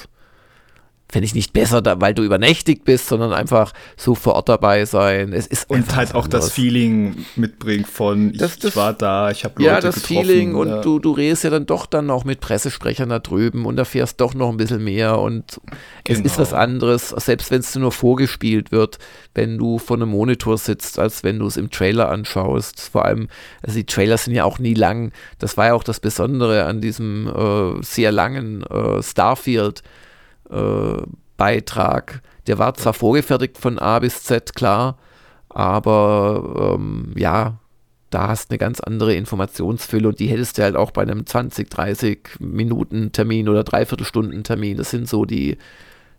fände 1.09 1.27
ich 1.27 1.35
nicht 1.35 1.53
besser, 1.53 1.83
da, 1.83 2.01
weil 2.01 2.15
du 2.15 2.25
übernächtigt 2.25 2.85
bist, 2.85 3.07
sondern 3.07 3.33
einfach 3.33 3.73
so 3.97 4.17
vor 4.17 4.35
Ort 4.35 4.49
dabei 4.49 4.85
sein. 4.87 5.33
Es 5.33 5.47
ist 5.47 5.71
und 5.71 5.95
halt 5.95 6.15
auch 6.15 6.27
das 6.27 6.51
Feeling 6.51 7.25
mitbringt 7.37 7.87
von 7.87 8.33
ich, 8.33 8.39
das, 8.39 8.59
das, 8.59 8.75
war 8.75 8.93
da, 8.93 9.31
ich 9.31 9.45
habe 9.45 9.63
Leute 9.63 9.75
Ja, 9.75 9.81
das 9.81 9.95
getroffen, 9.97 10.27
Feeling 10.27 10.53
ja. 10.53 10.57
und 10.59 10.85
du, 10.85 10.99
du 10.99 11.13
redest 11.13 11.45
ja 11.45 11.51
dann 11.51 11.67
doch 11.67 11.87
dann 11.87 12.11
auch 12.11 12.25
mit 12.25 12.41
Pressesprechern 12.41 13.09
da 13.09 13.21
drüben 13.21 13.67
und 13.67 13.79
erfährst 13.79 14.21
doch 14.21 14.35
noch 14.35 14.51
ein 14.51 14.57
bisschen 14.57 14.83
mehr 14.83 15.21
und 15.21 15.61
genau. 16.03 16.19
es 16.19 16.25
ist 16.25 16.39
was 16.39 16.51
genau. 16.51 16.63
anderes, 16.63 17.11
selbst 17.11 17.53
wenn 17.53 17.61
es 17.61 17.75
nur 17.77 17.93
vorgespielt 17.93 18.73
wird, 18.73 18.99
wenn 19.35 19.59
du 19.59 19.79
vor 19.79 19.97
einem 19.97 20.09
Monitor 20.09 20.59
sitzt, 20.59 20.99
als 20.99 21.23
wenn 21.23 21.39
du 21.39 21.47
es 21.47 21.57
im 21.57 21.71
Trailer 21.71 22.09
anschaust. 22.09 22.81
Vor 22.81 23.05
allem, 23.05 23.29
also 23.63 23.77
die 23.77 23.87
Trailer 23.87 24.19
sind 24.19 24.35
ja 24.35 24.45
auch 24.45 24.59
nie 24.59 24.75
lang. 24.75 25.13
Das 25.39 25.57
war 25.57 25.67
ja 25.67 25.75
auch 25.75 25.85
das 25.85 26.01
Besondere 26.01 26.65
an 26.65 26.81
diesem 26.81 27.29
äh, 27.29 27.83
sehr 27.83 28.11
langen 28.11 28.65
äh, 28.65 29.03
Starfield 29.03 29.83
äh, 30.51 31.03
Beitrag. 31.37 32.23
Der 32.47 32.59
war 32.59 32.75
zwar 32.75 32.95
vorgefertigt 32.95 33.59
von 33.59 33.79
A 33.79 33.99
bis 33.99 34.23
Z, 34.23 34.55
klar, 34.55 34.99
aber 35.49 36.77
ähm, 36.77 37.13
ja, 37.17 37.59
da 38.11 38.29
hast 38.29 38.49
du 38.49 38.53
eine 38.53 38.59
ganz 38.59 38.81
andere 38.81 39.15
Informationsfülle 39.15 40.09
und 40.09 40.21
die 40.21 40.29
hättest 40.29 40.59
du 40.59 40.63
halt 40.63 40.77
auch 40.77 40.91
bei 40.91 41.03
einem 41.03 41.27
20, 41.27 41.69
30 41.69 42.37
Minuten 42.39 43.13
Termin 43.13 43.49
oder 43.49 43.65
Dreiviertelstunden 43.65 44.45
Termin. 44.45 44.77
Das 44.77 44.91
sind 44.91 45.09
so 45.09 45.25
die, 45.25 45.59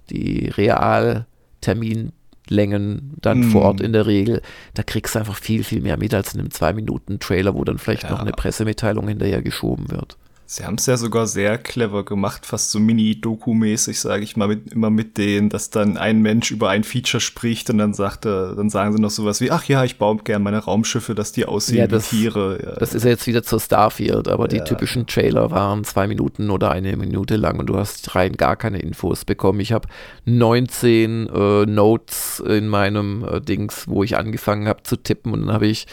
die 0.10 0.50
Realterminlängen 0.50 3.14
dann 3.22 3.40
mm. 3.40 3.52
vor 3.52 3.62
Ort 3.64 3.82
in 3.82 3.94
der 3.94 4.06
Regel. 4.06 4.42
Da 4.74 4.84
kriegst 4.84 5.16
du 5.16 5.20
einfach 5.20 5.36
viel, 5.36 5.64
viel 5.64 5.82
mehr 5.82 5.98
mit 5.98 6.14
als 6.14 6.34
in 6.34 6.42
einem 6.42 6.50
2-Minuten-Trailer, 6.50 7.56
wo 7.56 7.64
dann 7.64 7.78
vielleicht 7.78 8.04
ja. 8.04 8.12
noch 8.12 8.20
eine 8.20 8.34
Pressemitteilung 8.34 9.08
hinterher 9.08 9.42
geschoben 9.42 9.90
wird. 9.90 10.18
Sie 10.50 10.64
haben 10.64 10.76
es 10.76 10.86
ja 10.86 10.96
sogar 10.96 11.28
sehr 11.28 11.58
clever 11.58 12.06
gemacht, 12.06 12.46
fast 12.46 12.72
so 12.72 12.80
Mini-Doku-mäßig, 12.80 14.00
sage 14.00 14.24
ich 14.24 14.38
mal, 14.38 14.48
mit, 14.48 14.72
immer 14.72 14.90
mit 14.90 15.18
denen, 15.18 15.50
dass 15.50 15.72
dann 15.72 15.98
ein 15.98 16.22
Mensch 16.22 16.52
über 16.52 16.70
ein 16.70 16.86
Feature 16.86 17.20
spricht 17.20 17.70
und 17.70 17.80
dann 17.80 17.94
sagt 17.94 18.26
er, 18.26 18.56
dann 18.56 18.70
sagen 18.70 18.96
sie 18.96 19.02
noch 19.02 19.10
sowas 19.10 19.42
wie, 19.42 19.52
ach 19.52 19.66
ja, 19.66 19.84
ich 19.84 19.98
baue 19.98 20.16
gern 20.24 20.42
meine 20.42 20.60
Raumschiffe, 20.60 21.16
dass 21.16 21.34
die 21.34 21.46
aussehen 21.46 21.80
ja, 21.80 21.88
das, 21.88 22.14
wie 22.14 22.22
Tiere. 22.22 22.60
Ja. 22.64 22.72
Das 22.76 22.94
ist 22.94 23.04
ja 23.04 23.10
jetzt 23.10 23.28
wieder 23.28 23.44
zur 23.44 23.60
Starfield, 23.60 24.30
aber 24.30 24.44
ja. 24.44 24.48
die 24.48 24.62
typischen 24.62 25.06
Trailer 25.06 25.52
waren 25.52 25.84
zwei 25.84 26.08
Minuten 26.08 26.50
oder 26.50 26.72
eine 26.72 26.96
Minute 26.96 27.36
lang 27.36 27.60
und 27.60 27.66
du 27.66 27.76
hast 27.76 28.16
rein 28.16 28.38
gar 28.38 28.56
keine 28.56 28.80
Infos 28.80 29.26
bekommen. 29.26 29.60
Ich 29.60 29.74
habe 29.74 29.90
19 30.24 31.28
äh, 31.28 31.66
Notes 31.66 32.42
in 32.48 32.70
meinem 32.70 33.26
äh, 33.26 33.42
Dings, 33.42 33.86
wo 33.90 34.02
ich 34.02 34.16
angefangen 34.16 34.70
habe 34.70 34.82
zu 34.84 34.96
tippen 34.96 35.34
und 35.34 35.42
dann 35.42 35.54
habe 35.54 35.68
ich 35.68 35.88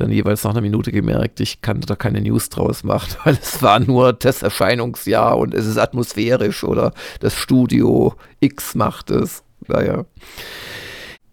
dann 0.00 0.10
jeweils 0.10 0.44
nach 0.44 0.52
einer 0.52 0.60
Minute 0.60 0.92
gemerkt, 0.92 1.40
ich 1.40 1.62
kann 1.62 1.80
da 1.80 1.96
keine 1.96 2.20
News 2.20 2.48
draus 2.48 2.84
machen, 2.84 3.16
weil 3.24 3.38
es 3.40 3.62
war 3.62 3.80
nur 3.80 4.12
das 4.12 4.42
Erscheinungsjahr 4.42 5.38
und 5.38 5.54
es 5.54 5.66
ist 5.66 5.78
atmosphärisch 5.78 6.64
oder 6.64 6.92
das 7.20 7.34
Studio 7.34 8.14
X 8.40 8.74
macht 8.74 9.10
es. 9.10 9.42
Naja. 9.66 10.04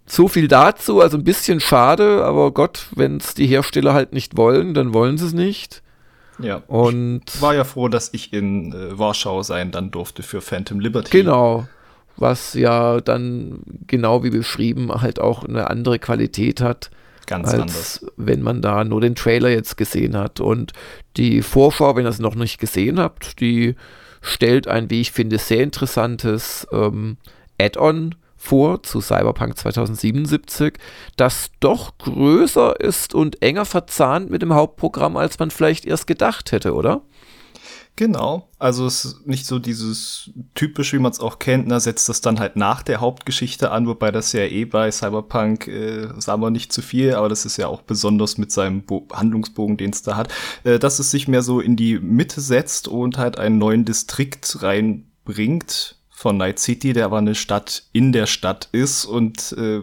So 0.05 0.27
viel 0.27 0.47
dazu, 0.47 1.01
also 1.01 1.17
ein 1.17 1.24
bisschen 1.24 1.59
schade, 1.59 2.24
aber 2.24 2.51
Gott, 2.51 2.88
wenn 2.95 3.17
es 3.17 3.33
die 3.33 3.47
Hersteller 3.47 3.93
halt 3.93 4.13
nicht 4.13 4.38
wollen, 4.38 4.74
dann 4.74 4.93
wollen 4.93 5.17
sie 5.17 5.25
es 5.25 5.33
nicht. 5.33 5.81
Ja. 6.39 6.62
Und 6.67 7.24
ich 7.33 7.41
war 7.41 7.55
ja 7.55 7.63
froh, 7.63 7.88
dass 7.88 8.13
ich 8.13 8.31
in 8.31 8.72
äh, 8.72 8.98
Warschau 8.98 9.44
sein 9.44 9.72
dann 9.72 9.92
durfte 9.92 10.24
für 10.24 10.39
Phantom 10.39 10.79
Liberty. 10.79 11.09
Genau. 11.09 11.68
Was 12.15 12.53
ja 12.53 13.01
dann 13.01 13.59
genau 13.85 14.24
wie 14.24 14.29
beschrieben 14.29 14.92
halt 14.92 15.20
auch 15.20 15.44
eine 15.44 15.70
andere 15.70 16.00
Qualität 16.00 16.61
hat 16.61 16.89
Ganz 17.27 17.50
als 17.50 17.61
anders. 17.61 18.05
wenn 18.16 18.42
man 18.42 18.61
da 18.61 18.83
nur 18.83 19.01
den 19.01 19.13
Trailer 19.13 19.50
jetzt 19.50 19.77
gesehen 19.77 20.18
hat. 20.18 20.40
Und 20.40 20.74
die 21.18 21.44
Vorschau, 21.44 21.96
wenn 21.96 22.05
ihr 22.05 22.09
es 22.09 22.20
noch 22.20 22.35
nicht 22.35 22.57
gesehen 22.59 23.00
habt, 23.00 23.40
die 23.40 23.75
stellt 24.22 24.68
ein, 24.68 24.90
wie 24.90 25.01
ich 25.01 25.11
finde, 25.11 25.37
sehr 25.37 25.61
interessantes 25.61 26.68
ähm, 26.72 27.18
Add-on 27.59 28.16
vor 28.35 28.81
zu 28.83 29.01
Cyberpunk 29.01 29.57
2077, 29.57 30.77
das 31.18 31.51
doch 31.59 31.98
größer 31.98 32.79
ist 32.79 33.13
und 33.13 33.42
enger 33.42 33.66
verzahnt 33.66 34.29
mit 34.29 34.42
dem 34.42 34.53
Hauptprogramm, 34.53 35.18
als 35.18 35.37
man 35.40 35.51
vielleicht 35.51 35.85
erst 35.85 36.07
gedacht 36.07 36.51
hätte, 36.51 36.74
oder? 36.74 37.01
Genau. 37.98 38.48
Also 38.60 38.86
es 38.86 39.05
ist 39.05 39.27
nicht 39.27 39.48
so 39.48 39.57
dieses 39.57 40.29
typisch, 40.53 40.94
wie 40.94 41.00
man 41.00 41.12
es 41.12 41.20
auch 41.20 41.40
kennt, 41.40 41.70
da 41.70 41.79
setzt 41.79 42.07
das 42.07 42.22
dann 42.22 42.40
halt 42.40 42.55
nach 42.55 42.83
der 42.83 43.01
Hauptgeschichte 43.01 43.72
an, 43.72 43.88
wobei 43.88 44.12
das 44.12 44.33
ja 44.33 44.44
eh 44.44 44.66
bei 44.66 44.92
Cyberpunk, 44.92 45.68
äh, 45.68 46.07
sagen 46.20 46.42
wir 46.44 46.51
nicht 46.51 46.72
zu 46.72 46.83
viel, 46.83 47.16
aber 47.16 47.27
das 47.27 47.46
ist 47.46 47.57
ja 47.57 47.68
auch 47.68 47.81
besonders 47.81 48.38
mit 48.38 48.51
seinem 48.51 48.83
Bo 48.83 49.07
Handlungsbogen, 49.12 49.77
den 49.77 49.90
es 49.90 50.03
da 50.03 50.16
hat, 50.16 50.31
äh, 50.64 50.77
dass 50.77 51.00
es 51.00 51.10
sich 51.10 51.27
mehr 51.27 51.42
so 51.42 51.60
in 51.60 51.75
die 51.75 51.98
Mitte 51.98 52.40
setzt 52.40 52.88
und 52.88 53.18
halt 53.18 53.40
einen 53.40 53.57
neuen 53.57 53.83
Distrikt 53.83 54.62
reinbringt, 54.62 55.98
von 56.18 56.36
Night 56.38 56.57
City, 56.57 56.94
der 56.94 57.05
aber 57.05 57.20
eine 57.20 57.36
Stadt 57.36 57.83
in 57.94 58.12
der 58.12 58.25
Stadt 58.25 58.70
ist 58.72 59.05
und 59.05 59.51
äh, 59.51 59.81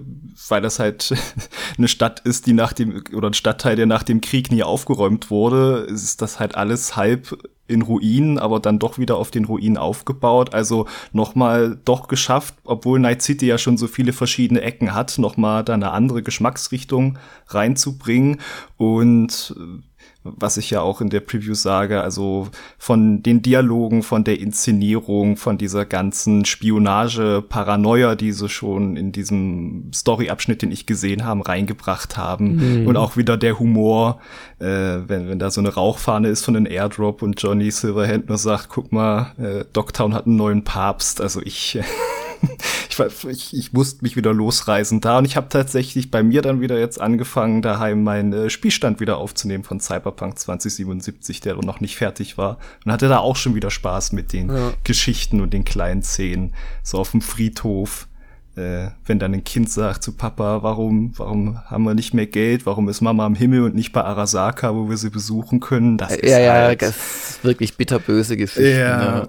weil 0.48 0.60
das 0.60 0.80
halt 0.80 1.14
eine 1.78 1.86
Stadt 1.86 2.18
ist, 2.20 2.48
die 2.48 2.54
nach 2.54 2.72
dem 2.72 3.04
oder 3.12 3.30
ein 3.30 3.34
Stadtteil, 3.34 3.76
der 3.76 3.86
nach 3.86 4.02
dem 4.02 4.20
Krieg 4.20 4.50
nie 4.50 4.64
aufgeräumt 4.64 5.30
wurde, 5.30 5.86
ist 5.88 6.22
das 6.22 6.40
halt 6.40 6.56
alles 6.56 6.96
halb 6.96 7.38
in 7.66 7.82
Ruinen, 7.82 8.38
aber 8.38 8.60
dann 8.60 8.78
doch 8.78 8.98
wieder 8.98 9.16
auf 9.16 9.30
den 9.30 9.44
Ruinen 9.46 9.78
aufgebaut. 9.78 10.54
Also 10.54 10.86
nochmal 11.12 11.78
doch 11.84 12.08
geschafft, 12.08 12.54
obwohl 12.64 12.98
Night 12.98 13.22
City 13.22 13.46
ja 13.46 13.58
schon 13.58 13.78
so 13.78 13.86
viele 13.86 14.12
verschiedene 14.12 14.60
Ecken 14.60 14.94
hat, 14.94 15.18
nochmal 15.18 15.64
da 15.64 15.74
eine 15.74 15.92
andere 15.92 16.22
Geschmacksrichtung 16.22 17.18
reinzubringen 17.48 18.40
und 18.76 19.54
äh, 19.56 19.80
was 20.24 20.56
ich 20.56 20.70
ja 20.70 20.80
auch 20.80 21.02
in 21.02 21.10
der 21.10 21.20
Preview 21.20 21.52
sage, 21.52 22.00
also 22.00 22.48
von 22.78 23.22
den 23.22 23.42
Dialogen, 23.42 24.02
von 24.02 24.24
der 24.24 24.40
Inszenierung, 24.40 25.36
von 25.36 25.58
dieser 25.58 25.84
ganzen 25.84 26.46
Spionage-Paranoia, 26.46 28.14
die 28.14 28.32
sie 28.32 28.48
schon 28.48 28.96
in 28.96 29.12
diesem 29.12 29.90
Story-Abschnitt, 29.94 30.62
den 30.62 30.72
ich 30.72 30.86
gesehen 30.86 31.26
habe, 31.26 31.46
reingebracht 31.46 32.16
haben. 32.16 32.80
Mhm. 32.80 32.86
Und 32.86 32.96
auch 32.96 33.18
wieder 33.18 33.36
der 33.36 33.58
Humor, 33.58 34.18
äh, 34.60 34.64
wenn, 34.66 35.28
wenn 35.28 35.38
da 35.38 35.50
so 35.50 35.60
eine 35.60 35.74
Rauchfahne 35.74 36.28
ist 36.28 36.42
von 36.42 36.56
einem 36.56 36.66
Airdrop 36.66 37.20
und 37.20 37.40
Johnny 37.40 37.70
Silverhand 37.70 38.28
nur 38.30 38.38
sagt, 38.38 38.70
guck 38.70 38.92
mal, 38.92 39.32
äh, 39.38 39.64
Dogtown 39.74 40.14
hat 40.14 40.26
einen 40.26 40.36
neuen 40.36 40.64
Papst. 40.64 41.20
Also 41.20 41.42
ich 41.42 41.78
ich, 42.88 43.24
ich, 43.28 43.56
ich 43.56 43.72
musste 43.72 44.02
mich 44.02 44.16
wieder 44.16 44.32
losreisen 44.32 45.00
da 45.00 45.18
und 45.18 45.24
ich 45.24 45.36
habe 45.36 45.48
tatsächlich 45.48 46.10
bei 46.10 46.22
mir 46.22 46.42
dann 46.42 46.60
wieder 46.60 46.78
jetzt 46.78 47.00
angefangen, 47.00 47.62
daheim 47.62 48.02
meinen 48.02 48.32
äh, 48.32 48.50
Spielstand 48.50 49.00
wieder 49.00 49.18
aufzunehmen 49.18 49.64
von 49.64 49.80
Cyberpunk 49.80 50.38
2077, 50.38 51.40
der 51.40 51.56
noch 51.56 51.80
nicht 51.80 51.96
fertig 51.96 52.38
war. 52.38 52.58
Und 52.84 52.92
hatte 52.92 53.08
da 53.08 53.18
auch 53.18 53.36
schon 53.36 53.54
wieder 53.54 53.70
Spaß 53.70 54.12
mit 54.12 54.32
den 54.32 54.50
ja. 54.50 54.72
Geschichten 54.84 55.40
und 55.40 55.52
den 55.52 55.64
kleinen 55.64 56.02
Szenen. 56.02 56.54
So 56.82 56.98
auf 56.98 57.10
dem 57.10 57.20
Friedhof. 57.20 58.08
Äh, 58.56 58.90
wenn 59.04 59.18
dann 59.18 59.34
ein 59.34 59.42
Kind 59.42 59.68
sagt 59.68 60.04
zu 60.04 60.12
Papa, 60.12 60.62
warum, 60.62 61.12
warum 61.16 61.58
haben 61.64 61.82
wir 61.82 61.94
nicht 61.94 62.14
mehr 62.14 62.26
Geld, 62.26 62.66
warum 62.66 62.88
ist 62.88 63.00
Mama 63.00 63.26
am 63.26 63.34
Himmel 63.34 63.62
und 63.62 63.74
nicht 63.74 63.92
bei 63.92 64.04
Arasaka, 64.04 64.72
wo 64.76 64.88
wir 64.88 64.96
sie 64.96 65.10
besuchen 65.10 65.58
können, 65.58 65.98
das 65.98 66.14
ist 66.14 66.30
ja, 66.30 66.36
halt 66.52 66.82
ja, 66.82 66.88
das 66.88 66.96
ist 66.96 67.44
wirklich 67.44 67.76
bitterböse 67.76 68.36
Geschichte. 68.36 68.78
Ja. 68.78 69.14
Ne? 69.22 69.28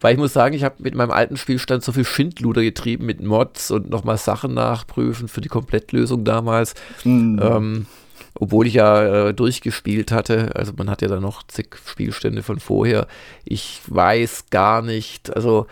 Weil 0.00 0.12
ich 0.12 0.18
muss 0.18 0.32
sagen, 0.32 0.54
ich 0.54 0.64
habe 0.64 0.76
mit 0.78 0.94
meinem 0.94 1.10
alten 1.10 1.36
Spielstand 1.36 1.82
so 1.82 1.92
viel 1.92 2.04
Schindluder 2.04 2.62
getrieben 2.62 3.06
mit 3.06 3.20
Mods 3.20 3.70
und 3.70 3.90
nochmal 3.90 4.16
Sachen 4.16 4.54
nachprüfen 4.54 5.28
für 5.28 5.40
die 5.40 5.48
Komplettlösung 5.48 6.24
damals. 6.24 6.74
Mhm. 7.04 7.40
Ähm, 7.42 7.86
obwohl 8.34 8.66
ich 8.66 8.74
ja 8.74 9.28
äh, 9.28 9.34
durchgespielt 9.34 10.12
hatte. 10.12 10.54
Also 10.54 10.72
man 10.76 10.88
hat 10.88 11.02
ja 11.02 11.08
dann 11.08 11.22
noch 11.22 11.42
zig 11.48 11.76
Spielstände 11.84 12.42
von 12.42 12.60
vorher. 12.60 13.08
Ich 13.44 13.80
weiß 13.86 14.46
gar 14.50 14.82
nicht. 14.82 15.34
Also, 15.34 15.66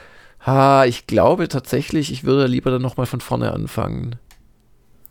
ha, 0.44 0.84
ich 0.84 1.06
glaube 1.06 1.48
tatsächlich, 1.48 2.10
ich 2.10 2.24
würde 2.24 2.46
lieber 2.46 2.70
dann 2.70 2.82
nochmal 2.82 3.06
von 3.06 3.20
vorne 3.20 3.52
anfangen. 3.52 4.16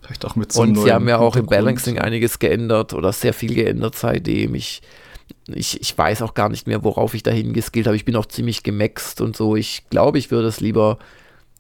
Vielleicht 0.02 0.26
auch 0.26 0.36
mit 0.36 0.52
so 0.52 0.62
Und 0.62 0.76
sie 0.78 0.92
haben 0.92 1.08
ja 1.08 1.18
auch 1.18 1.36
im 1.36 1.48
Balancing 1.48 1.98
einiges 1.98 2.40
geändert 2.40 2.94
oder 2.94 3.12
sehr 3.12 3.34
viel 3.34 3.56
geändert 3.56 3.96
seitdem. 3.96 4.54
Ich, 4.54 4.82
ich, 5.48 5.80
ich 5.82 5.98
weiß 5.98 6.22
auch 6.22 6.34
gar 6.34 6.50
nicht 6.50 6.68
mehr, 6.68 6.84
worauf 6.84 7.14
ich 7.14 7.24
dahin 7.24 7.54
geskillt 7.54 7.88
habe. 7.88 7.96
Ich 7.96 8.06
bin 8.06 8.16
auch 8.16 8.26
ziemlich 8.26 8.64
gemaxt 8.64 9.22
und 9.22 9.36
so. 9.36 9.56
Ich 9.56 9.90
glaube, 9.90 10.18
ich 10.18 10.32
würde 10.32 10.48
es 10.48 10.60
lieber 10.60 10.98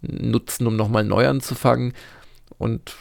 nutzen, 0.02 0.68
um 0.68 0.76
nochmal 0.76 1.04
neu 1.04 1.28
anzufangen. 1.28 1.94
Und 2.58 2.96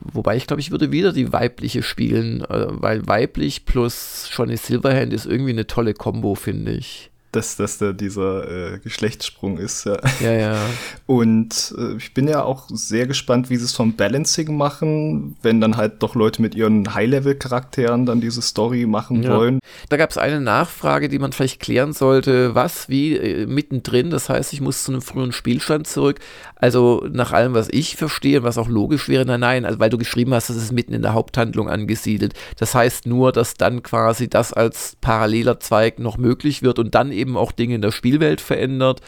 wobei 0.00 0.36
ich 0.36 0.46
glaube, 0.46 0.60
ich 0.60 0.70
würde 0.70 0.92
wieder 0.92 1.12
die 1.12 1.32
weibliche 1.32 1.82
spielen, 1.82 2.42
äh, 2.44 2.66
weil 2.68 3.06
weiblich 3.06 3.64
plus 3.64 4.28
Johnny 4.32 4.56
Silverhand 4.56 5.12
ist 5.12 5.26
irgendwie 5.26 5.52
eine 5.52 5.66
tolle 5.66 5.94
Kombo, 5.94 6.34
finde 6.34 6.72
ich 6.72 7.11
dass 7.32 7.56
das 7.56 7.78
da 7.78 7.92
dieser 7.92 8.74
äh, 8.74 8.78
Geschlechtssprung 8.78 9.58
ist. 9.58 9.86
Ja, 9.86 9.98
ja. 10.20 10.32
ja. 10.32 10.56
Und 11.06 11.74
äh, 11.76 11.96
ich 11.96 12.14
bin 12.14 12.28
ja 12.28 12.42
auch 12.44 12.68
sehr 12.68 13.06
gespannt, 13.06 13.50
wie 13.50 13.56
sie 13.56 13.64
es 13.64 13.72
vom 13.72 13.94
Balancing 13.96 14.56
machen, 14.56 15.36
wenn 15.42 15.60
dann 15.60 15.76
halt 15.76 16.02
doch 16.02 16.14
Leute 16.14 16.42
mit 16.42 16.54
ihren 16.54 16.94
High-Level-Charakteren 16.94 18.06
dann 18.06 18.20
diese 18.20 18.42
Story 18.42 18.86
machen 18.86 19.22
ja. 19.22 19.36
wollen. 19.36 19.58
Da 19.88 19.96
gab 19.96 20.10
es 20.10 20.18
eine 20.18 20.40
Nachfrage, 20.40 21.08
die 21.08 21.18
man 21.18 21.32
vielleicht 21.32 21.60
klären 21.60 21.92
sollte. 21.92 22.54
Was, 22.54 22.88
wie, 22.88 23.16
äh, 23.16 23.46
mittendrin? 23.46 24.10
Das 24.10 24.28
heißt, 24.28 24.52
ich 24.52 24.60
muss 24.60 24.84
zu 24.84 24.92
einem 24.92 25.02
frühen 25.02 25.32
Spielstand 25.32 25.86
zurück. 25.86 26.20
Also 26.56 27.06
nach 27.10 27.32
allem, 27.32 27.54
was 27.54 27.68
ich 27.70 27.96
verstehe, 27.96 28.42
was 28.42 28.58
auch 28.58 28.68
logisch 28.68 29.08
wäre, 29.08 29.24
nein, 29.26 29.40
nein, 29.40 29.64
also 29.64 29.80
weil 29.80 29.90
du 29.90 29.98
geschrieben 29.98 30.32
hast, 30.34 30.48
das 30.48 30.56
ist 30.56 30.72
mitten 30.72 30.92
in 30.92 31.02
der 31.02 31.12
Haupthandlung 31.14 31.68
angesiedelt. 31.68 32.34
Das 32.58 32.74
heißt 32.74 33.06
nur, 33.06 33.32
dass 33.32 33.54
dann 33.54 33.82
quasi 33.82 34.28
das 34.28 34.52
als 34.52 34.96
paralleler 35.00 35.58
Zweig 35.58 35.98
noch 35.98 36.18
möglich 36.18 36.62
wird 36.62 36.78
und 36.78 36.94
dann 36.94 37.10
eben 37.10 37.21
eben 37.22 37.36
auch 37.36 37.52
Dinge 37.52 37.76
in 37.76 37.82
der 37.82 37.92
Spielwelt 37.92 38.40
verändert. 38.40 39.00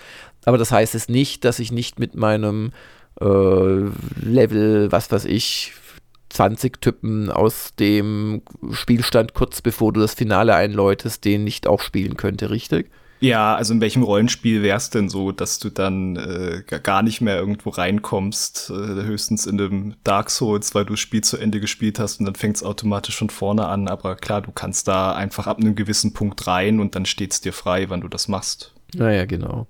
Aber 0.46 0.58
das 0.58 0.72
heißt 0.72 0.94
es 0.94 1.08
nicht, 1.08 1.44
dass 1.44 1.58
ich 1.58 1.72
nicht 1.72 1.98
mit 1.98 2.14
meinem 2.14 2.72
äh, 3.20 3.90
Level, 4.20 4.90
was 4.90 5.10
weiß 5.10 5.26
ich, 5.26 5.72
20 6.30 6.80
Typen 6.80 7.30
aus 7.30 7.74
dem 7.78 8.42
Spielstand 8.72 9.34
kurz 9.34 9.62
bevor 9.62 9.92
du 9.92 10.00
das 10.00 10.14
Finale 10.14 10.54
einläutest, 10.54 11.24
den 11.24 11.44
nicht 11.44 11.66
auch 11.66 11.80
spielen 11.80 12.16
könnte, 12.16 12.50
richtig? 12.50 12.90
Ja, 13.24 13.54
also 13.54 13.72
in 13.72 13.80
welchem 13.80 14.02
Rollenspiel 14.02 14.62
wär's 14.62 14.90
denn 14.90 15.08
so, 15.08 15.32
dass 15.32 15.58
du 15.58 15.70
dann 15.70 16.16
äh, 16.16 16.62
gar 16.82 17.02
nicht 17.02 17.22
mehr 17.22 17.38
irgendwo 17.38 17.70
reinkommst, 17.70 18.68
äh, 18.68 18.74
höchstens 18.74 19.46
in 19.46 19.56
dem 19.56 19.94
Dark 20.04 20.28
Souls, 20.28 20.74
weil 20.74 20.84
du 20.84 20.92
das 20.92 21.00
Spiel 21.00 21.24
zu 21.24 21.38
Ende 21.38 21.58
gespielt 21.58 21.98
hast 21.98 22.20
und 22.20 22.26
dann 22.26 22.34
fängt's 22.34 22.62
automatisch 22.62 23.16
von 23.16 23.30
vorne 23.30 23.66
an. 23.66 23.88
Aber 23.88 24.16
klar, 24.16 24.42
du 24.42 24.52
kannst 24.52 24.88
da 24.88 25.14
einfach 25.14 25.46
ab 25.46 25.56
einem 25.58 25.74
gewissen 25.74 26.12
Punkt 26.12 26.46
rein 26.46 26.80
und 26.80 26.96
dann 26.96 27.06
steht's 27.06 27.40
dir 27.40 27.54
frei, 27.54 27.88
wann 27.88 28.02
du 28.02 28.08
das 28.08 28.28
machst. 28.28 28.74
Naja, 28.94 29.24
genau. 29.24 29.68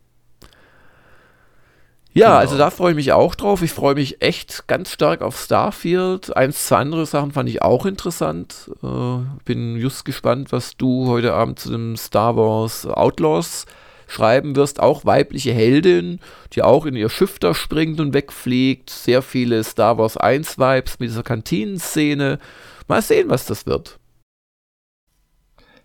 Ja, 2.15 2.29
genau. 2.29 2.39
also 2.39 2.57
da 2.57 2.71
freue 2.71 2.93
ich 2.93 2.97
mich 2.97 3.13
auch 3.13 3.35
drauf. 3.35 3.61
Ich 3.63 3.73
freue 3.73 3.97
mich 3.97 4.23
echt 4.23 4.69
ganz 4.69 4.93
stark 4.93 5.21
auf 5.21 5.39
Starfield. 5.39 6.37
Eins, 6.37 6.67
zwei 6.67 6.77
andere 6.77 7.07
Sachen 7.07 7.33
fand 7.33 7.49
ich 7.49 7.61
auch 7.61 7.87
interessant. 7.87 8.71
Äh, 8.85 9.19
bin 9.45 9.77
just 9.77 10.05
gespannt, 10.05 10.53
was 10.53 10.77
du 10.77 11.09
heute 11.09 11.35
Abend 11.35 11.59
zu 11.59 11.71
dem 11.71 11.97
Star 11.97 12.37
Wars 12.37 12.87
Outlaws 12.87 13.67
schreiben 14.07 14.55
wirst. 14.55 14.79
Auch 14.79 15.05
weibliche 15.05 15.53
Heldin, 15.53 16.21
die 16.53 16.63
auch 16.63 16.87
in 16.87 16.95
ihr 16.95 17.09
Schiff 17.09 17.41
da 17.41 17.53
springt 17.53 17.99
und 17.99 18.15
wegfliegt. 18.15 18.91
Sehr 18.91 19.21
viele 19.21 19.65
Star 19.65 19.99
Wars 19.99 20.17
1 20.17 20.57
Vibes 20.57 21.01
mit 21.01 21.11
dieser 21.11 21.25
Kantinenszene. 21.25 22.39
Mal 22.87 23.03
sehen, 23.03 23.29
was 23.29 23.47
das 23.47 23.67
wird. 23.67 23.99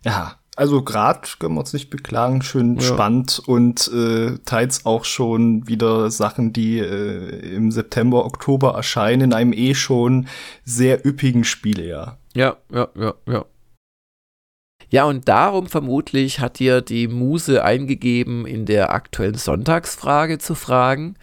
Ja, 0.05 0.38
also 0.59 0.83
gerade 0.83 1.21
können 1.39 1.53
wir 1.53 1.61
uns 1.61 1.71
nicht 1.71 1.89
beklagen, 1.89 2.41
schön 2.41 2.75
ja. 2.75 2.81
spannend 2.81 3.41
und 3.45 3.89
äh, 3.93 4.37
teils 4.43 4.85
auch 4.85 5.05
schon 5.05 5.65
wieder 5.69 6.11
Sachen, 6.11 6.51
die 6.51 6.79
äh, 6.79 7.55
im 7.55 7.71
September, 7.71 8.25
Oktober 8.25 8.73
erscheinen, 8.73 9.21
in 9.21 9.33
einem 9.33 9.53
eh 9.53 9.73
schon 9.73 10.27
sehr 10.65 11.05
üppigen 11.07 11.45
Spielejahr. 11.45 12.17
Ja, 12.33 12.57
ja, 12.73 12.89
ja, 12.93 13.13
ja. 13.25 13.45
Ja, 14.89 15.05
und 15.05 15.29
darum 15.29 15.67
vermutlich 15.67 16.41
hat 16.41 16.59
dir 16.59 16.81
die 16.81 17.07
Muse 17.07 17.63
eingegeben, 17.63 18.45
in 18.45 18.65
der 18.65 18.91
aktuellen 18.91 19.35
Sonntagsfrage 19.35 20.39
zu 20.39 20.55
fragen, 20.55 21.15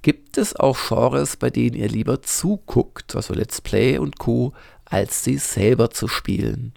gibt 0.00 0.38
es 0.38 0.56
auch 0.56 0.78
Genres, 0.88 1.36
bei 1.36 1.50
denen 1.50 1.76
ihr 1.76 1.88
lieber 1.88 2.22
zuguckt, 2.22 3.14
also 3.16 3.34
Let's 3.34 3.60
Play 3.60 3.98
und 3.98 4.18
Co., 4.18 4.54
als 4.86 5.24
sie 5.24 5.36
selber 5.36 5.90
zu 5.90 6.08
spielen? 6.08 6.72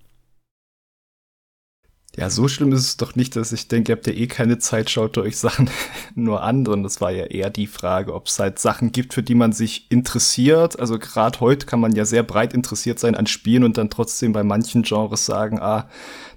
Ja, 2.18 2.30
so 2.30 2.48
schlimm 2.48 2.72
ist 2.72 2.82
es 2.82 2.98
doch 2.98 3.16
nicht, 3.16 3.36
dass 3.36 3.52
ich 3.52 3.68
denke, 3.68 3.92
ihr 3.92 3.96
habt 3.98 4.08
ja 4.08 4.14
eh 4.14 4.28
keine 4.28 4.58
Zeit, 4.58 4.90
schaut 4.90 5.18
euch 5.18 5.38
Sachen 5.38 5.70
nur 6.16 6.44
an, 6.44 6.66
sondern 6.66 6.84
das 6.84 7.02
war 7.02 7.12
ja 7.12 7.26
eher 7.26 7.50
die 7.50 7.68
Frage, 7.68 8.14
ob 8.14 8.28
es 8.28 8.40
halt 8.40 8.58
Sachen 8.58 8.94
gibt, 8.94 9.14
für 9.14 9.24
die 9.24 9.36
man 9.36 9.52
sich 9.52 9.92
interessiert. 9.92 10.80
Also 10.80 10.98
gerade 10.98 11.42
heute 11.42 11.66
kann 11.66 11.82
man 11.82 11.94
ja 11.94 12.06
sehr 12.06 12.24
breit 12.24 12.54
interessiert 12.54 13.00
sein 13.00 13.16
an 13.16 13.28
Spielen 13.28 13.66
und 13.66 13.78
dann 13.78 13.90
trotzdem 13.90 14.32
bei 14.32 14.44
manchen 14.44 14.84
Genres 14.84 15.26
sagen, 15.26 15.60
ah, 15.60 15.90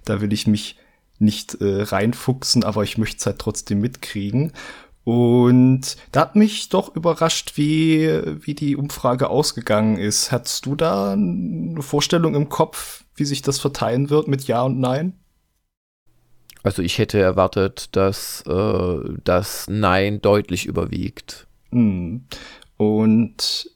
da 0.05 0.21
will 0.21 0.33
ich 0.33 0.49
mich 0.49 0.77
nicht 1.21 1.61
äh, 1.61 1.83
reinfuchsen, 1.83 2.65
aber 2.65 2.83
ich 2.83 2.99
möchte 2.99 3.19
es 3.19 3.27
halt 3.27 3.39
trotzdem 3.39 3.81
mitkriegen. 3.81 4.53
Und 5.05 5.97
da 6.13 6.21
hat 6.23 6.37
mich 6.37 6.69
doch 6.71 6.95
überrascht, 6.95 7.53
wie, 7.55 8.09
wie 8.45 8.55
die 8.55 8.77
Umfrage 8.77 9.31
ausgegangen 9.31 9.97
ist. 9.97 10.33
Hattest 10.33 10.67
du 10.67 10.75
da 10.75 11.13
eine 11.13 11.83
Vorstellung 11.83 12.35
im 12.35 12.49
Kopf, 12.49 13.05
wie 13.15 13.25
sich 13.25 13.43
das 13.43 13.59
verteilen 13.59 14.11
wird 14.11 14.29
mit 14.29 14.45
Ja 14.49 14.63
und 14.63 14.81
Nein? 14.81 15.15
Also 16.69 16.83
ich 16.83 16.99
hätte 16.99 17.19
erwartet, 17.19 17.97
dass 17.97 18.45
äh, 18.47 18.99
das 19.25 19.65
Nein 19.71 20.21
deutlich 20.21 20.67
überwiegt. 20.67 21.47
Hm. 21.73 22.25
Und 22.77 23.71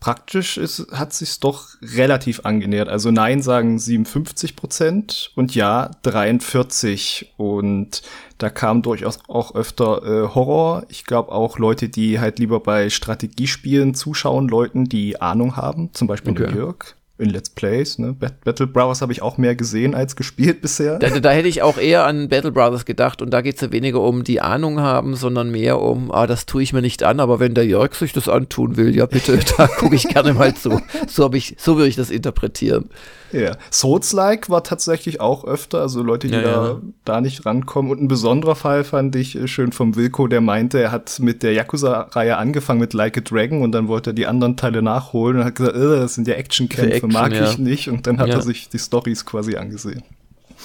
praktisch 0.00 0.58
ist, 0.58 0.88
hat 0.90 1.12
sich 1.12 1.38
doch 1.38 1.68
relativ 1.80 2.40
angenähert. 2.44 2.88
Also 2.88 3.12
Nein 3.12 3.42
sagen 3.42 3.78
57 3.78 4.56
Prozent 4.56 5.30
und 5.36 5.54
Ja 5.54 5.92
43. 6.02 7.32
Und 7.36 8.02
da 8.38 8.50
kam 8.50 8.82
durchaus 8.82 9.20
auch 9.28 9.54
öfter 9.54 10.02
äh, 10.02 10.34
Horror. 10.34 10.84
Ich 10.88 11.04
glaube 11.04 11.30
auch 11.30 11.60
Leute, 11.60 11.90
die 11.90 12.18
halt 12.18 12.40
lieber 12.40 12.58
bei 12.58 12.90
Strategiespielen 12.90 13.94
zuschauen, 13.94 14.48
Leuten, 14.48 14.86
die 14.86 15.20
Ahnung 15.20 15.54
haben, 15.54 15.94
zum 15.94 16.08
Beispiel 16.08 16.32
okay. 16.32 16.52
Jörg 16.52 16.96
in 17.22 17.30
Let's 17.30 17.50
Plays. 17.50 17.98
Ne? 17.98 18.14
Battle 18.44 18.66
Brothers 18.66 19.00
habe 19.00 19.12
ich 19.12 19.22
auch 19.22 19.38
mehr 19.38 19.54
gesehen 19.54 19.94
als 19.94 20.16
gespielt 20.16 20.60
bisher. 20.60 20.98
Da, 20.98 21.08
da, 21.08 21.30
hätte 21.30 21.48
ich 21.48 21.62
auch 21.62 21.78
eher 21.78 22.04
an 22.04 22.28
Battle 22.28 22.52
Brothers 22.52 22.84
gedacht 22.84 23.22
und 23.22 23.30
da 23.30 23.40
geht 23.40 23.56
es 23.56 23.60
ja 23.60 23.72
weniger 23.72 24.00
um 24.00 24.24
die 24.24 24.40
Ahnung 24.40 24.80
haben, 24.80 25.14
sondern 25.14 25.50
mehr 25.50 25.80
um, 25.80 26.10
ah, 26.10 26.26
das 26.26 26.46
tue 26.46 26.62
ich 26.62 26.72
mir 26.72 26.82
nicht 26.82 27.02
an, 27.02 27.20
aber 27.20 27.40
wenn 27.40 27.54
der 27.54 27.66
Jörg 27.66 27.94
sich 27.94 28.12
das 28.12 28.28
antun 28.28 28.76
will, 28.76 28.94
ja 28.94 29.06
bitte, 29.06 29.38
da 29.56 29.66
gucke 29.66 29.94
ich 29.94 30.08
gerne 30.08 30.34
mal 30.34 30.54
zu. 30.54 30.80
So, 31.06 31.32
ich, 31.32 31.56
so 31.58 31.76
würde 31.76 31.88
ich 31.88 31.96
das 31.96 32.10
interpretieren. 32.10 32.90
Ja, 33.32 33.56
Souls-like 33.70 34.50
war 34.50 34.62
tatsächlich 34.62 35.20
auch 35.20 35.44
öfter, 35.44 35.80
also 35.80 36.02
Leute, 36.02 36.28
die 36.28 36.34
ja, 36.34 36.42
da, 36.42 36.50
ja. 36.50 36.80
da 37.04 37.20
nicht 37.20 37.46
rankommen. 37.46 37.90
Und 37.90 38.02
ein 38.02 38.08
besonderer 38.08 38.54
Fall 38.54 38.84
fand 38.84 39.16
ich 39.16 39.36
äh, 39.36 39.48
schön 39.48 39.72
vom 39.72 39.96
Wilco, 39.96 40.26
der 40.26 40.40
meinte, 40.40 40.80
er 40.80 40.92
hat 40.92 41.18
mit 41.18 41.42
der 41.42 41.54
Yakuza-Reihe 41.54 42.36
angefangen 42.36 42.80
mit 42.80 42.92
Like 42.92 43.16
a 43.16 43.20
Dragon 43.20 43.62
und 43.62 43.72
dann 43.72 43.88
wollte 43.88 44.10
er 44.10 44.14
die 44.14 44.26
anderen 44.26 44.56
Teile 44.56 44.82
nachholen 44.82 45.38
und 45.38 45.44
hat 45.44 45.54
gesagt, 45.54 45.76
äh, 45.76 45.80
das 45.80 46.14
sind 46.14 46.28
ja 46.28 46.34
Actionkämpfe, 46.34 46.94
Action, 46.94 47.11
mag 47.12 47.32
ja. 47.32 47.50
ich 47.50 47.58
nicht. 47.58 47.88
Und 47.88 48.06
dann 48.06 48.18
hat 48.18 48.30
er 48.30 48.42
sich 48.42 48.68
die 48.68 48.78
Stories 48.78 49.24
quasi 49.24 49.56
angesehen. 49.56 50.02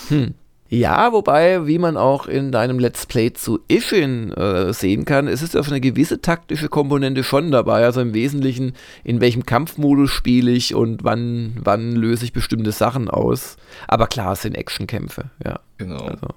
Hm. 0.09 0.33
Ja, 0.69 1.13
wobei, 1.13 1.65
wie 1.65 1.79
man 1.79 1.95
auch 1.95 2.27
in 2.27 2.51
deinem 2.51 2.77
Let's 2.77 3.05
Play 3.05 3.31
zu 3.31 3.59
Ishin 3.69 4.33
äh, 4.33 4.73
sehen 4.73 5.05
kann, 5.05 5.29
es 5.29 5.41
ist 5.41 5.55
auf 5.55 5.69
eine 5.69 5.79
gewisse 5.79 6.19
taktische 6.19 6.67
Komponente 6.67 7.23
schon 7.23 7.51
dabei. 7.51 7.85
Also 7.85 8.01
im 8.01 8.13
Wesentlichen, 8.13 8.73
in 9.05 9.21
welchem 9.21 9.45
Kampfmodus 9.45 10.11
spiele 10.11 10.51
ich 10.51 10.75
und 10.75 11.05
wann, 11.05 11.55
wann 11.63 11.93
löse 11.93 12.25
ich 12.25 12.33
bestimmte 12.33 12.73
Sachen 12.73 13.09
aus. 13.09 13.55
Aber 13.87 14.07
klar, 14.07 14.33
es 14.33 14.41
sind 14.41 14.55
Actionkämpfe, 14.55 15.29
ja. 15.43 15.61
Genau. 15.77 16.03
Also. 16.03 16.27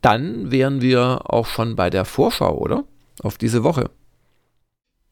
Dann 0.00 0.52
wären 0.52 0.80
wir 0.80 1.22
auch 1.24 1.46
schon 1.46 1.74
bei 1.74 1.90
der 1.90 2.04
Vorschau, 2.04 2.56
oder? 2.56 2.84
Auf 3.20 3.36
diese 3.36 3.64
Woche. 3.64 3.90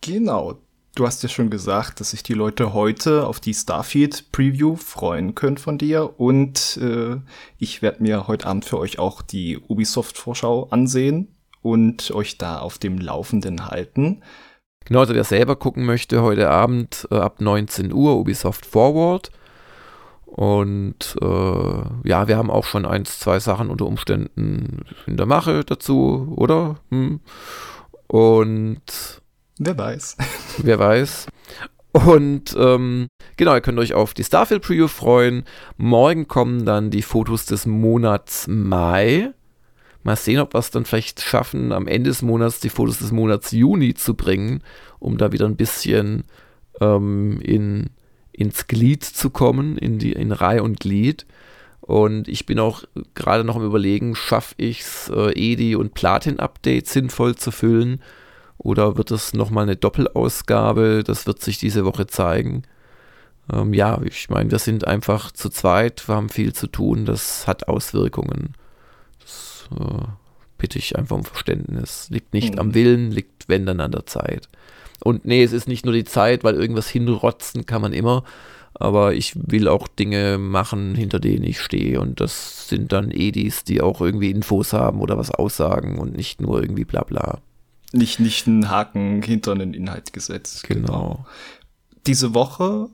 Genau, 0.01 0.59
Du 0.95 1.07
hast 1.07 1.25
ja 1.25 1.29
schon 1.29 1.51
gesagt, 1.51 1.99
dass 1.99 2.11
sich 2.11 2.23
die 2.23 2.35
Leute 2.35 2.73
heute 2.73 3.27
auf 3.27 3.41
die 3.41 3.53
Starfield-Preview 3.53 4.77
freuen 4.77 5.35
können 5.35 5.57
von 5.57 5.77
dir. 5.77 6.21
Und 6.21 6.77
äh, 6.77 7.17
ich 7.59 7.83
werde 7.83 8.01
mir 8.01 8.29
heute 8.29 8.47
Abend 8.47 8.65
für 8.65 8.79
euch 8.79 9.01
auch 9.01 9.21
die 9.21 9.59
Ubisoft-Vorschau 9.59 10.69
ansehen 10.71 11.35
und 11.63 12.13
euch 12.13 12.39
da 12.39 12.61
auf 12.61 12.79
dem 12.79 12.99
Laufenden 12.99 13.67
halten. 13.67 14.23
Genau, 14.85 15.01
also 15.01 15.15
wer 15.15 15.25
selber 15.25 15.57
gucken 15.57 15.85
möchte, 15.85 16.23
heute 16.23 16.49
Abend 16.49 17.09
äh, 17.11 17.17
ab 17.17 17.41
19 17.41 17.93
Uhr 17.93 18.17
Ubisoft 18.17 18.65
Forward. 18.65 19.33
Und 20.27 21.17
äh, 21.21 22.09
ja, 22.09 22.29
wir 22.29 22.37
haben 22.37 22.51
auch 22.51 22.65
schon 22.65 22.87
eins, 22.87 23.19
zwei 23.19 23.41
Sachen 23.41 23.69
unter 23.69 23.87
Umständen 23.87 24.83
in 25.07 25.17
der 25.17 25.27
Mache 25.27 25.65
dazu, 25.65 26.33
oder? 26.37 26.77
Hm. 26.91 27.19
Und 28.07 29.23
Wer 29.59 29.79
weiß. 29.79 30.17
Wer 30.59 30.79
weiß. 30.79 31.27
Und 31.93 32.57
ähm, 32.59 33.07
genau, 33.37 33.55
ihr 33.55 33.61
könnt 33.61 33.79
euch 33.79 33.95
auf 33.95 34.15
die 34.15 34.25
Starfield 34.25 34.63
Preview 34.63 34.89
freuen. 34.89 35.45
Morgen 35.77 36.27
kommen 36.27 36.65
dann 36.65 36.91
die 36.91 37.03
Fotos 37.03 37.47
des 37.47 37.67
Monats 37.67 38.49
Mai. 38.49 39.31
Mal 40.03 40.17
sehen, 40.17 40.41
ob 40.41 40.55
wir 40.55 40.59
es 40.59 40.73
dann 40.73 40.85
vielleicht 40.85 41.21
schaffen, 41.21 41.71
am 41.71 41.87
Ende 41.87 42.11
des 42.11 42.21
Monats 42.21 42.59
die 42.59 42.69
Fotos 42.69 42.99
des 42.99 43.13
Monats 43.13 43.53
Juni 43.53 43.95
zu 43.95 44.15
bringen, 44.15 44.63
um 44.99 45.19
da 45.19 45.31
wieder 45.31 45.47
ein 45.47 45.57
bisschen 45.57 46.25
ähm, 46.81 47.41
in, 47.41 47.91
ins 48.33 48.67
Glied 48.67 49.05
zu 49.05 49.31
kommen, 49.31 49.79
in, 49.79 49.99
die, 50.01 50.13
in 50.13 50.33
Reihe 50.33 50.65
und 50.65 50.81
Glied. 50.81 51.27
Und 51.81 52.27
ich 52.27 52.45
bin 52.45 52.59
auch 52.59 52.83
gerade 53.15 53.45
noch 53.45 53.57
am 53.57 53.65
Überlegen, 53.65 54.17
schaffe 54.17 54.57
ich 54.59 54.81
es, 54.81 55.13
äh, 55.15 55.31
EDI 55.31 55.77
und 55.77 55.95
Platin-Updates 55.95 56.93
sinnvoll 56.93 57.37
zu 57.37 57.53
füllen 57.53 58.01
oder 58.59 58.97
wird 58.97 59.11
es 59.11 59.35
nochmal 59.35 59.65
eine 59.65 59.77
Doppelausgabe? 59.77 61.03
Das 61.05 61.27
wird 61.27 61.43
sich 61.43 61.59
diese 61.59 61.85
Woche 61.85 62.07
zeigen. 62.07 62.63
Ähm, 63.53 63.75
ja, 63.75 64.01
ich 64.03 64.31
meine, 64.31 64.51
wir 64.51 64.59
sind 64.59 64.87
einfach 64.87 65.33
zu 65.33 65.51
zweit, 65.51 66.09
wir 66.09 66.15
haben 66.15 66.29
viel 66.29 66.53
zu 66.53 66.67
tun, 66.67 67.05
das 67.05 67.47
hat 67.47 67.69
Auswirkungen. 67.69 68.55
Das 69.21 69.69
äh, 69.79 70.07
bitte 70.57 70.79
ich 70.79 70.97
einfach 70.97 71.17
um 71.17 71.25
Verständnis. 71.25 72.09
Liegt 72.11 72.33
nicht 72.33 72.55
mhm. 72.55 72.61
am 72.61 72.75
Willen, 72.75 73.11
liegt 73.11 73.49
wenn 73.49 73.67
dann 73.67 73.81
an 73.81 73.93
der 73.93 74.07
Zeit. 74.07 74.49
Und 75.03 75.25
nee, 75.27 75.43
es 75.43 75.53
ist 75.53 75.69
nicht 75.69 75.85
nur 75.85 75.95
die 75.95 76.05
Zeit, 76.05 76.45
weil 76.45 76.55
irgendwas 76.55 76.89
hinrotzen 76.89 77.67
kann 77.67 77.83
man 77.83 77.93
immer, 77.93 78.25
aber 78.73 79.15
ich 79.15 79.35
will 79.37 79.69
auch 79.69 79.87
Dinge 79.89 80.39
machen, 80.39 80.95
hinter 80.95 81.21
denen 81.21 81.45
ich 81.45 81.61
stehe. 81.61 82.01
Und 82.01 82.21
das 82.21 82.69
sind 82.69 82.93
dann 82.93 83.11
Edis, 83.11 83.65
die 83.65 83.83
auch 83.83 84.01
irgendwie 84.01 84.31
Infos 84.31 84.73
haben 84.73 85.01
oder 85.01 85.19
was 85.19 85.31
aussagen 85.31 85.99
und 85.99 86.17
nicht 86.17 86.41
nur 86.41 86.63
irgendwie 86.63 86.85
bla 86.85 87.03
bla 87.03 87.41
nicht, 87.95 88.21
nicht 88.21 88.47
einen 88.47 88.71
Haken 88.71 89.23
hinter 89.23 89.53
einen 89.53 89.75
Inhalt 89.75 90.13
gesetzt. 90.13 90.65
Genau. 90.65 90.87
genau. 90.87 91.27
Diese 92.07 92.35
Woche 92.35 92.89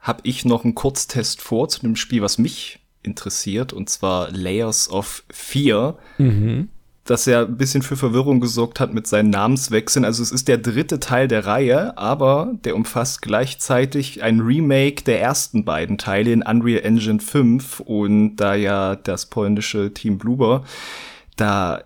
habe 0.00 0.20
ich 0.22 0.44
noch 0.44 0.64
einen 0.64 0.74
Kurztest 0.74 1.42
vor 1.42 1.68
zu 1.68 1.82
einem 1.82 1.96
Spiel, 1.96 2.22
was 2.22 2.38
mich 2.38 2.80
interessiert, 3.02 3.72
und 3.72 3.90
zwar 3.90 4.30
Layers 4.30 4.90
of 4.90 5.24
Fear. 5.30 5.98
Mhm. 6.18 6.68
Das 7.04 7.24
ja 7.24 7.42
ein 7.42 7.56
bisschen 7.56 7.80
für 7.80 7.96
Verwirrung 7.96 8.38
gesorgt 8.38 8.80
hat 8.80 8.92
mit 8.92 9.06
seinen 9.06 9.30
Namenswechseln. 9.30 10.04
Also 10.04 10.22
es 10.22 10.30
ist 10.30 10.46
der 10.46 10.58
dritte 10.58 11.00
Teil 11.00 11.26
der 11.26 11.46
Reihe, 11.46 11.96
aber 11.96 12.52
der 12.64 12.76
umfasst 12.76 13.22
gleichzeitig 13.22 14.22
ein 14.22 14.40
Remake 14.40 15.04
der 15.04 15.20
ersten 15.20 15.64
beiden 15.64 15.96
Teile 15.96 16.32
in 16.32 16.42
Unreal 16.42 16.84
Engine 16.84 17.20
5 17.20 17.80
und 17.80 18.36
da 18.36 18.54
ja 18.54 18.94
das 18.94 19.24
polnische 19.26 19.94
Team 19.94 20.18
Bluber 20.18 20.64
da 21.38 21.84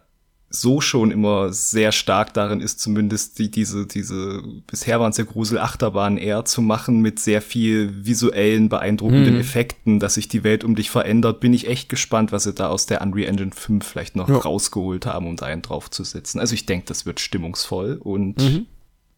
so 0.55 0.81
schon 0.83 1.11
immer 1.11 1.53
sehr 1.53 1.93
stark 1.93 2.35
darin 2.35 2.61
ist, 2.61 2.79
zumindest 2.79 3.39
die, 3.39 3.51
diese, 3.51 3.87
diese, 3.87 4.43
bisher 4.67 5.01
waren 5.01 5.11
es 5.11 5.17
ja 5.17 5.25
Grusel-Achterbahnen 5.25 6.19
eher 6.19 6.45
zu 6.45 6.61
machen 6.61 7.01
mit 7.01 7.19
sehr 7.19 7.41
viel 7.41 8.05
visuellen, 8.05 8.69
beeindruckenden 8.69 9.35
mhm. 9.35 9.41
Effekten, 9.41 9.99
dass 9.99 10.15
sich 10.15 10.29
die 10.29 10.45
Welt 10.45 10.63
um 10.63 10.75
dich 10.75 10.91
verändert, 10.91 11.41
bin 11.41 11.55
ich 11.55 11.69
echt 11.69 11.89
gespannt, 11.89 12.33
was 12.33 12.45
sie 12.45 12.53
da 12.53 12.69
aus 12.69 12.85
der 12.87 13.01
Unreal 13.01 13.29
Engine 13.29 13.53
5 13.53 13.85
vielleicht 13.85 14.15
noch 14.15 14.29
ja. 14.29 14.37
rausgeholt 14.37 15.07
haben, 15.07 15.27
um 15.27 15.37
da 15.37 15.47
einen 15.47 15.63
draufzusetzen. 15.63 16.39
Also 16.39 16.55
ich 16.55 16.67
denke, 16.67 16.87
das 16.87 17.07
wird 17.07 17.19
stimmungsvoll 17.19 17.99
und 18.03 18.39
mhm. 18.39 18.67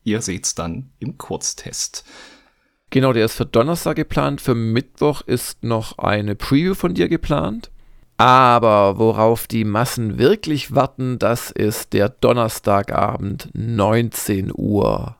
ihr 0.04 0.22
seht's 0.22 0.54
dann 0.54 0.90
im 1.00 1.18
Kurztest. 1.18 2.04
Genau, 2.90 3.12
der 3.12 3.24
ist 3.24 3.34
für 3.34 3.46
Donnerstag 3.46 3.96
geplant. 3.96 4.40
Für 4.40 4.54
Mittwoch 4.54 5.22
ist 5.22 5.64
noch 5.64 5.98
eine 5.98 6.36
Preview 6.36 6.74
von 6.74 6.94
dir 6.94 7.08
geplant. 7.08 7.72
Aber 8.16 8.98
worauf 8.98 9.46
die 9.46 9.64
Massen 9.64 10.18
wirklich 10.18 10.74
warten, 10.74 11.18
das 11.18 11.50
ist 11.50 11.92
der 11.92 12.08
Donnerstagabend 12.08 13.48
19 13.54 14.52
Uhr. 14.54 15.16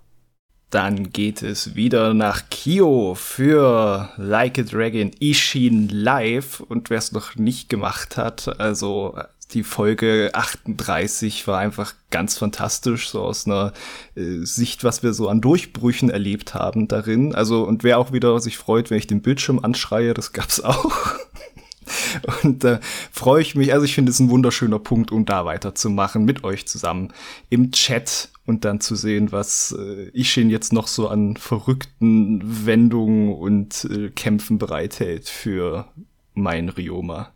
Dann 0.71 1.11
geht 1.11 1.43
es 1.43 1.77
wieder 1.77 2.15
nach 2.15 2.49
Kio 2.51 3.15
für 3.15 4.11
Like 4.17 4.59
a 4.59 4.63
Dragon 4.63 5.13
Ishin 5.21 5.89
Live. 5.89 6.61
Und 6.61 6.91
wer 6.91 6.99
es 6.99 7.13
noch 7.13 7.37
nicht 7.37 7.69
gemacht 7.69 8.17
hat, 8.17 8.61
also 8.61 9.17
die 9.53 9.63
Folge 9.63 10.31
38 10.33 11.47
war 11.47 11.59
einfach 11.59 11.95
ganz 12.11 12.39
fantastisch, 12.39 13.09
so 13.09 13.23
aus 13.23 13.47
einer 13.47 13.73
äh, 14.17 14.45
Sicht, 14.45 14.85
was 14.85 15.03
wir 15.03 15.13
so 15.15 15.29
an 15.29 15.41
Durchbrüchen 15.41 16.11
erlebt 16.11 16.55
haben 16.55 16.89
darin. 16.89 17.35
Also, 17.35 17.63
und 17.65 17.85
wer 17.85 17.99
auch 17.99 18.13
wieder 18.13 18.39
sich 18.41 18.59
freut, 18.59 18.91
wenn 18.91 18.99
ich 18.99 19.07
den 19.07 19.23
Bildschirm 19.23 19.61
anschreie, 19.63 20.15
das 20.15 20.33
gab's 20.33 20.61
auch. 20.61 20.93
Und 22.43 22.65
da 22.65 22.75
äh, 22.75 22.81
freue 23.13 23.43
ich 23.43 23.55
mich, 23.55 23.73
also 23.73 23.85
ich 23.85 23.95
finde 23.95 24.11
es 24.11 24.21
ein 24.21 24.31
wunderschöner 24.31 24.79
Punkt, 24.79 25.13
um 25.13 25.25
da 25.25 25.45
weiterzumachen, 25.45 26.25
mit 26.25 26.45
euch 26.45 26.67
zusammen 26.67 27.13
im 27.51 27.73
Chat 27.73 28.31
und 28.47 28.65
dann 28.65 28.81
zu 28.81 28.95
sehen, 28.95 29.33
was 29.33 29.75
äh, 29.79 30.11
Ishin 30.13 30.51
jetzt 30.51 30.73
noch 30.73 30.87
so 30.87 31.09
an 31.09 31.37
verrückten 31.37 32.67
Wendungen 32.67 33.35
und 33.35 33.85
äh, 33.91 34.11
Kämpfen 34.11 34.59
bereithält 34.59 35.29
für 35.29 35.87
mein 36.35 36.69
Rioma. 36.69 37.33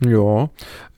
Ja, 0.00 0.48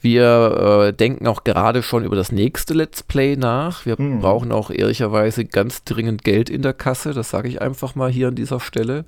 wir 0.03 0.89
äh, 0.89 0.93
denken 0.93 1.27
auch 1.27 1.43
gerade 1.43 1.83
schon 1.83 2.05
über 2.05 2.17
das 2.17 2.33
nächste 2.33 2.75
Let's 2.75 3.03
Play 3.03 3.37
nach. 3.37 3.87
Wir 3.87 3.97
hm. 3.97 4.21
brauchen 4.21 4.53
auch 4.53 4.71
ehrlicherweise 4.71 5.47
ganz 5.47 5.85
dringend 5.85 6.23
Geld 6.23 6.51
in 6.51 6.61
der 6.61 6.75
Kasse, 6.75 7.15
das 7.15 7.31
sage 7.31 7.49
ich 7.49 7.63
einfach 7.63 7.95
mal 7.95 8.11
hier 8.11 8.29
an 8.29 8.35
dieser 8.35 8.61
Stelle. 8.61 9.07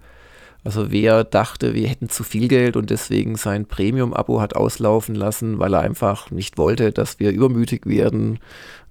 Also 0.64 0.92
wer 0.92 1.25
dachte, 1.25 1.75
wir 1.75 1.88
hätten 1.88 2.09
zu 2.09 2.22
viel 2.22 2.46
Geld 2.48 2.77
und 2.77 2.90
deswegen 2.90 3.37
sein 3.37 3.66
Premium-Abo 3.66 4.40
hat 4.40 4.55
auslaufen 4.55 5.14
lassen, 5.14 5.59
weil 5.59 5.75
er 5.75 5.81
einfach 5.81 6.31
nicht 6.31 6.57
wollte, 6.57 6.92
dass 6.92 7.18
wir 7.18 7.33
übermütig 7.33 7.87
werden, 7.87 8.38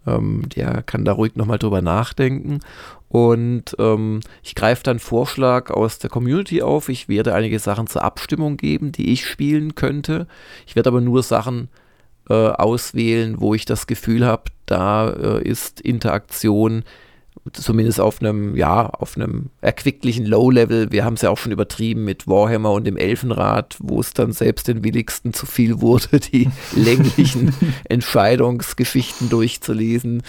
ähm, 0.05 0.43
der 0.55 0.83
kann 0.83 1.05
da 1.05 1.13
ruhig 1.13 1.35
nochmal 1.35 1.59
drüber 1.59 1.81
nachdenken. 1.81 2.59
Und 3.07 3.75
ähm, 3.79 4.21
ich 4.43 4.55
greife 4.55 4.83
dann 4.83 4.99
Vorschlag 4.99 5.69
aus 5.69 5.99
der 5.99 6.09
Community 6.09 6.61
auf. 6.61 6.89
Ich 6.89 7.07
werde 7.09 7.33
einige 7.33 7.59
Sachen 7.59 7.87
zur 7.87 8.03
Abstimmung 8.03 8.57
geben, 8.57 8.91
die 8.91 9.11
ich 9.11 9.25
spielen 9.25 9.75
könnte. 9.75 10.27
Ich 10.65 10.75
werde 10.75 10.89
aber 10.89 11.01
nur 11.01 11.23
Sachen 11.23 11.69
äh, 12.29 12.33
auswählen, 12.33 13.39
wo 13.39 13.53
ich 13.53 13.65
das 13.65 13.87
Gefühl 13.87 14.25
habe, 14.25 14.43
da 14.65 15.09
äh, 15.09 15.41
ist 15.43 15.81
Interaktion 15.81 16.83
zumindest 17.53 17.99
auf 17.99 18.21
einem, 18.21 18.55
ja, 18.55 18.85
auf 18.85 19.15
einem 19.15 19.49
erquicklichen 19.61 20.25
Low-Level. 20.25 20.91
Wir 20.91 21.03
haben 21.03 21.15
es 21.15 21.21
ja 21.21 21.29
auch 21.29 21.37
schon 21.37 21.51
übertrieben 21.51 22.03
mit 22.03 22.27
Warhammer 22.27 22.71
und 22.71 22.85
dem 22.85 22.97
Elfenrad, 22.97 23.77
wo 23.79 23.99
es 23.99 24.13
dann 24.13 24.31
selbst 24.31 24.67
den 24.67 24.83
Willigsten 24.83 25.33
zu 25.33 25.45
viel 25.45 25.81
wurde, 25.81 26.19
die 26.31 26.49
länglichen 26.75 27.53
Entscheidungsgeschichten 27.89 29.29
durchzulesen, 29.29 30.23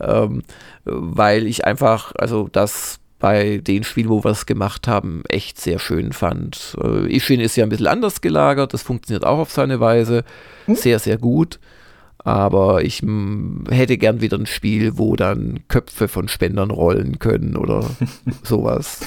ähm, 0.00 0.42
weil 0.84 1.46
ich 1.46 1.64
einfach, 1.64 2.12
also 2.16 2.48
das 2.50 3.00
bei 3.18 3.58
den 3.58 3.82
Spielen, 3.82 4.08
wo 4.08 4.24
wir 4.24 4.30
es 4.30 4.46
gemacht 4.46 4.88
haben, 4.88 5.22
echt 5.28 5.60
sehr 5.60 5.78
schön 5.78 6.12
fand. 6.12 6.76
Äh, 6.82 7.14
Ishin 7.14 7.40
ist 7.40 7.56
ja 7.56 7.64
ein 7.64 7.70
bisschen 7.70 7.86
anders 7.86 8.20
gelagert, 8.20 8.74
das 8.74 8.82
funktioniert 8.82 9.24
auch 9.24 9.38
auf 9.38 9.50
seine 9.50 9.80
Weise 9.80 10.24
hm? 10.66 10.74
sehr, 10.74 10.98
sehr 10.98 11.18
gut. 11.18 11.58
Aber 12.18 12.82
ich 12.82 13.02
hätte 13.70 13.98
gern 13.98 14.20
wieder 14.20 14.36
ein 14.38 14.46
Spiel, 14.46 14.98
wo 14.98 15.16
dann 15.16 15.60
Köpfe 15.68 16.08
von 16.08 16.28
Spendern 16.28 16.70
rollen 16.70 17.18
können 17.18 17.56
oder 17.56 17.88
sowas. 18.42 19.00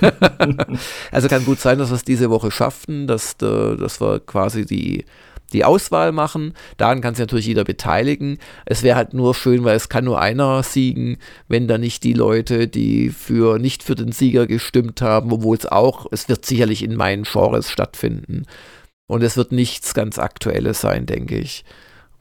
also 1.12 1.28
kann 1.28 1.44
gut 1.44 1.60
sein, 1.60 1.78
dass 1.78 1.90
wir 1.90 1.96
es 1.96 2.04
diese 2.04 2.30
Woche 2.30 2.50
schaffen, 2.50 3.06
dass, 3.06 3.34
äh, 3.42 3.76
dass 3.76 4.00
wir 4.00 4.20
quasi 4.20 4.66
die, 4.66 5.04
die 5.52 5.64
Auswahl 5.64 6.12
machen. 6.12 6.54
Daran 6.76 7.00
kann 7.02 7.14
sich 7.14 7.22
natürlich 7.22 7.46
jeder 7.46 7.64
beteiligen. 7.64 8.38
Es 8.64 8.82
wäre 8.82 8.96
halt 8.96 9.14
nur 9.14 9.34
schön, 9.34 9.62
weil 9.62 9.76
es 9.76 9.88
kann 9.88 10.04
nur 10.04 10.20
einer 10.20 10.62
siegen, 10.62 11.18
wenn 11.46 11.68
da 11.68 11.78
nicht 11.78 12.02
die 12.04 12.14
Leute, 12.14 12.66
die 12.66 13.10
für 13.10 13.58
nicht 13.58 13.84
für 13.84 13.94
den 13.94 14.12
Sieger 14.12 14.46
gestimmt 14.46 15.02
haben, 15.02 15.30
obwohl 15.30 15.56
es 15.56 15.66
auch, 15.66 16.06
es 16.10 16.28
wird 16.28 16.44
sicherlich 16.44 16.82
in 16.82 16.96
meinen 16.96 17.24
Genres 17.24 17.70
stattfinden. 17.70 18.44
Und 19.06 19.22
es 19.22 19.36
wird 19.36 19.52
nichts 19.52 19.94
ganz 19.94 20.18
Aktuelles 20.18 20.80
sein, 20.80 21.06
denke 21.06 21.38
ich 21.38 21.64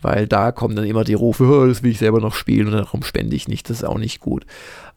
weil 0.01 0.27
da 0.27 0.51
kommen 0.51 0.75
dann 0.75 0.85
immer 0.85 1.03
die 1.03 1.13
Rufe, 1.13 1.43
oh, 1.43 1.67
das 1.67 1.83
will 1.83 1.91
ich 1.91 1.99
selber 1.99 2.19
noch 2.19 2.33
spielen 2.33 2.67
und 2.67 2.73
darum 2.73 3.03
spende 3.03 3.35
ich 3.35 3.47
nicht, 3.47 3.69
das 3.69 3.77
ist 3.77 3.83
auch 3.83 3.97
nicht 3.97 4.19
gut. 4.19 4.45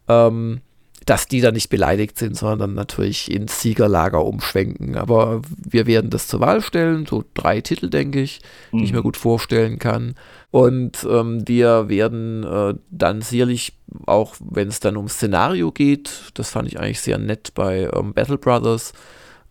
Ähm, 0.07 0.61
dass 1.05 1.27
die 1.27 1.41
dann 1.41 1.55
nicht 1.55 1.69
beleidigt 1.69 2.19
sind, 2.19 2.37
sondern 2.37 2.59
dann 2.59 2.73
natürlich 2.75 3.31
ins 3.31 3.61
Siegerlager 3.61 4.23
umschwenken. 4.23 4.95
Aber 4.95 5.41
wir 5.57 5.87
werden 5.87 6.11
das 6.11 6.27
zur 6.27 6.39
Wahl 6.39 6.61
stellen, 6.61 7.07
so 7.07 7.23
drei 7.33 7.61
Titel, 7.61 7.89
denke 7.89 8.21
ich, 8.21 8.41
die 8.71 8.77
mhm. 8.77 8.83
ich 8.83 8.93
mir 8.93 9.01
gut 9.01 9.17
vorstellen 9.17 9.79
kann. 9.79 10.13
Und 10.51 11.07
ähm, 11.09 11.47
wir 11.47 11.89
werden 11.89 12.43
äh, 12.43 12.75
dann 12.91 13.21
sicherlich, 13.21 13.73
auch 14.05 14.35
wenn 14.39 14.67
es 14.67 14.81
dann 14.81 14.97
um 14.97 15.07
Szenario 15.07 15.71
geht, 15.71 16.31
das 16.35 16.51
fand 16.51 16.67
ich 16.67 16.79
eigentlich 16.79 17.01
sehr 17.01 17.17
nett 17.17 17.53
bei 17.55 17.89
ähm, 17.91 18.13
Battle 18.13 18.37
Brothers, 18.37 18.93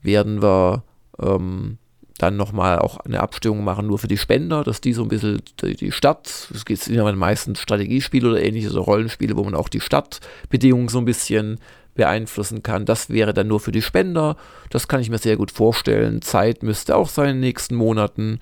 werden 0.01 0.43
wir 0.43 0.85
ähm, 1.21 1.79
dann 2.19 2.37
nochmal 2.37 2.81
auch 2.81 2.99
eine 2.99 3.21
Abstimmung 3.21 3.65
machen 3.65 3.87
nur 3.87 3.99
für 3.99 4.09
die 4.09 4.19
Spender, 4.19 4.65
dass 4.65 4.81
die 4.81 4.93
so 4.93 5.03
ein 5.03 5.09
bisschen 5.09 5.41
die, 5.63 5.93
Stadt, 5.93 6.49
es 6.53 6.65
geht 6.65 6.87
ja 6.89 7.11
meistens 7.13 7.61
Strategiespiele 7.61 8.31
oder 8.31 8.43
ähnliche, 8.43 8.71
so 8.71 8.83
Rollenspiele, 8.83 9.37
wo 9.37 9.45
man 9.45 9.55
auch 9.55 9.69
die 9.69 9.81
Stadtbedingungen 9.81 10.89
so 10.89 10.99
ein 10.99 11.05
bisschen 11.05 11.59
beeinflussen 11.95 12.63
kann. 12.63 12.85
Das 12.87 13.11
wäre 13.11 13.33
dann 13.35 13.49
nur 13.49 13.61
für 13.61 13.73
die 13.73 13.83
Spender. 13.83 14.37
Das 14.71 14.89
kann 14.89 15.01
ich 15.01 15.11
mir 15.11 15.19
sehr 15.19 15.37
gut 15.37 15.51
vorstellen. 15.51 16.23
Zeit 16.23 16.63
müsste 16.63 16.97
auch 16.97 17.09
sein 17.09 17.31
in 17.31 17.37
den 17.37 17.41
nächsten 17.41 17.77
Monaten. 17.77 18.41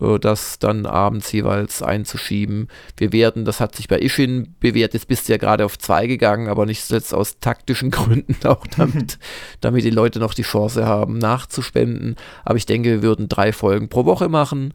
Äh, 0.00 0.18
das 0.18 0.58
dann 0.58 0.86
abends 0.86 1.32
jeweils 1.32 1.82
einzuschieben. 1.82 2.68
Wir 2.96 3.12
werden, 3.12 3.44
das 3.44 3.60
hat 3.60 3.74
sich 3.74 3.88
bei 3.88 3.98
Ishin 3.98 4.54
bewährt, 4.60 4.94
jetzt 4.94 5.08
bist 5.08 5.28
du 5.28 5.32
ja 5.32 5.38
gerade 5.38 5.64
auf 5.64 5.78
zwei 5.78 6.06
gegangen, 6.06 6.48
aber 6.48 6.66
nicht 6.66 6.84
zuletzt 6.84 7.14
aus 7.14 7.38
taktischen 7.38 7.90
Gründen 7.92 8.36
auch 8.46 8.66
damit, 8.66 9.18
damit 9.60 9.84
die 9.84 9.90
Leute 9.90 10.18
noch 10.18 10.34
die 10.34 10.42
Chance 10.42 10.86
haben, 10.86 11.18
nachzuspenden. 11.18 12.16
Aber 12.44 12.56
ich 12.56 12.66
denke, 12.66 12.90
wir 12.90 13.02
würden 13.02 13.28
drei 13.28 13.52
Folgen 13.52 13.88
pro 13.88 14.04
Woche 14.04 14.28
machen. 14.28 14.74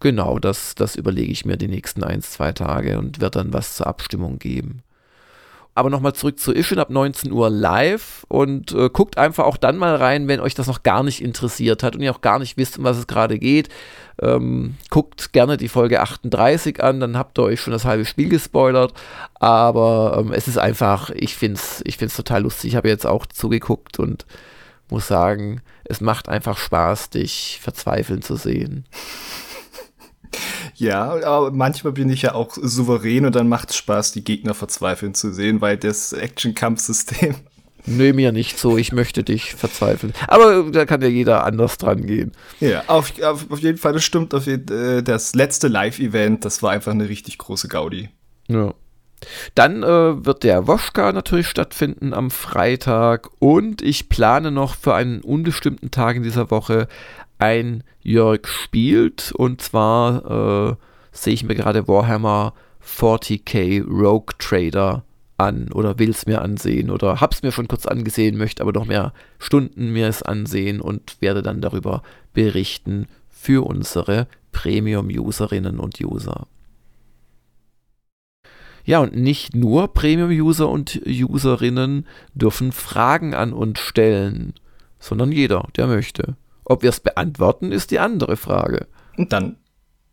Genau, 0.00 0.40
das, 0.40 0.74
das 0.74 0.96
überlege 0.96 1.30
ich 1.30 1.44
mir 1.44 1.56
die 1.56 1.68
nächsten 1.68 2.02
ein, 2.02 2.22
zwei 2.22 2.52
Tage 2.52 2.98
und 2.98 3.20
werde 3.20 3.38
dann 3.38 3.52
was 3.52 3.76
zur 3.76 3.86
Abstimmung 3.86 4.40
geben. 4.40 4.82
Aber 5.74 5.88
nochmal 5.88 6.12
zurück 6.12 6.38
zu 6.38 6.52
Ishin 6.52 6.78
ab 6.78 6.90
19 6.90 7.32
Uhr 7.32 7.48
live 7.48 8.26
und 8.28 8.72
äh, 8.72 8.90
guckt 8.90 9.16
einfach 9.16 9.44
auch 9.44 9.56
dann 9.56 9.78
mal 9.78 9.96
rein, 9.96 10.28
wenn 10.28 10.40
euch 10.40 10.54
das 10.54 10.66
noch 10.66 10.82
gar 10.82 11.02
nicht 11.02 11.22
interessiert 11.22 11.82
hat 11.82 11.96
und 11.96 12.02
ihr 12.02 12.14
auch 12.14 12.20
gar 12.20 12.38
nicht 12.38 12.58
wisst, 12.58 12.78
um 12.78 12.84
was 12.84 12.98
es 12.98 13.06
gerade 13.06 13.38
geht. 13.38 13.70
Ähm, 14.20 14.76
guckt 14.90 15.32
gerne 15.32 15.56
die 15.56 15.68
Folge 15.68 16.02
38 16.02 16.82
an, 16.82 17.00
dann 17.00 17.16
habt 17.16 17.38
ihr 17.38 17.44
euch 17.44 17.60
schon 17.60 17.72
das 17.72 17.86
halbe 17.86 18.04
Spiel 18.04 18.28
gespoilert. 18.28 18.92
Aber 19.34 20.18
ähm, 20.18 20.32
es 20.32 20.46
ist 20.46 20.58
einfach, 20.58 21.08
ich 21.10 21.36
finde 21.36 21.54
es 21.54 21.82
ich 21.86 21.96
find's 21.96 22.16
total 22.16 22.42
lustig. 22.42 22.72
Ich 22.72 22.76
habe 22.76 22.88
jetzt 22.88 23.06
auch 23.06 23.24
zugeguckt 23.24 23.98
und 23.98 24.26
muss 24.90 25.08
sagen, 25.08 25.62
es 25.84 26.00
macht 26.00 26.28
einfach 26.28 26.58
Spaß, 26.58 27.10
dich 27.10 27.58
verzweifeln 27.62 28.20
zu 28.20 28.36
sehen. 28.36 28.84
Ja, 30.74 31.12
aber 31.24 31.50
manchmal 31.50 31.92
bin 31.92 32.10
ich 32.10 32.22
ja 32.22 32.34
auch 32.34 32.56
souverän 32.60 33.26
und 33.26 33.34
dann 33.34 33.48
macht 33.48 33.70
es 33.70 33.76
Spaß, 33.76 34.12
die 34.12 34.24
Gegner 34.24 34.54
verzweifeln 34.54 35.14
zu 35.14 35.32
sehen, 35.32 35.60
weil 35.60 35.76
das 35.76 36.12
Action-Kampfsystem. 36.12 37.36
Nö, 37.86 38.12
mir 38.12 38.30
nicht 38.30 38.58
so, 38.58 38.76
ich 38.76 38.92
möchte 38.92 39.24
dich 39.24 39.54
verzweifeln. 39.54 40.12
Aber 40.28 40.70
da 40.70 40.84
kann 40.86 41.02
ja 41.02 41.08
jeder 41.08 41.44
anders 41.44 41.78
dran 41.78 42.06
gehen. 42.06 42.32
Ja, 42.60 42.84
auf, 42.86 43.12
auf, 43.22 43.50
auf 43.50 43.58
jeden 43.58 43.78
Fall, 43.78 43.92
das 43.92 44.04
stimmt. 44.04 44.34
Auf 44.34 44.46
jeden, 44.46 44.98
äh, 44.98 45.02
das 45.02 45.34
letzte 45.34 45.66
Live-Event, 45.66 46.44
das 46.44 46.62
war 46.62 46.70
einfach 46.70 46.92
eine 46.92 47.08
richtig 47.08 47.38
große 47.38 47.66
Gaudi. 47.66 48.08
Ja. 48.48 48.72
Dann 49.54 49.82
äh, 49.82 50.24
wird 50.24 50.42
der 50.42 50.66
Woschka 50.66 51.12
natürlich 51.12 51.48
stattfinden 51.48 52.12
am 52.12 52.30
Freitag 52.30 53.30
und 53.38 53.82
ich 53.82 54.08
plane 54.08 54.50
noch 54.50 54.74
für 54.74 54.94
einen 54.94 55.20
unbestimmten 55.20 55.90
Tag 55.90 56.16
in 56.16 56.22
dieser 56.22 56.50
Woche 56.50 56.88
ein 57.42 57.82
Jörg 58.00 58.46
spielt. 58.46 59.32
Und 59.32 59.60
zwar 59.60 60.70
äh, 60.70 60.76
sehe 61.10 61.34
ich 61.34 61.44
mir 61.44 61.56
gerade 61.56 61.88
Warhammer 61.88 62.54
40k 62.86 63.84
Rogue 63.84 64.34
Trader 64.38 65.04
an 65.38 65.72
oder 65.72 65.98
will 65.98 66.10
es 66.10 66.26
mir 66.26 66.40
ansehen 66.42 66.90
oder 66.90 67.20
habe 67.20 67.34
es 67.34 67.42
mir 67.42 67.50
schon 67.50 67.66
kurz 67.66 67.86
angesehen, 67.86 68.36
möchte 68.36 68.62
aber 68.62 68.72
noch 68.72 68.86
mehr 68.86 69.12
Stunden 69.38 69.92
mir 69.92 70.06
es 70.06 70.22
ansehen 70.22 70.80
und 70.80 71.16
werde 71.20 71.42
dann 71.42 71.60
darüber 71.60 72.02
berichten 72.32 73.06
für 73.28 73.66
unsere 73.66 74.28
Premium-Userinnen 74.52 75.80
und 75.80 76.00
User. 76.00 76.46
Ja, 78.84 79.00
und 79.00 79.16
nicht 79.16 79.54
nur 79.54 79.92
Premium-User 79.92 80.68
und 80.68 81.00
Userinnen 81.06 82.06
dürfen 82.34 82.72
Fragen 82.72 83.34
an 83.34 83.52
uns 83.52 83.80
stellen, 83.80 84.54
sondern 84.98 85.32
jeder, 85.32 85.66
der 85.76 85.86
möchte. 85.86 86.36
Ob 86.64 86.82
wir 86.82 86.90
es 86.90 87.00
beantworten, 87.00 87.72
ist 87.72 87.90
die 87.90 87.98
andere 87.98 88.36
Frage. 88.36 88.86
Und 89.16 89.32
dann 89.32 89.56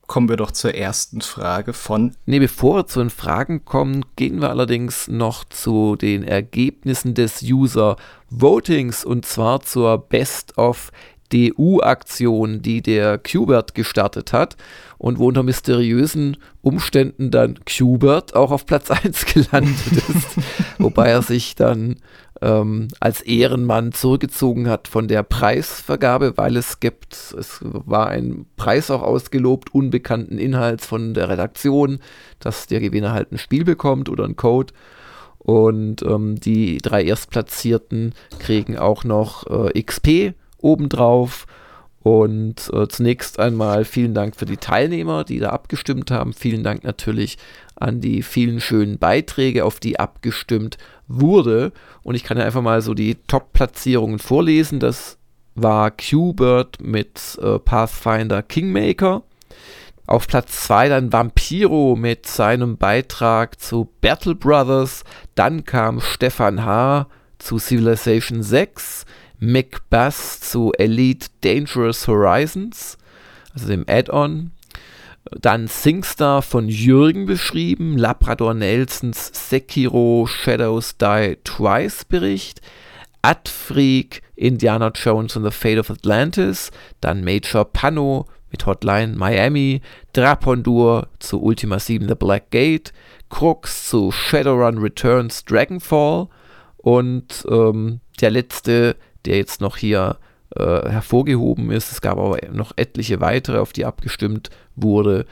kommen 0.10 0.28
wir 0.28 0.38
doch 0.38 0.52
zur 0.52 0.76
ersten 0.76 1.22
Frage 1.22 1.72
von. 1.72 2.16
Ne, 2.26 2.40
bevor 2.40 2.78
wir 2.78 2.88
zu 2.88 3.00
den 3.00 3.12
Fragen 3.12 3.64
kommen, 3.64 4.04
gehen 4.16 4.42
wir 4.42 4.50
allerdings 4.50 5.08
noch 5.08 5.46
zu 5.46 5.96
den 5.96 6.24
Ergebnissen 6.24 7.14
des 7.14 7.44
User 7.44 7.96
Votings 8.30 9.06
und 9.06 9.26
zwar 9.26 9.62
zur 9.62 9.98
Best 9.98 10.58
of 10.58 10.92
DU-Aktion, 11.32 12.62
die 12.62 12.82
der 12.82 13.20
Qbert 13.20 13.76
gestartet 13.76 14.34
hat 14.34 14.58
und 14.98 15.20
wo 15.20 15.28
unter 15.28 15.44
mysteriösen 15.44 16.38
Umständen 16.62 17.30
dann 17.32 17.60
Qbert 17.66 18.36
auch 18.36 18.52
auf 18.52 18.66
Platz 18.66 18.90
1 19.06 19.26
gelandet 19.26 19.92
ist, 19.92 20.38
wobei 20.80 21.10
er 21.10 21.22
sich 21.22 21.56
dann 21.56 21.98
ähm, 22.42 22.88
als 23.00 23.22
Ehrenmann 23.22 23.92
zurückgezogen 23.92 24.70
hat 24.70 24.88
von 24.88 25.08
der 25.08 25.24
Preisvergabe, 25.24 26.38
weil 26.38 26.56
es 26.58 26.80
gibt, 26.80 27.14
es 27.38 27.60
war 27.62 28.08
ein 28.08 28.46
Preis 28.56 28.90
auch 28.92 29.02
ausgelobt, 29.02 29.74
unbekannten 29.74 30.38
Inhalts 30.38 30.86
von 30.86 31.14
der 31.14 31.30
Redaktion, 31.30 32.00
dass 32.40 32.68
der 32.68 32.80
Gewinner 32.80 33.12
halt 33.12 33.32
ein 33.32 33.38
Spiel 33.38 33.66
bekommt 33.66 34.10
oder 34.10 34.26
ein 34.26 34.36
Code. 34.36 34.74
Und 35.40 36.02
ähm, 36.04 36.40
die 36.40 36.78
drei 36.78 37.04
Erstplatzierten 37.04 38.14
kriegen 38.40 38.78
auch 38.78 39.04
noch 39.04 39.48
äh, 39.48 39.82
XP 39.82 40.34
obendrauf. 40.58 41.48
Und 42.02 42.72
äh, 42.74 42.88
zunächst 42.88 43.40
einmal 43.40 43.84
vielen 43.84 44.14
Dank 44.14 44.36
für 44.36 44.46
die 44.46 44.58
Teilnehmer, 44.58 45.26
die 45.26 45.40
da 45.40 45.50
abgestimmt 45.50 46.12
haben. 46.12 46.34
Vielen 46.34 46.64
Dank 46.64 46.84
natürlich 46.84 47.38
an 47.76 48.00
die 48.00 48.24
vielen 48.24 48.62
schönen 48.62 48.98
Beiträge, 49.00 49.66
auf 49.66 49.80
die 49.80 50.00
abgestimmt 50.00 50.78
wurde. 51.08 51.74
Und 52.04 52.16
ich 52.16 52.24
kann 52.24 52.38
ja 52.38 52.46
einfach 52.46 52.62
mal 52.62 52.82
so 52.82 52.94
die 52.94 53.16
Top-Platzierungen 53.28 54.20
vorlesen. 54.20 54.80
Das 54.80 55.18
war 55.56 55.92
Qbert 55.92 56.82
mit 56.82 57.38
äh, 57.42 57.60
Pathfinder 57.60 58.44
Kingmaker. 58.44 59.24
Auf 60.08 60.28
Platz 60.28 60.66
2 60.66 60.90
dann 60.90 61.14
Vampiro 61.14 61.96
mit 61.96 62.26
seinem 62.26 62.78
Beitrag 62.78 63.60
zu 63.60 63.90
Battle 64.02 64.36
Brothers. 64.36 65.04
Dann 65.36 65.66
kam 65.66 66.02
Stefan 66.02 66.66
H. 66.66 67.08
zu 67.38 67.60
Civilization 67.60 68.42
6. 68.42 69.06
Bass 69.90 70.40
zu 70.40 70.72
Elite 70.78 71.28
Dangerous 71.42 72.08
Horizons, 72.08 72.98
also 73.54 73.68
dem 73.68 73.86
Add-on. 73.88 74.52
Dann 75.32 75.68
Singstar 75.68 76.42
von 76.42 76.70
Jürgen 76.70 77.26
beschrieben, 77.26 77.98
Labrador 77.98 78.54
Nelsons 78.54 79.32
Sekiro 79.34 80.28
Shadows 80.28 80.98
Die 80.98 81.38
Twice 81.44 82.06
Bericht, 82.06 82.62
Adfreak, 83.22 84.22
Indiana 84.36 84.92
Jones 84.96 85.36
and 85.36 85.46
the 85.46 85.52
Fate 85.52 85.78
of 85.78 85.92
Atlantis, 85.92 86.72
dann 87.02 87.24
Major 87.24 87.66
Pano 87.66 88.26
mit 88.52 88.66
Hotline 88.66 89.16
Miami, 89.16 89.82
Drapondur 90.14 91.08
zu 91.20 91.42
Ultima 91.42 91.80
7 91.80 92.08
The 92.08 92.16
Black 92.16 92.50
Gate, 92.52 92.94
Crux 93.30 93.90
zu 93.90 94.12
Shadowrun 94.12 94.80
Returns 94.80 95.46
Dragonfall 95.46 96.28
und 96.78 97.46
ähm, 97.50 98.00
der 98.22 98.32
letzte, 98.32 98.96
der 99.26 99.38
jetzt 99.38 99.62
noch 99.62 99.78
hier 99.78 100.18
äh, 100.56 100.90
hervorgehoben 100.90 101.72
ist. 101.72 101.92
Es 101.92 102.02
gab 102.02 102.18
aber 102.18 102.40
noch 102.52 102.74
etliche 102.76 103.22
weitere, 103.22 103.60
auf 103.60 103.74
die 103.74 103.86
abgestimmt 103.86 104.50
wurde. 104.76 105.26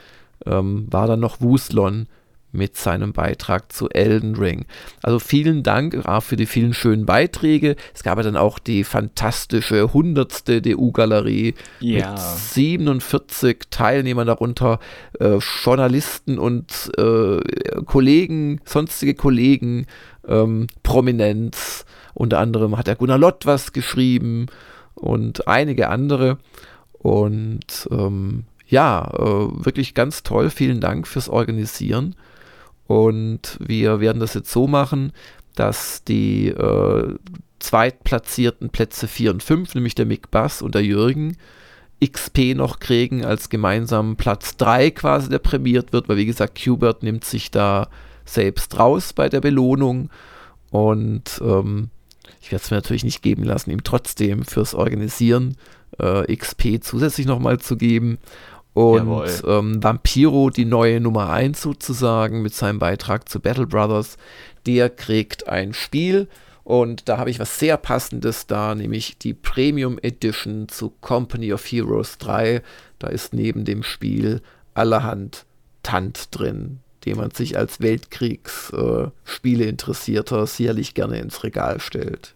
Ähm, 0.46 0.86
war 0.90 1.06
dann 1.06 1.20
noch 1.20 1.40
Wuslon 1.40 2.06
mit 2.52 2.76
seinem 2.76 3.12
Beitrag 3.12 3.72
zu 3.72 3.90
Elden 3.90 4.36
Ring. 4.36 4.64
Also 5.02 5.18
vielen 5.18 5.62
Dank 5.62 6.06
auch 6.06 6.22
für 6.22 6.36
die 6.36 6.46
vielen 6.46 6.72
schönen 6.72 7.04
Beiträge. 7.04 7.76
Es 7.94 8.02
gab 8.02 8.16
ja 8.16 8.22
dann 8.22 8.36
auch 8.36 8.58
die 8.58 8.84
fantastische 8.84 9.82
100. 9.84 10.64
DU-Galerie 10.64 11.54
ja. 11.80 12.10
mit 12.10 12.18
47 12.18 13.58
Teilnehmern, 13.70 14.26
darunter 14.26 14.80
äh, 15.20 15.38
Journalisten 15.62 16.38
und 16.38 16.90
äh, 16.96 17.40
Kollegen, 17.84 18.60
sonstige 18.64 19.14
Kollegen, 19.14 19.86
ähm, 20.26 20.68
Prominenz. 20.82 21.84
Unter 22.18 22.40
anderem 22.40 22.76
hat 22.76 22.88
der 22.88 22.96
Gunnar 22.96 23.16
Lott 23.16 23.46
was 23.46 23.72
geschrieben 23.72 24.46
und 24.96 25.46
einige 25.46 25.88
andere. 25.88 26.38
Und 26.94 27.88
ähm, 27.92 28.42
ja, 28.66 29.08
äh, 29.14 29.64
wirklich 29.64 29.94
ganz 29.94 30.24
toll. 30.24 30.50
Vielen 30.50 30.80
Dank 30.80 31.06
fürs 31.06 31.28
Organisieren. 31.28 32.16
Und 32.88 33.56
wir 33.64 34.00
werden 34.00 34.18
das 34.18 34.34
jetzt 34.34 34.50
so 34.50 34.66
machen, 34.66 35.12
dass 35.54 36.02
die 36.02 36.48
äh, 36.48 37.14
zweitplatzierten 37.60 38.70
Plätze 38.70 39.06
4 39.06 39.30
und 39.30 39.42
5, 39.44 39.76
nämlich 39.76 39.94
der 39.94 40.06
Mick 40.06 40.32
Bass 40.32 40.60
und 40.60 40.74
der 40.74 40.82
Jürgen, 40.82 41.36
XP 42.04 42.56
noch 42.56 42.80
kriegen 42.80 43.24
als 43.24 43.48
gemeinsamen 43.48 44.16
Platz 44.16 44.56
3 44.56 44.90
quasi, 44.90 45.28
der 45.28 45.38
prämiert 45.38 45.92
wird, 45.92 46.08
weil 46.08 46.16
wie 46.16 46.26
gesagt, 46.26 46.56
Qbert 46.56 47.04
nimmt 47.04 47.24
sich 47.24 47.52
da 47.52 47.88
selbst 48.24 48.76
raus 48.76 49.12
bei 49.12 49.28
der 49.28 49.40
Belohnung. 49.40 50.10
Und 50.70 51.40
ähm, 51.44 51.90
ich 52.48 52.52
werde 52.52 52.64
es 52.64 52.70
mir 52.70 52.78
natürlich 52.78 53.04
nicht 53.04 53.20
geben 53.20 53.44
lassen, 53.44 53.70
ihm 53.70 53.84
trotzdem 53.84 54.42
fürs 54.42 54.74
Organisieren 54.74 55.58
äh, 55.98 56.34
XP 56.34 56.82
zusätzlich 56.82 57.26
nochmal 57.26 57.58
zu 57.58 57.76
geben. 57.76 58.16
Und 58.72 59.42
ähm, 59.46 59.84
Vampiro, 59.84 60.48
die 60.48 60.64
neue 60.64 60.98
Nummer 61.00 61.28
1 61.28 61.60
sozusagen, 61.60 62.40
mit 62.40 62.54
seinem 62.54 62.78
Beitrag 62.78 63.28
zu 63.28 63.40
Battle 63.40 63.66
Brothers, 63.66 64.16
der 64.64 64.88
kriegt 64.88 65.46
ein 65.46 65.74
Spiel. 65.74 66.26
Und 66.64 67.10
da 67.10 67.18
habe 67.18 67.28
ich 67.28 67.38
was 67.38 67.58
sehr 67.58 67.76
Passendes 67.76 68.46
da, 68.46 68.74
nämlich 68.74 69.18
die 69.18 69.34
Premium 69.34 69.98
Edition 70.00 70.70
zu 70.70 70.94
Company 71.02 71.52
of 71.52 71.66
Heroes 71.66 72.16
3. 72.16 72.62
Da 72.98 73.08
ist 73.08 73.34
neben 73.34 73.66
dem 73.66 73.82
Spiel 73.82 74.40
allerhand 74.72 75.44
Tant 75.82 76.28
drin, 76.30 76.78
den 77.04 77.18
man 77.18 77.30
sich 77.30 77.58
als 77.58 77.80
Weltkriegsspiele-Interessierter 77.80 80.42
äh, 80.44 80.46
sicherlich 80.46 80.94
gerne 80.94 81.18
ins 81.18 81.44
Regal 81.44 81.78
stellt. 81.80 82.34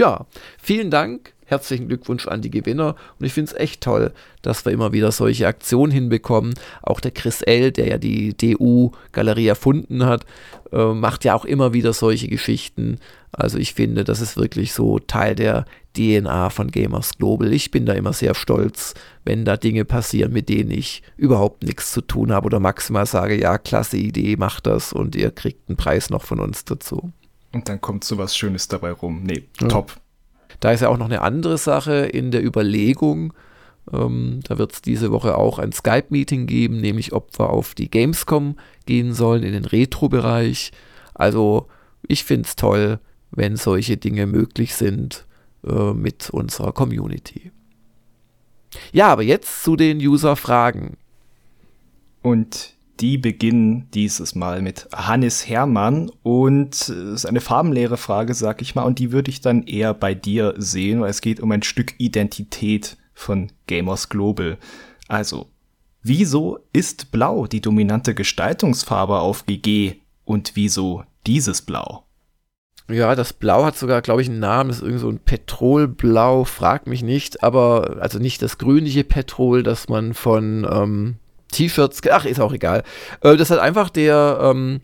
Ja, 0.00 0.26
vielen 0.58 0.90
Dank 0.90 1.34
herzlichen 1.44 1.88
Glückwunsch 1.88 2.28
an 2.28 2.42
die 2.42 2.50
Gewinner. 2.50 2.94
Und 3.18 3.26
ich 3.26 3.32
finde 3.32 3.50
es 3.50 3.58
echt 3.58 3.82
toll, 3.82 4.12
dass 4.40 4.64
wir 4.64 4.72
immer 4.72 4.92
wieder 4.92 5.12
solche 5.12 5.46
Aktionen 5.46 5.92
hinbekommen. 5.92 6.54
Auch 6.80 7.00
der 7.00 7.10
Chris 7.10 7.42
L., 7.42 7.72
der 7.72 7.88
ja 7.88 7.98
die 7.98 8.36
DU-Galerie 8.36 9.48
erfunden 9.48 10.06
hat, 10.06 10.24
äh, 10.72 10.94
macht 10.94 11.24
ja 11.24 11.34
auch 11.34 11.44
immer 11.44 11.72
wieder 11.72 11.92
solche 11.92 12.28
Geschichten. 12.28 12.98
Also 13.32 13.58
ich 13.58 13.74
finde, 13.74 14.04
das 14.04 14.20
ist 14.20 14.36
wirklich 14.36 14.72
so 14.72 15.00
Teil 15.00 15.34
der 15.34 15.64
DNA 15.96 16.50
von 16.50 16.70
Gamers 16.70 17.18
Global. 17.18 17.52
Ich 17.52 17.72
bin 17.72 17.84
da 17.84 17.94
immer 17.94 18.12
sehr 18.12 18.34
stolz, 18.34 18.94
wenn 19.24 19.44
da 19.44 19.56
Dinge 19.56 19.84
passieren, 19.84 20.32
mit 20.32 20.48
denen 20.48 20.70
ich 20.70 21.02
überhaupt 21.16 21.64
nichts 21.64 21.90
zu 21.90 22.00
tun 22.00 22.32
habe 22.32 22.46
oder 22.46 22.60
maximal 22.60 23.06
sage, 23.06 23.38
ja, 23.38 23.58
klasse 23.58 23.96
Idee, 23.96 24.36
macht 24.36 24.66
das 24.66 24.92
und 24.92 25.16
ihr 25.16 25.32
kriegt 25.32 25.68
einen 25.68 25.76
Preis 25.76 26.10
noch 26.10 26.22
von 26.22 26.38
uns 26.38 26.64
dazu. 26.64 27.12
Und 27.52 27.68
dann 27.68 27.80
kommt 27.80 28.04
so 28.04 28.18
was 28.18 28.36
Schönes 28.36 28.68
dabei 28.68 28.92
rum. 28.92 29.22
Nee, 29.24 29.44
ja. 29.60 29.68
top. 29.68 29.96
Da 30.60 30.72
ist 30.72 30.80
ja 30.80 30.88
auch 30.88 30.98
noch 30.98 31.06
eine 31.06 31.22
andere 31.22 31.58
Sache 31.58 32.06
in 32.06 32.30
der 32.30 32.44
Überlegung. 32.44 33.32
Ähm, 33.92 34.40
da 34.44 34.58
wird 34.58 34.72
es 34.72 34.82
diese 34.82 35.10
Woche 35.10 35.36
auch 35.36 35.58
ein 35.58 35.72
Skype-Meeting 35.72 36.46
geben, 36.46 36.80
nämlich 36.80 37.12
ob 37.12 37.38
wir 37.38 37.50
auf 37.50 37.74
die 37.74 37.90
Gamescom 37.90 38.56
gehen 38.86 39.14
sollen, 39.14 39.42
in 39.42 39.52
den 39.52 39.64
Retro-Bereich. 39.64 40.72
Also 41.14 41.66
ich 42.06 42.24
finde 42.24 42.46
es 42.46 42.56
toll, 42.56 43.00
wenn 43.30 43.56
solche 43.56 43.96
Dinge 43.96 44.26
möglich 44.26 44.74
sind 44.74 45.26
äh, 45.66 45.92
mit 45.92 46.30
unserer 46.30 46.72
Community. 46.72 47.52
Ja, 48.92 49.08
aber 49.08 49.22
jetzt 49.22 49.62
zu 49.62 49.76
den 49.76 49.98
User-Fragen. 49.98 50.96
Und 52.22 52.74
die 53.00 53.16
beginnen 53.18 53.88
dieses 53.94 54.34
Mal 54.34 54.60
mit 54.60 54.88
Hannes 54.94 55.48
Hermann 55.48 56.10
und 56.22 56.74
es 56.74 56.88
ist 56.88 57.26
eine 57.26 57.40
farbenleere 57.40 57.96
Frage, 57.96 58.34
sag 58.34 58.60
ich 58.60 58.74
mal, 58.74 58.82
und 58.82 58.98
die 58.98 59.12
würde 59.12 59.30
ich 59.30 59.40
dann 59.40 59.62
eher 59.62 59.94
bei 59.94 60.14
dir 60.14 60.54
sehen, 60.58 61.00
weil 61.00 61.10
es 61.10 61.22
geht 61.22 61.40
um 61.40 61.50
ein 61.52 61.62
Stück 61.62 61.94
Identität 61.98 62.98
von 63.14 63.50
Gamers 63.66 64.08
Global. 64.08 64.58
Also, 65.08 65.48
wieso 66.02 66.58
ist 66.72 67.10
Blau 67.10 67.46
die 67.46 67.60
dominante 67.60 68.14
Gestaltungsfarbe 68.14 69.18
auf 69.20 69.46
GG 69.46 69.96
und 70.24 70.52
wieso 70.54 71.04
dieses 71.26 71.62
Blau? 71.62 72.04
Ja, 72.88 73.14
das 73.14 73.32
Blau 73.32 73.64
hat 73.64 73.78
sogar, 73.78 74.02
glaube 74.02 74.20
ich, 74.20 74.28
einen 74.28 74.40
Namen, 74.40 74.68
das 74.68 74.78
ist 74.78 74.82
irgendwie 74.82 75.00
so 75.00 75.08
ein 75.08 75.20
Petrolblau, 75.20 76.44
frag 76.44 76.86
mich 76.86 77.02
nicht, 77.02 77.42
aber 77.42 77.98
also 78.00 78.18
nicht 78.18 78.42
das 78.42 78.58
grünliche 78.58 79.04
Petrol, 79.04 79.62
das 79.62 79.88
man 79.88 80.12
von 80.12 80.66
ähm, 80.70 81.16
T-Shirts, 81.50 82.00
ach, 82.10 82.24
ist 82.24 82.40
auch 82.40 82.52
egal. 82.52 82.82
Äh, 83.20 83.36
das 83.36 83.50
hat 83.50 83.58
einfach 83.58 83.90
der, 83.90 84.38
ähm, 84.42 84.80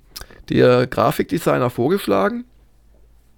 der 0.48 0.86
Grafikdesigner 0.86 1.70
vorgeschlagen 1.70 2.44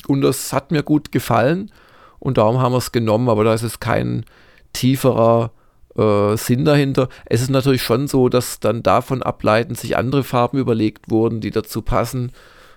und 0.07 0.23
das 0.23 0.53
hat 0.53 0.71
mir 0.71 0.83
gut 0.83 1.13
gefallen 1.13 1.71
und 2.19 2.39
darum 2.39 2.61
haben 2.61 2.73
wir 2.73 2.79
es 2.79 2.93
genommen, 2.93 3.29
aber 3.29 3.45
da 3.45 3.55
ist 3.55 3.63
es 3.63 3.81
kein 3.81 4.25
tieferer 4.73 5.53
äh, 5.97 6.37
Sinn 6.37 6.65
dahinter. 6.65 7.09
Es 7.27 7.43
ist 7.43 7.51
natürlich 7.51 7.83
schon 7.83 8.09
so, 8.09 8.29
dass 8.29 8.61
dann 8.61 8.83
davon 8.83 9.23
ableitend 9.23 9.79
sich 9.79 9.97
andere 9.97 10.25
Farben 10.25 10.59
überlegt 10.59 11.11
wurden, 11.11 11.41
die 11.41 11.51
dazu 11.51 11.83
passen. 11.83 12.33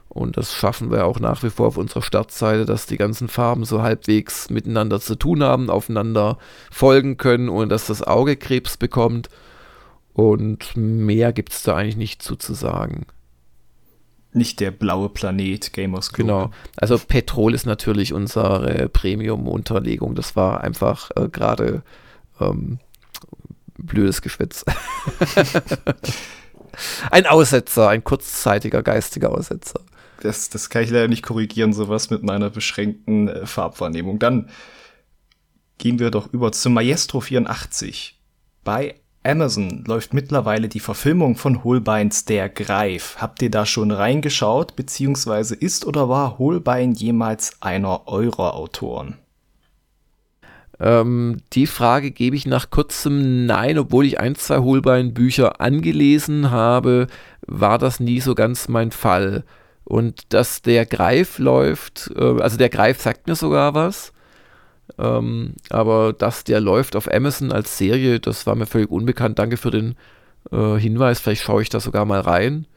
Und 0.10 0.36
das 0.36 0.54
schaffen 0.54 0.92
wir 0.92 1.06
auch 1.06 1.20
nach 1.22 1.42
wie 1.42 1.50
vor 1.50 1.68
auf 1.68 1.78
unserer 1.78 2.02
Startseite, 2.02 2.66
dass 2.66 2.86
die 2.86 2.98
ganzen 2.98 3.30
Farben 3.30 3.64
so 3.64 3.82
halbwegs 3.82 4.50
miteinander 4.50 5.00
zu 5.00 5.16
tun 5.16 5.42
haben, 5.42 5.70
aufeinander 5.70 6.38
folgen 6.70 7.16
können 7.16 7.48
und 7.48 7.70
dass 7.70 7.88
das 7.88 8.04
Auge 8.04 8.36
Krebs 8.36 8.76
bekommt. 8.76 9.30
Und 10.14 10.76
mehr 10.76 11.34
gibt 11.34 11.54
es 11.54 11.64
da 11.64 11.76
eigentlich 11.76 11.98
nicht 11.98 12.22
zu, 12.22 12.36
zu 12.36 12.54
sagen. 12.54 13.06
Nicht 14.34 14.60
der 14.60 14.72
blaue 14.72 15.10
Planet 15.10 15.74
Gamers 15.74 16.14
Club. 16.14 16.28
Genau. 16.28 16.52
Also 16.78 16.98
Petrol 16.98 17.54
ist 17.54 17.66
natürlich 17.66 18.14
unsere 18.14 18.88
Premium-Unterlegung. 18.90 20.16
Das 20.16 20.36
war 20.36 20.62
einfach 20.62 21.12
äh, 21.16 21.28
gerade 21.28 21.84
ähm, 22.40 22.80
blödes 23.78 24.22
Geschwätz. 24.22 24.64
ein 27.12 27.26
Aussetzer, 27.26 27.90
ein 27.90 28.04
kurzzeitiger 28.04 28.84
geistiger 28.84 29.32
Aussetzer. 29.32 29.82
Das, 30.22 30.50
das 30.50 30.70
kann 30.70 30.84
ich 30.84 30.92
leider 30.92 31.08
nicht 31.08 31.24
korrigieren, 31.24 31.74
sowas 31.74 32.10
mit 32.10 32.24
meiner 32.24 32.50
beschränkten 32.50 33.28
äh, 33.28 33.46
Farbwahrnehmung. 33.46 34.20
Dann 34.20 34.50
gehen 35.78 36.00
wir 36.00 36.12
doch 36.12 36.32
über 36.32 36.52
zu 36.52 36.70
Maestro 36.70 37.20
84. 37.20 38.20
Bei 38.64 39.01
Amazon 39.24 39.84
läuft 39.86 40.14
mittlerweile 40.14 40.68
die 40.68 40.80
Verfilmung 40.80 41.36
von 41.36 41.64
Holbeins 41.64 42.26
Der 42.26 42.50
Greif. 42.50 43.18
Habt 43.20 43.42
ihr 43.44 43.52
da 43.52 43.68
schon 43.68 43.92
reingeschaut, 43.92 44.76
beziehungsweise 44.76 45.54
ist 45.54 45.86
oder 45.86 46.10
war 46.10 46.40
Holbein 46.40 46.94
jemals 46.94 47.62
einer 47.62 48.08
eurer 48.08 48.56
Autoren? 48.56 49.18
Ähm, 50.80 51.38
die 51.54 51.68
Frage 51.68 52.10
gebe 52.10 52.36
ich 52.36 52.48
nach 52.48 52.72
kurzem 52.72 53.46
Nein, 53.46 53.78
obwohl 53.78 54.06
ich 54.06 54.20
ein, 54.20 54.34
zwei 54.34 54.58
Holbein-Bücher 54.58 55.62
angelesen 55.62 56.50
habe, 56.50 57.06
war 57.46 57.78
das 57.78 58.00
nie 58.00 58.20
so 58.20 58.34
ganz 58.34 58.68
mein 58.68 58.90
Fall. 58.90 59.44
Und 59.84 60.34
dass 60.34 60.64
der 60.64 60.88
Greif 60.88 61.38
läuft, 61.38 62.12
äh, 62.16 62.42
also 62.42 62.58
der 62.58 62.70
Greif 62.70 63.00
sagt 63.00 63.28
mir 63.28 63.36
sogar 63.36 63.76
was. 63.76 64.14
Ähm, 64.98 65.54
aber 65.70 66.14
dass 66.14 66.44
der 66.44 66.60
läuft 66.60 66.96
auf 66.96 67.12
Amazon 67.12 67.52
als 67.52 67.78
Serie, 67.78 68.20
das 68.20 68.46
war 68.46 68.56
mir 68.56 68.66
völlig 68.66 68.90
unbekannt. 68.90 69.40
Danke 69.40 69.58
für 69.58 69.72
den 69.72 69.96
äh, 70.52 70.76
Hinweis. 70.76 71.20
Vielleicht 71.20 71.44
schaue 71.44 71.62
ich 71.62 71.70
da 71.70 71.80
sogar 71.80 72.06
mal 72.06 72.22
rein. 72.22 72.68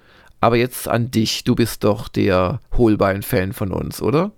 Aber 0.40 0.56
jetzt 0.56 0.88
an 0.88 1.10
dich. 1.10 1.44
Du 1.44 1.54
bist 1.54 1.84
doch 1.84 2.08
der 2.08 2.60
Holbein-Fan 2.76 3.52
von 3.52 3.72
uns, 3.72 4.02
oder? 4.02 4.32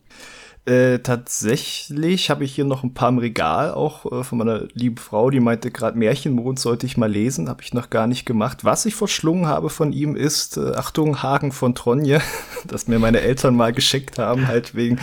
Äh, 0.66 0.98
tatsächlich 0.98 2.28
habe 2.28 2.42
ich 2.42 2.56
hier 2.56 2.64
noch 2.64 2.82
ein 2.82 2.92
paar 2.92 3.10
im 3.10 3.18
Regal, 3.18 3.72
auch 3.72 4.04
äh, 4.10 4.24
von 4.24 4.38
meiner 4.38 4.66
lieben 4.74 4.96
Frau, 4.96 5.30
die 5.30 5.38
meinte 5.38 5.70
gerade 5.70 5.96
Märchenmond 5.96 6.58
sollte 6.58 6.86
ich 6.86 6.96
mal 6.96 7.08
lesen, 7.08 7.48
habe 7.48 7.62
ich 7.62 7.72
noch 7.72 7.88
gar 7.88 8.08
nicht 8.08 8.26
gemacht. 8.26 8.64
Was 8.64 8.84
ich 8.84 8.96
verschlungen 8.96 9.46
habe 9.46 9.70
von 9.70 9.92
ihm 9.92 10.16
ist, 10.16 10.56
äh, 10.56 10.72
Achtung, 10.74 11.22
Hagen 11.22 11.52
von 11.52 11.76
Tronje, 11.76 12.20
das 12.66 12.88
mir 12.88 12.98
meine 12.98 13.20
Eltern 13.20 13.54
mal 13.54 13.72
geschickt 13.72 14.18
haben, 14.18 14.48
halt 14.48 14.74
wegen 14.74 14.98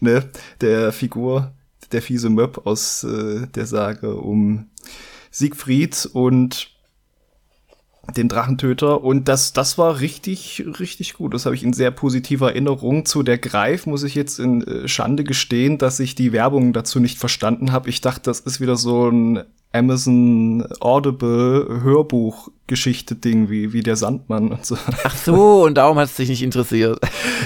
ne, 0.00 0.22
der 0.60 0.92
Figur 0.92 1.50
der 1.92 2.02
fiese 2.02 2.30
Möb 2.30 2.66
aus 2.66 3.04
äh, 3.04 3.46
der 3.48 3.66
Sage 3.66 4.14
um 4.16 4.66
Siegfried 5.30 6.08
und 6.12 6.70
den 8.16 8.28
Drachentöter 8.28 9.02
und 9.02 9.26
das 9.28 9.52
das 9.52 9.78
war 9.78 10.00
richtig 10.00 10.64
richtig 10.78 11.14
gut. 11.14 11.34
Das 11.34 11.44
habe 11.44 11.54
ich 11.54 11.64
in 11.64 11.72
sehr 11.72 11.90
positiver 11.90 12.50
Erinnerung 12.50 13.04
zu 13.04 13.22
der 13.22 13.38
Greif 13.38 13.86
muss 13.86 14.04
ich 14.04 14.14
jetzt 14.14 14.38
in 14.38 14.62
äh, 14.62 14.88
Schande 14.88 15.24
gestehen, 15.24 15.78
dass 15.78 15.98
ich 16.00 16.14
die 16.14 16.32
Werbung 16.32 16.72
dazu 16.72 17.00
nicht 17.00 17.18
verstanden 17.18 17.72
habe. 17.72 17.88
Ich 17.88 18.00
dachte, 18.00 18.22
das 18.22 18.40
ist 18.40 18.60
wieder 18.60 18.76
so 18.76 19.08
ein 19.08 19.42
Amazon 19.72 20.66
Audible 20.80 21.80
Hörbuch 21.82 22.48
Geschichte 22.66 23.14
Ding 23.14 23.50
wie 23.50 23.72
wie 23.72 23.82
der 23.82 23.96
Sandmann 23.96 24.52
und 24.52 24.64
so. 24.64 24.76
Ach 25.04 25.16
so, 25.16 25.64
und 25.64 25.74
darum 25.74 25.98
hat 25.98 26.08
es 26.08 26.16
dich 26.16 26.28
nicht 26.28 26.42
interessiert. 26.42 27.00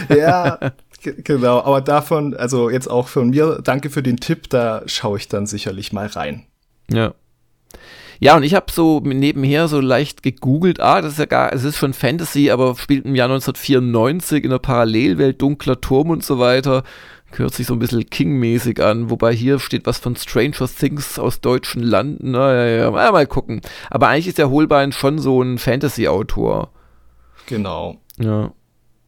ja, 0.09 0.59
Genau, 1.03 1.61
aber 1.61 1.81
davon, 1.81 2.35
also 2.35 2.69
jetzt 2.69 2.91
auch 2.91 3.09
von 3.09 3.31
mir, 3.31 3.61
danke 3.63 3.91
für 3.91 4.03
den 4.03 4.19
Tipp, 4.19 4.51
da 4.51 4.83
schaue 4.87 5.19
ich 5.19 5.29
dann 5.29 5.47
sicherlich 5.47 5.93
mal 5.93 6.07
rein. 6.07 6.45
Ja. 6.91 7.15
Ja, 8.23 8.37
und 8.37 8.43
ich 8.43 8.55
habe 8.55 8.67
so 8.71 9.01
nebenher 9.01 9.67
so 9.67 9.81
leicht 9.81 10.23
gegoogelt, 10.23 10.79
ah, 10.79 11.01
das 11.01 11.13
ist 11.13 11.19
ja 11.19 11.25
gar, 11.25 11.55
es 11.55 11.65
ist 11.65 11.79
schon 11.79 11.95
Fantasy, 11.95 12.51
aber 12.51 12.77
spielt 12.77 13.07
im 13.07 13.15
Jahr 13.15 13.31
1994 13.31 14.45
in 14.45 14.51
der 14.51 14.59
Parallelwelt, 14.59 15.41
dunkler 15.41 15.81
Turm 15.81 16.11
und 16.11 16.23
so 16.23 16.39
weiter. 16.39 16.85
Hört 17.33 17.55
sich 17.55 17.67
so 17.67 17.75
ein 17.75 17.79
bisschen 17.79 18.11
King-mäßig 18.11 18.83
an, 18.83 19.09
wobei 19.09 19.33
hier 19.33 19.59
steht 19.59 19.87
was 19.87 19.99
von 19.99 20.17
Stranger 20.17 20.69
Things 20.69 21.19
aus 21.19 21.41
deutschen 21.41 21.83
Landen. 21.83 22.33
Naja, 22.33 22.67
ja, 22.67 22.91
ja, 22.91 23.13
mal 23.13 23.27
gucken. 23.27 23.63
Aber 23.89 24.09
eigentlich 24.09 24.27
ist 24.27 24.39
der 24.39 24.51
Holbein 24.51 24.93
schon 24.93 25.19
so 25.19 25.41
ein 25.41 25.57
Fantasy-Autor. 25.57 26.71
Genau. 27.47 27.99
Ja. 28.19 28.53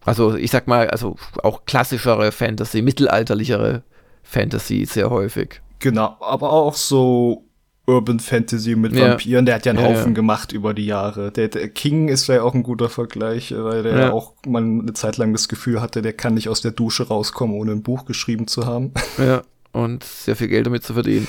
Also 0.05 0.35
ich 0.35 0.51
sag 0.51 0.67
mal, 0.67 0.91
also 0.91 1.17
auch 1.43 1.65
klassischere 1.65 2.33
Fantasy, 2.33 2.83
mittelalterlichere 2.83 3.83
Fantasy 4.23 4.85
sehr 4.85 5.11
häufig. 5.11 5.61
Genau, 5.79 6.17
aber 6.21 6.53
auch 6.53 6.75
so 6.75 7.45
Urban 7.87 8.21
Fantasy 8.21 8.77
mit 8.77 8.93
ja. 8.93 9.11
Vampiren, 9.11 9.45
der 9.45 9.57
hat 9.57 9.67
ja 9.67 9.73
einen 9.73 9.81
ja, 9.81 9.89
Haufen 9.89 10.13
ja. 10.13 10.15
gemacht 10.15 10.53
über 10.53 10.73
die 10.75 10.87
Jahre. 10.87 11.33
Der, 11.33 11.49
der, 11.49 11.69
King 11.69 12.09
ist 12.09 12.29
ja 12.29 12.43
auch 12.43 12.55
ein 12.55 12.63
guter 12.63 12.89
Vergleich, 12.89 13.53
weil 13.57 13.83
der 13.83 14.15
auch 14.15 14.35
man 14.47 14.83
eine 14.83 14.93
Zeit 14.93 15.17
lang 15.17 15.33
das 15.33 15.49
Gefühl 15.49 15.81
hatte, 15.81 16.01
der 16.01 16.13
kann 16.13 16.35
nicht 16.35 16.49
aus 16.49 16.61
der 16.61 16.71
Dusche 16.71 17.09
rauskommen, 17.09 17.57
ohne 17.57 17.73
ein 17.73 17.83
Buch 17.83 18.05
geschrieben 18.05 18.47
zu 18.47 18.67
haben. 18.67 18.93
Ja, 19.19 19.43
und 19.73 20.05
sehr 20.05 20.37
viel 20.37 20.49
Geld 20.49 20.67
damit 20.67 20.85
zu 20.85 20.95
verdienen. 20.95 21.29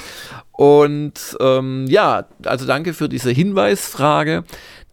Und 0.52 1.38
ähm, 1.40 1.86
ja, 1.88 2.26
also 2.46 2.66
danke 2.66 2.94
für 2.94 3.10
diese 3.10 3.32
Hinweisfrage. 3.32 4.44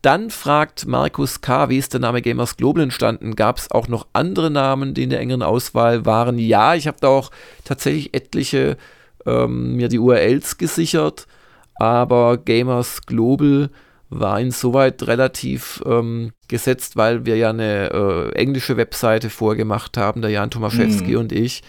Dann 0.02 0.30
fragt 0.30 0.86
Markus 0.86 1.42
K., 1.42 1.68
wie 1.68 1.76
ist 1.76 1.92
der 1.92 2.00
Name 2.00 2.22
Gamers 2.22 2.56
Global 2.56 2.82
entstanden? 2.82 3.36
Gab 3.36 3.58
es 3.58 3.70
auch 3.70 3.86
noch 3.86 4.06
andere 4.14 4.50
Namen, 4.50 4.94
die 4.94 5.02
in 5.02 5.10
der 5.10 5.20
engeren 5.20 5.42
Auswahl 5.42 6.06
waren? 6.06 6.38
Ja, 6.38 6.74
ich 6.74 6.86
habe 6.86 6.96
da 7.00 7.08
auch 7.08 7.30
tatsächlich 7.64 8.14
etliche 8.14 8.78
ähm, 9.26 9.76
mir 9.76 9.88
die 9.88 9.98
URLs 9.98 10.56
gesichert, 10.56 11.26
aber 11.74 12.38
Gamers 12.38 13.02
Global 13.02 13.68
war 14.08 14.40
insoweit 14.40 15.06
relativ 15.06 15.82
ähm, 15.86 16.32
gesetzt, 16.48 16.96
weil 16.96 17.26
wir 17.26 17.36
ja 17.36 17.50
eine 17.50 17.90
äh, 17.92 18.32
englische 18.32 18.76
Webseite 18.76 19.30
vorgemacht 19.30 19.96
haben, 19.96 20.22
der 20.22 20.30
Jan 20.30 20.50
Tomaszewski 20.50 21.14
mm. 21.14 21.18
und 21.18 21.32
ich. 21.32 21.62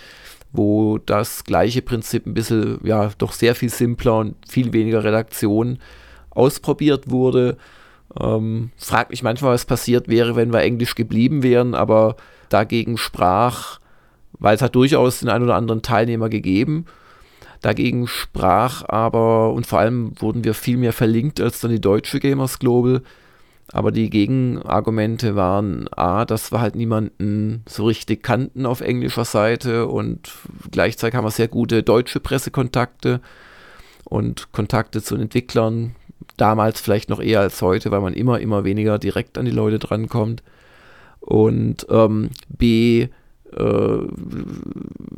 wo 0.53 0.97
das 0.97 1.45
gleiche 1.45 1.81
Prinzip 1.81 2.25
ein 2.25 2.33
bisschen, 2.33 2.79
ja, 2.83 3.11
doch 3.17 3.31
sehr 3.31 3.55
viel 3.55 3.69
simpler 3.69 4.17
und 4.17 4.35
viel 4.49 4.73
weniger 4.73 5.03
Redaktion 5.03 5.79
ausprobiert 6.29 7.09
wurde. 7.09 7.57
Ähm, 8.19 8.71
frag 8.77 9.09
mich 9.09 9.23
manchmal, 9.23 9.53
was 9.53 9.65
passiert 9.65 10.07
wäre, 10.07 10.35
wenn 10.35 10.53
wir 10.53 10.61
Englisch 10.61 10.95
geblieben 10.95 11.43
wären, 11.43 11.75
aber 11.75 12.15
dagegen 12.49 12.97
sprach, 12.97 13.79
weil 14.39 14.55
es 14.55 14.61
hat 14.61 14.75
durchaus 14.75 15.19
den 15.19 15.29
einen 15.29 15.45
oder 15.45 15.55
anderen 15.55 15.81
Teilnehmer 15.81 16.29
gegeben, 16.29 16.85
dagegen 17.61 18.07
sprach 18.07 18.83
aber, 18.87 19.53
und 19.53 19.65
vor 19.65 19.79
allem 19.79 20.13
wurden 20.19 20.43
wir 20.43 20.53
viel 20.53 20.77
mehr 20.77 20.93
verlinkt 20.93 21.39
als 21.39 21.59
dann 21.59 21.71
die 21.71 21.79
deutsche 21.79 22.19
Gamers 22.19 22.59
Global, 22.59 23.01
aber 23.71 23.91
die 23.91 24.09
Gegenargumente 24.09 25.35
waren 25.35 25.87
A, 25.93 26.25
dass 26.25 26.51
wir 26.51 26.59
halt 26.59 26.75
niemanden 26.75 27.63
so 27.69 27.85
richtig 27.85 28.21
kannten 28.21 28.65
auf 28.65 28.81
englischer 28.81 29.23
Seite 29.23 29.87
und 29.87 30.31
gleichzeitig 30.71 31.15
haben 31.15 31.25
wir 31.25 31.31
sehr 31.31 31.47
gute 31.47 31.81
deutsche 31.81 32.19
Pressekontakte 32.19 33.21
und 34.03 34.51
Kontakte 34.51 35.01
zu 35.01 35.15
Entwicklern, 35.15 35.95
damals 36.41 36.81
vielleicht 36.81 37.09
noch 37.09 37.21
eher 37.21 37.39
als 37.39 37.61
heute, 37.61 37.91
weil 37.91 38.01
man 38.01 38.13
immer, 38.13 38.39
immer 38.39 38.63
weniger 38.63 38.97
direkt 38.97 39.37
an 39.37 39.45
die 39.45 39.51
Leute 39.51 39.77
drankommt. 39.77 40.41
Und 41.19 41.85
ähm, 41.89 42.31
B, 42.49 43.09
äh, 43.55 43.97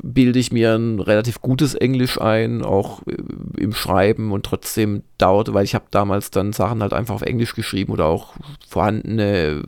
bilde 0.01 0.39
ich 0.39 0.51
mir 0.51 0.75
ein 0.75 0.99
relativ 0.99 1.41
gutes 1.41 1.75
Englisch 1.75 2.19
ein, 2.19 2.61
auch 2.61 3.01
im 3.57 3.73
Schreiben 3.73 4.31
und 4.31 4.45
trotzdem 4.45 5.03
dauerte, 5.17 5.53
weil 5.53 5.63
ich 5.63 5.75
habe 5.75 5.85
damals 5.91 6.29
dann 6.29 6.51
Sachen 6.51 6.81
halt 6.81 6.93
einfach 6.93 7.15
auf 7.15 7.21
Englisch 7.21 7.55
geschrieben 7.55 7.93
oder 7.93 8.05
auch 8.05 8.33
vorhandene 8.67 9.63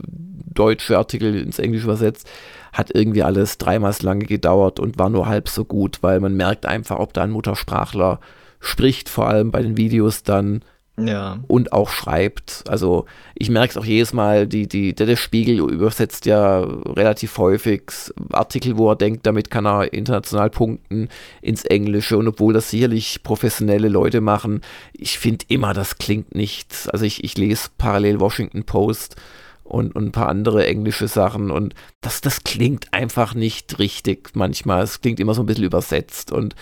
deutsche 0.53 0.97
Artikel 0.97 1.36
ins 1.36 1.60
Englisch 1.60 1.84
übersetzt, 1.84 2.30
hat 2.74 2.93
irgendwie 2.93 3.24
alles 3.24 3.58
dreimal 3.58 3.93
so 3.93 4.06
lange 4.06 4.26
gedauert 4.26 4.80
und 4.80 4.99
war 4.99 5.10
nur 5.10 5.28
halb 5.28 5.47
so 5.47 5.64
gut, 5.64 5.99
weil 6.01 6.20
man 6.20 6.36
merkt 6.36 6.66
einfach, 6.66 6.99
ob 6.99 7.14
da 7.14 7.24
ein 7.24 7.32
Muttersprachler 7.32 8.20
spricht, 8.60 9.10
vor 9.10 9.28
allem 9.28 9.51
bei 9.51 9.62
den 9.62 9.78
Videos 9.78 10.24
dann 10.24 10.62
ja. 10.97 11.39
Und 11.47 11.73
auch 11.73 11.89
schreibt. 11.89 12.63
Also 12.67 13.05
ich 13.33 13.49
merke 13.49 13.71
es 13.71 13.77
auch 13.77 13.85
jedes 13.85 14.13
Mal, 14.13 14.47
die, 14.47 14.67
die, 14.67 14.95
der, 14.95 15.05
der 15.05 15.17
Spiegel 15.17 15.59
übersetzt 15.59 16.25
ja 16.25 16.59
relativ 16.59 17.37
häufig 17.37 17.91
Artikel, 18.31 18.77
wo 18.77 18.89
er 18.89 18.95
denkt, 18.95 19.25
damit 19.25 19.49
kann 19.49 19.65
er 19.65 19.91
international 19.91 20.49
punkten 20.49 21.09
ins 21.41 21.65
Englische. 21.65 22.17
Und 22.17 22.27
obwohl 22.27 22.53
das 22.53 22.69
sicherlich 22.69 23.23
professionelle 23.23 23.89
Leute 23.89 24.21
machen, 24.21 24.61
ich 24.93 25.19
finde 25.19 25.45
immer, 25.49 25.73
das 25.73 25.97
klingt 25.97 26.33
nicht. 26.33 26.89
Also 26.93 27.03
ich, 27.03 27.23
ich 27.23 27.37
lese 27.37 27.69
parallel 27.77 28.21
Washington 28.21 28.63
Post 28.63 29.17
und, 29.65 29.95
und 29.95 30.05
ein 30.05 30.11
paar 30.11 30.29
andere 30.29 30.65
englische 30.65 31.07
Sachen 31.09 31.51
und 31.51 31.73
das, 31.99 32.21
das 32.21 32.43
klingt 32.43 32.93
einfach 32.93 33.33
nicht 33.33 33.79
richtig 33.79 34.29
manchmal. 34.35 34.83
Es 34.83 35.01
klingt 35.01 35.19
immer 35.19 35.33
so 35.33 35.43
ein 35.43 35.47
bisschen 35.47 35.65
übersetzt 35.65 36.31
und 36.31 36.55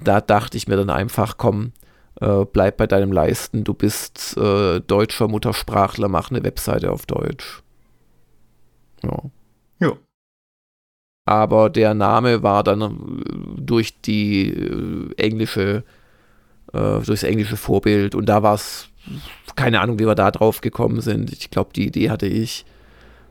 da 0.00 0.20
dachte 0.20 0.56
ich 0.56 0.68
mir 0.68 0.76
dann 0.76 0.90
einfach, 0.90 1.38
komm, 1.38 1.72
äh, 2.20 2.44
bleib 2.44 2.76
bei 2.76 2.86
deinem 2.86 3.12
Leisten, 3.12 3.64
du 3.64 3.74
bist 3.74 4.36
äh, 4.36 4.80
deutscher 4.80 5.28
Muttersprachler, 5.28 6.08
mach 6.08 6.30
eine 6.30 6.42
Webseite 6.42 6.90
auf 6.90 7.06
Deutsch. 7.06 7.62
Ja. 9.02 9.22
Ja. 9.80 9.92
Aber 11.24 11.70
der 11.70 11.94
Name 11.94 12.42
war 12.42 12.64
dann 12.64 12.80
äh, 12.80 13.60
durch 13.60 14.00
die 14.00 14.50
äh, 14.50 15.14
englische, 15.16 15.84
äh, 16.72 17.00
durchs 17.00 17.22
englische 17.22 17.56
Vorbild 17.56 18.14
und 18.14 18.26
da 18.26 18.42
war 18.42 18.54
es, 18.54 18.88
keine 19.54 19.80
Ahnung, 19.80 19.98
wie 19.98 20.06
wir 20.06 20.14
da 20.14 20.30
drauf 20.30 20.60
gekommen 20.60 21.00
sind. 21.00 21.32
Ich 21.32 21.50
glaube, 21.50 21.70
die 21.74 21.86
Idee 21.86 22.10
hatte 22.10 22.26
ich, 22.26 22.64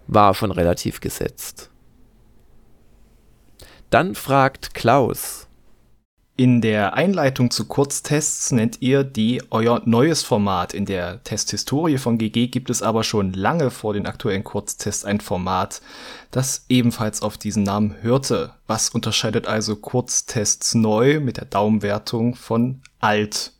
war 0.08 0.34
schon 0.34 0.52
relativ 0.52 1.02
gesetzt. 1.02 1.72
Dann 3.90 4.16
fragt 4.16 4.74
Klaus, 4.74 5.47
in 6.38 6.62
der 6.62 6.94
Einleitung 6.94 7.50
zu 7.50 7.66
Kurztests 7.66 8.52
nennt 8.52 8.80
ihr 8.80 9.04
die 9.04 9.42
euer 9.50 9.82
neues 9.86 10.22
Format. 10.22 10.76
In 10.76 10.86
der 10.86 11.24
Testhistorie 11.24 11.98
von 11.98 12.20
GG 12.20 12.48
gibt 12.48 12.70
es 12.70 12.84
aber 12.84 13.04
schon 13.04 13.34
lange 13.34 13.72
vor 13.72 13.94
den 13.94 14.06
aktuellen 14.06 14.44
Kurztests 14.44 15.04
ein 15.04 15.20
Format, 15.20 15.82
das 16.30 16.66
ebenfalls 16.70 17.24
auf 17.24 17.40
diesen 17.40 17.64
Namen 17.64 17.96
hörte. 18.04 18.54
Was 18.68 18.92
unterscheidet 18.92 19.48
also 19.48 19.76
Kurztests 19.78 20.76
neu 20.76 21.20
mit 21.20 21.38
der 21.38 21.46
Daumenwertung 21.46 22.36
von 22.36 22.84
alt? 23.00 23.54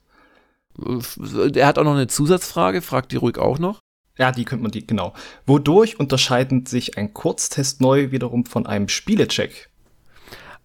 Er 1.56 1.66
hat 1.66 1.80
auch 1.80 1.84
noch 1.84 1.96
eine 1.96 2.06
Zusatzfrage, 2.06 2.84
fragt 2.84 3.12
die 3.12 3.18
ruhig 3.18 3.40
auch 3.40 3.58
noch. 3.58 3.80
Ja, 4.20 4.32
die 4.32 4.46
könnte 4.46 4.62
man 4.62 4.72
die, 4.72 4.86
genau. 4.86 5.14
Wodurch 5.48 6.00
unterscheidet 6.00 6.68
sich 6.68 6.96
ein 6.96 7.16
Kurztest 7.16 7.82
neu 7.82 8.12
wiederum 8.12 8.46
von 8.46 8.68
einem 8.68 8.88
Spielecheck? 8.88 9.72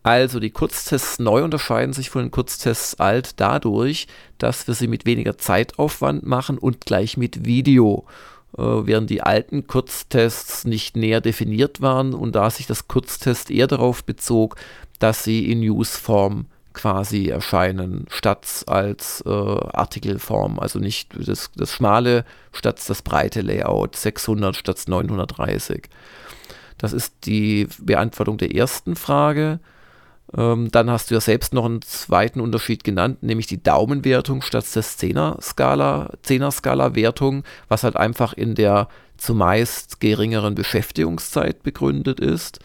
Also 0.03 0.41
die 0.41 0.51
Kurztests 0.51 1.19
neu 1.21 1.45
unterscheiden 1.45 1.93
sich 1.93 2.11
von 2.11 2.23
den 2.23 2.31
Kurztests 2.31 2.99
alt 2.99 3.35
dadurch, 3.41 4.09
dass 4.39 4.67
wir 4.67 4.75
sie 4.75 4.89
mit 4.89 5.07
weniger 5.07 5.39
Zeitaufwand 5.39 6.27
machen 6.27 6.59
und 6.59 6.81
gleich 6.81 7.17
mit 7.17 7.45
Video. 7.45 8.05
Äh, 8.57 8.63
während 8.63 9.11
die 9.11 9.23
alten 9.23 9.67
Kurztests 9.67 10.65
nicht 10.65 10.97
näher 10.97 11.21
definiert 11.21 11.81
waren 11.81 12.15
und 12.15 12.35
da 12.35 12.51
sich 12.51 12.67
das 12.67 12.89
Kurztest 12.89 13.51
eher 13.51 13.67
darauf 13.67 14.05
bezog, 14.05 14.57
dass 14.99 15.25
sie 15.25 15.51
in 15.51 15.61
Newsform 15.61 16.47
quasi 16.75 17.29
erscheinen, 17.29 18.07
statt 18.09 18.65
als 18.67 19.23
äh, 19.27 19.31
Artikelform. 19.31 20.59
Also 20.59 20.79
nicht 20.79 21.11
das, 21.17 21.51
das 21.55 21.73
schmale 21.73 22.25
statt 22.53 22.83
das 22.87 23.03
breite 23.03 23.41
Layout, 23.41 23.97
600 23.97 24.57
statt 24.57 24.83
930. 24.87 25.89
Das 26.79 26.93
ist 26.93 27.15
die 27.25 27.69
Beantwortung 27.79 28.39
der 28.39 28.55
ersten 28.55 28.97
Frage. 28.97 29.61
Ähm, 30.37 30.71
dann 30.71 30.91
hast 30.91 31.11
du 31.11 31.15
ja 31.15 31.21
selbst 31.21 31.53
noch 31.53 31.65
einen 31.65 31.83
zweiten 31.83 32.41
Unterschied 32.41 32.85
genannt, 32.85 33.23
nämlich 33.23 33.47
die 33.47 33.63
Daumenwertung 33.63 34.41
statt 34.43 34.65
der 34.75 34.83
Zehner-Skala, 34.83 36.11
Zehner-Skala-Wertung, 36.23 37.45
was 37.69 37.85
halt 37.85 37.97
einfach 37.97 38.33
in 38.33 38.55
der 38.55 38.89
zumeist 39.19 40.01
geringeren 40.01 40.55
Beschäftigungszeit 40.55 41.63
begründet 41.63 42.19
ist. 42.19 42.61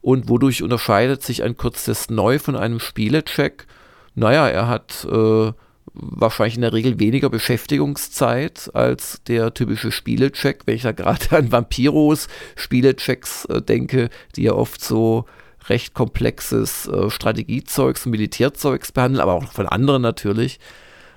Und 0.00 0.28
wodurch 0.28 0.62
unterscheidet 0.62 1.22
sich 1.22 1.42
ein 1.42 1.56
Kurztest 1.56 2.10
neu 2.10 2.38
von 2.38 2.56
einem 2.56 2.80
Spielecheck? 2.80 3.66
Naja, 4.14 4.48
er 4.48 4.68
hat 4.68 5.06
äh, 5.10 5.52
wahrscheinlich 5.94 6.56
in 6.56 6.62
der 6.62 6.72
Regel 6.72 6.98
weniger 6.98 7.30
Beschäftigungszeit 7.30 8.70
als 8.74 9.22
der 9.26 9.54
typische 9.54 9.92
Spielecheck. 9.92 10.62
Wenn 10.66 10.76
ich 10.76 10.82
da 10.82 10.92
gerade 10.92 11.36
an 11.36 11.52
Vampiros 11.52 12.28
Spielechecks 12.56 13.44
äh, 13.46 13.62
denke, 13.62 14.10
die 14.36 14.44
ja 14.44 14.52
oft 14.52 14.82
so 14.82 15.26
recht 15.68 15.94
komplexes 15.94 16.86
äh, 16.86 17.10
Strategiezeugs 17.10 18.06
und 18.06 18.12
Militärzeugs 18.12 18.92
behandeln, 18.92 19.20
aber 19.20 19.34
auch 19.34 19.44
von 19.52 19.66
anderen 19.66 20.02
natürlich. 20.02 20.60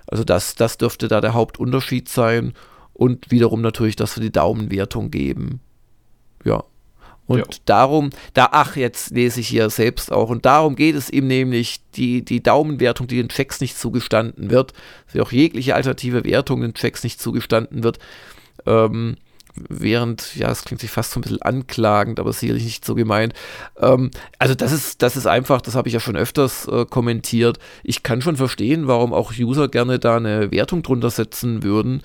Also 0.08 0.24
das, 0.24 0.56
das 0.56 0.78
dürfte 0.78 1.08
da 1.08 1.22
der 1.22 1.34
Hauptunterschied 1.34 2.08
sein. 2.10 2.54
Und 2.94 3.30
wiederum 3.30 3.62
natürlich, 3.62 3.96
dass 3.96 4.16
wir 4.16 4.24
die 4.24 4.32
Daumenwertung 4.32 5.12
geben. 5.12 5.60
Ja. 6.44 6.64
Und 7.28 7.40
ja. 7.40 7.46
darum, 7.66 8.10
da, 8.34 8.50
ach, 8.54 8.78
jetzt 8.78 9.12
lese 9.12 9.42
ich 9.42 9.50
hier 9.50 9.70
selbst 9.70 10.12
auch, 10.14 10.30
und 10.30 10.46
darum 10.46 10.76
geht 10.76 10.96
es 10.96 11.10
ihm 11.10 11.28
nämlich, 11.28 11.82
die, 11.96 12.24
die 12.24 12.42
Daumenwertung, 12.42 13.06
die 13.06 13.18
den 13.18 13.28
Checks 13.28 13.60
nicht 13.60 13.78
zugestanden 13.78 14.50
wird, 14.50 14.74
wie 15.12 15.20
auch 15.20 15.32
jegliche 15.34 15.76
alternative 15.76 16.24
Wertung 16.24 16.62
den 16.62 16.74
Checks 16.74 17.04
nicht 17.04 17.20
zugestanden 17.20 17.84
wird, 17.84 18.00
ähm, 18.66 19.18
während, 19.70 20.36
ja, 20.36 20.50
es 20.52 20.64
klingt 20.64 20.82
sich 20.82 20.92
fast 20.92 21.12
so 21.12 21.20
ein 21.20 21.22
bisschen 21.22 21.42
anklagend, 21.42 22.20
aber 22.20 22.34
sicherlich 22.34 22.64
nicht 22.64 22.86
so 22.86 22.96
gemeint. 22.96 23.34
Ähm, 23.80 24.12
also 24.40 24.56
das 24.56 24.72
ist, 24.72 25.02
das 25.02 25.16
ist 25.18 25.28
einfach, 25.28 25.62
das 25.62 25.76
habe 25.76 25.88
ich 25.88 25.94
ja 25.94 26.00
schon 26.00 26.16
öfters 26.16 26.68
äh, 26.68 26.86
kommentiert. 26.86 27.60
Ich 27.84 28.04
kann 28.04 28.22
schon 28.22 28.38
verstehen, 28.38 28.88
warum 28.88 29.14
auch 29.14 29.32
User 29.38 29.68
gerne 29.68 30.00
da 30.00 30.18
eine 30.18 30.52
Wertung 30.52 30.84
drunter 30.84 31.10
setzen 31.10 31.64
würden. 31.64 32.02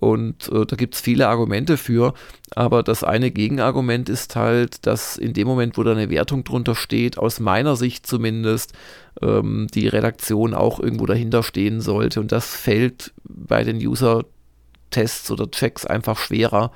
Und 0.00 0.48
äh, 0.48 0.64
da 0.64 0.76
gibt 0.76 0.94
es 0.94 1.02
viele 1.02 1.28
Argumente 1.28 1.76
für. 1.76 2.14
Aber 2.54 2.82
das 2.82 3.04
eine 3.04 3.30
Gegenargument 3.30 4.08
ist 4.08 4.34
halt, 4.34 4.86
dass 4.86 5.18
in 5.18 5.34
dem 5.34 5.46
Moment, 5.46 5.76
wo 5.76 5.82
da 5.82 5.92
eine 5.92 6.08
Wertung 6.08 6.42
drunter 6.42 6.74
steht, 6.74 7.18
aus 7.18 7.38
meiner 7.38 7.76
Sicht 7.76 8.06
zumindest, 8.06 8.72
ähm, 9.20 9.66
die 9.74 9.88
Redaktion 9.88 10.54
auch 10.54 10.80
irgendwo 10.80 11.04
dahinter 11.04 11.42
stehen 11.42 11.82
sollte. 11.82 12.20
Und 12.20 12.32
das 12.32 12.46
fällt 12.56 13.12
bei 13.24 13.62
den 13.62 13.76
User-Tests 13.76 15.30
oder 15.30 15.50
Checks 15.50 15.84
einfach 15.84 16.16
schwerer 16.16 16.72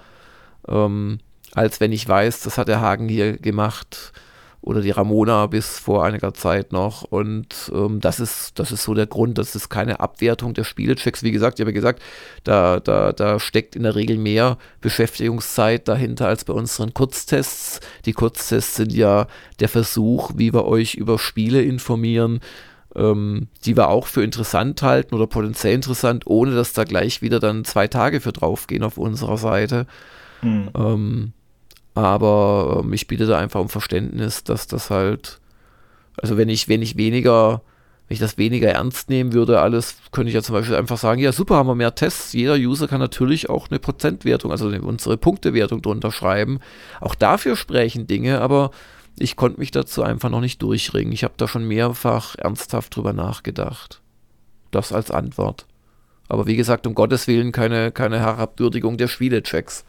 ähm, 0.69 1.19
als 1.55 1.81
wenn 1.81 1.93
ich 1.93 2.09
weiß, 2.09 2.41
das 2.41 2.59
hat 2.59 2.69
der 2.69 2.81
Hagen 2.81 3.09
hier 3.09 3.37
gemacht 3.39 4.13
oder 4.65 4.81
die 4.81 4.91
Ramona 4.91 5.47
bis 5.47 5.79
vor 5.79 6.05
einiger 6.05 6.33
Zeit 6.33 6.73
noch. 6.73 7.03
Und 7.03 7.71
ähm, 7.73 8.01
das, 8.01 8.19
ist, 8.19 8.59
das 8.59 8.73
ist 8.73 8.85
so 8.85 8.95
der 8.95 9.07
Grund, 9.07 9.37
das 9.37 9.55
ist 9.55 9.69
keine 9.69 10.01
Abwertung 10.01 10.55
der 10.55 10.65
Spielechecks. 10.65 11.23
Wie 11.23 11.33
gesagt, 11.33 11.59
ich 11.59 11.65
habe 11.65 11.75
gesagt, 11.75 12.03
da, 12.45 12.81
da, 12.81 13.13
da 13.13 13.39
steckt 13.39 13.77
in 13.77 13.83
der 13.83 13.95
Regel 13.95 14.17
mehr 14.17 14.57
Beschäftigungszeit 14.81 15.87
dahinter 15.87 16.29
als 16.29 16.45
bei 16.45 16.55
unseren 16.55 16.95
Kurztests. 16.95 17.81
Die 18.07 18.15
Kurztests 18.15 18.77
sind 18.77 18.93
ja 18.95 19.27
der 19.61 19.69
Versuch, 19.69 20.33
wie 20.35 20.55
wir 20.55 20.65
euch 20.65 20.95
über 20.95 21.19
Spiele 21.19 21.61
informieren, 21.61 22.41
ähm, 22.97 23.49
die 23.67 23.77
wir 23.77 23.89
auch 23.89 24.07
für 24.07 24.25
interessant 24.25 24.81
halten 24.81 25.15
oder 25.15 25.27
potenziell 25.27 25.75
interessant, 25.75 26.27
ohne 26.27 26.55
dass 26.55 26.73
da 26.73 26.85
gleich 26.85 27.21
wieder 27.21 27.39
dann 27.39 27.67
zwei 27.67 27.87
Tage 27.87 28.21
für 28.23 28.33
draufgehen 28.33 28.83
auf 28.83 28.97
unserer 28.97 29.37
Seite. 29.37 29.87
Mhm. 30.45 30.71
Ähm, 30.75 31.33
aber 31.95 32.83
ähm, 32.85 32.93
ich 32.93 33.07
bitte 33.07 33.27
da 33.27 33.39
einfach 33.39 33.61
um 33.61 33.69
Verständnis, 33.69 34.45
dass 34.45 34.67
das 34.67 34.91
halt 34.91 35.41
Also 36.21 36.37
wenn 36.37 36.49
ich, 36.49 36.69
wenn 36.69 36.83
ich 36.83 36.97
weniger, 36.97 37.63
wenn 38.09 38.15
ich 38.15 38.21
das 38.21 38.39
weniger 38.39 38.69
ernst 38.71 39.11
nehmen 39.11 39.33
würde, 39.33 39.61
alles, 39.61 39.97
könnte 40.13 40.29
ich 40.29 40.35
ja 40.35 40.43
zum 40.43 40.55
Beispiel 40.55 40.77
einfach 40.77 40.99
sagen, 40.99 41.21
ja 41.21 41.33
super, 41.33 41.57
haben 41.57 41.69
wir 41.69 41.75
mehr 41.75 41.95
Tests. 41.95 42.33
Jeder 42.33 42.55
User 42.55 42.89
kann 42.89 43.01
natürlich 43.01 43.49
auch 43.49 43.71
eine 43.71 43.79
Prozentwertung, 43.79 44.51
also 44.51 44.69
unsere 44.69 45.17
Punktewertung 45.17 45.83
drunter 45.83 46.13
schreiben. 46.13 46.61
Auch 47.01 47.15
dafür 47.15 47.57
sprechen 47.57 48.07
Dinge, 48.07 48.41
aber 48.41 48.71
ich 49.19 49.37
konnte 49.37 49.61
mich 49.61 49.71
dazu 49.71 50.03
einfach 50.03 50.31
noch 50.31 50.41
nicht 50.41 50.61
durchringen. 50.63 51.13
Ich 51.13 51.25
habe 51.25 51.35
da 51.37 51.49
schon 51.49 51.67
mehrfach 51.67 52.35
ernsthaft 52.37 52.97
drüber 52.97 53.13
nachgedacht. 53.13 54.01
Das 54.71 54.93
als 54.93 55.11
Antwort. 55.11 55.67
Aber 56.29 56.47
wie 56.47 56.57
gesagt, 56.57 56.87
um 56.87 56.95
Gottes 56.95 57.29
Willen 57.29 57.53
keine, 57.53 57.93
keine 57.93 58.19
Herabwürdigung 58.19 58.97
der 58.97 59.09
Spielechecks. 59.09 59.85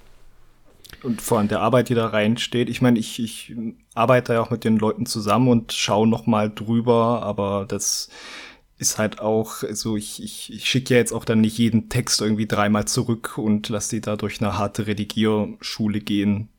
Und 1.04 1.22
vor 1.22 1.38
allem 1.38 1.48
der 1.48 1.62
Arbeit, 1.62 1.90
die 1.90 1.96
da 1.96 2.08
reinsteht. 2.08 2.70
Ich 2.70 2.82
meine, 2.82 2.98
ich, 3.00 3.20
ich 3.20 3.56
arbeite 3.94 4.34
ja 4.34 4.42
auch 4.42 4.50
mit 4.50 4.64
den 4.64 4.78
Leuten 4.78 5.06
zusammen 5.06 5.50
und 5.50 5.72
schaue 5.72 6.08
noch 6.08 6.26
mal 6.26 6.50
drüber, 6.50 7.22
aber 7.22 7.66
das 7.68 8.10
ist 8.78 8.98
halt 8.98 9.20
auch, 9.20 9.64
also 9.64 9.96
ich, 9.96 10.22
ich, 10.22 10.52
ich 10.52 10.70
schicke 10.70 10.94
ja 10.94 11.00
jetzt 11.00 11.14
auch 11.14 11.26
dann 11.26 11.42
nicht 11.42 11.58
jeden 11.58 11.90
Text 11.90 12.22
irgendwie 12.22 12.48
dreimal 12.48 12.86
zurück 12.86 13.38
und 13.38 13.70
lasse 13.70 13.96
die 13.96 14.02
da 14.02 14.16
durch 14.16 14.42
eine 14.42 14.58
harte 14.58 14.88
Redigierschule 14.88 16.02
gehen. 16.02 16.50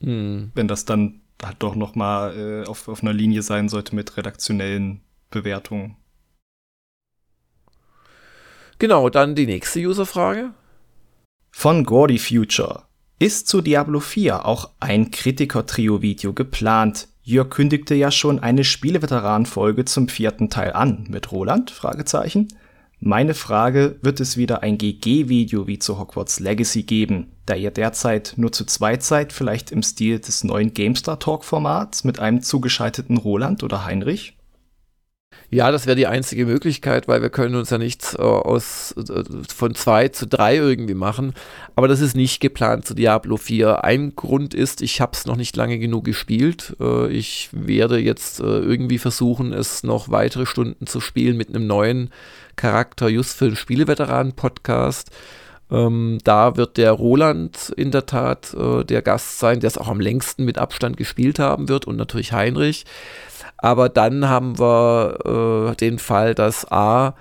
Hm. 0.00 0.52
Wenn 0.54 0.68
das 0.68 0.84
dann 0.84 1.20
halt 1.42 1.56
doch 1.60 1.74
noch 1.74 1.94
mal 1.94 2.36
äh, 2.36 2.68
auf, 2.68 2.88
auf 2.88 3.02
einer 3.02 3.12
Linie 3.12 3.42
sein 3.42 3.68
sollte 3.68 3.94
mit 3.94 4.16
redaktionellen 4.16 5.00
Bewertungen. 5.30 5.96
Genau, 8.78 9.10
dann 9.10 9.34
die 9.34 9.46
nächste 9.46 9.80
Userfrage. 9.80 10.54
Von 11.50 11.84
Gordy 11.84 12.18
Future. 12.18 12.84
Ist 13.22 13.48
zu 13.48 13.60
Diablo 13.60 14.00
4 14.00 14.46
auch 14.46 14.70
ein 14.80 15.10
Kritiker-Trio-Video 15.10 16.32
geplant? 16.32 17.06
Jörg 17.22 17.50
kündigte 17.50 17.94
ja 17.94 18.10
schon 18.10 18.38
eine 18.38 18.64
Spieleveteran-Folge 18.64 19.84
zum 19.84 20.08
vierten 20.08 20.48
Teil 20.48 20.72
an. 20.72 21.04
Mit 21.10 21.30
Roland? 21.30 21.70
Fragezeichen. 21.70 22.48
Meine 22.98 23.34
Frage, 23.34 23.98
wird 24.00 24.20
es 24.20 24.38
wieder 24.38 24.62
ein 24.62 24.78
GG-Video 24.78 25.66
wie 25.66 25.78
zu 25.78 25.98
Hogwarts 25.98 26.40
Legacy 26.40 26.84
geben, 26.84 27.26
da 27.44 27.54
ihr 27.54 27.70
derzeit 27.70 28.32
nur 28.36 28.52
zu 28.52 28.64
zweit 28.64 29.02
seid, 29.02 29.34
vielleicht 29.34 29.70
im 29.70 29.82
Stil 29.82 30.18
des 30.18 30.42
neuen 30.42 30.72
GameStar 30.72 31.18
Talk-Formats 31.18 32.04
mit 32.04 32.20
einem 32.20 32.40
zugeschalteten 32.40 33.18
Roland 33.18 33.62
oder 33.62 33.84
Heinrich? 33.84 34.38
Ja, 35.52 35.72
das 35.72 35.86
wäre 35.86 35.96
die 35.96 36.06
einzige 36.06 36.46
Möglichkeit, 36.46 37.08
weil 37.08 37.22
wir 37.22 37.30
können 37.30 37.56
uns 37.56 37.70
ja 37.70 37.78
nicht 37.78 38.14
äh, 38.16 38.22
aus, 38.22 38.94
äh, 38.96 39.24
von 39.52 39.74
zwei 39.74 40.06
zu 40.08 40.28
drei 40.28 40.56
irgendwie 40.56 40.94
machen. 40.94 41.34
Aber 41.74 41.88
das 41.88 42.00
ist 42.00 42.14
nicht 42.14 42.40
geplant 42.40 42.86
zu 42.86 42.94
Diablo 42.94 43.36
4. 43.36 43.82
Ein 43.82 44.14
Grund 44.14 44.54
ist, 44.54 44.80
ich 44.80 45.00
habe 45.00 45.12
es 45.12 45.26
noch 45.26 45.34
nicht 45.34 45.56
lange 45.56 45.80
genug 45.80 46.04
gespielt. 46.04 46.76
Äh, 46.80 47.08
ich 47.08 47.48
werde 47.50 47.98
jetzt 47.98 48.38
äh, 48.38 48.44
irgendwie 48.44 48.98
versuchen, 48.98 49.52
es 49.52 49.82
noch 49.82 50.08
weitere 50.08 50.46
Stunden 50.46 50.86
zu 50.86 51.00
spielen 51.00 51.36
mit 51.36 51.48
einem 51.48 51.66
neuen 51.66 52.10
Charakter, 52.54 53.08
just 53.08 53.36
für 53.36 53.46
den 53.46 53.56
Spieleveteranen-Podcast. 53.56 55.10
Ähm, 55.72 56.18
da 56.22 56.56
wird 56.56 56.76
der 56.76 56.92
Roland 56.92 57.72
in 57.76 57.90
der 57.90 58.06
Tat 58.06 58.54
äh, 58.54 58.84
der 58.84 59.02
Gast 59.02 59.40
sein, 59.40 59.58
der 59.58 59.68
es 59.68 59.78
auch 59.78 59.88
am 59.88 60.00
längsten 60.00 60.44
mit 60.44 60.58
Abstand 60.58 60.96
gespielt 60.96 61.40
haben 61.40 61.68
wird 61.68 61.86
und 61.86 61.96
natürlich 61.96 62.32
Heinrich. 62.32 62.84
Aber 63.62 63.88
dann 63.88 64.28
haben 64.28 64.58
wir 64.58 65.70
äh, 65.72 65.76
den 65.76 65.98
Fall, 65.98 66.34
dass 66.34 66.70
A, 66.70 67.14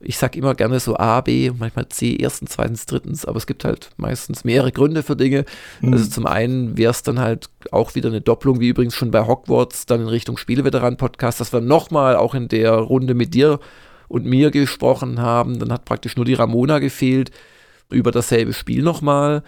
ich 0.00 0.16
sag 0.16 0.34
immer 0.36 0.54
gerne 0.54 0.80
so 0.80 0.96
A, 0.96 1.20
B, 1.20 1.50
manchmal 1.58 1.88
C, 1.90 2.16
erstens, 2.16 2.52
zweitens, 2.52 2.86
drittens, 2.86 3.26
aber 3.26 3.36
es 3.36 3.46
gibt 3.46 3.64
halt 3.64 3.90
meistens 3.98 4.44
mehrere 4.44 4.72
Gründe 4.72 5.02
für 5.02 5.16
Dinge. 5.16 5.44
Mhm. 5.82 5.92
Also 5.92 6.08
zum 6.08 6.26
einen 6.26 6.78
wäre 6.78 6.92
es 6.92 7.02
dann 7.02 7.18
halt 7.18 7.50
auch 7.72 7.94
wieder 7.94 8.08
eine 8.08 8.22
Doppelung, 8.22 8.60
wie 8.60 8.68
übrigens 8.68 8.94
schon 8.94 9.10
bei 9.10 9.26
Hogwarts, 9.26 9.84
dann 9.84 10.00
in 10.00 10.08
Richtung 10.08 10.38
Spieleveteran-Podcast, 10.38 11.40
dass 11.40 11.52
wir 11.52 11.60
nochmal 11.60 12.16
auch 12.16 12.34
in 12.34 12.48
der 12.48 12.72
Runde 12.72 13.14
mit 13.14 13.34
dir 13.34 13.60
und 14.08 14.24
mir 14.24 14.50
gesprochen 14.50 15.20
haben. 15.20 15.58
Dann 15.58 15.72
hat 15.72 15.84
praktisch 15.84 16.16
nur 16.16 16.24
die 16.24 16.34
Ramona 16.34 16.78
gefehlt 16.78 17.30
über 17.90 18.12
dasselbe 18.12 18.54
Spiel 18.54 18.82
nochmal. 18.82 19.42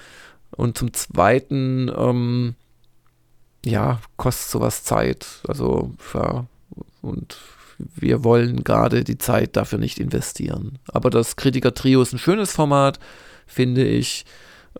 Und 0.51 0.77
zum 0.77 0.93
zweiten, 0.93 1.91
ähm, 1.97 2.55
ja, 3.65 4.01
kostet 4.17 4.51
sowas 4.51 4.85
Zeit. 4.85 5.27
Also, 5.47 5.93
ja, 6.15 6.47
und 7.03 7.39
wir 7.79 8.25
wollen 8.25 8.65
gerade 8.65 9.05
die 9.05 9.19
Zeit 9.19 9.57
dafür 9.57 9.79
nicht 9.79 9.99
investieren. 9.99 10.79
Aber 10.89 11.11
das 11.11 11.37
Kritiker-Trio 11.37 12.03
ist 12.03 12.13
ein 12.13 12.19
schönes 12.19 12.53
Format, 12.53 12.99
finde 13.47 13.85
ich. 13.85 14.25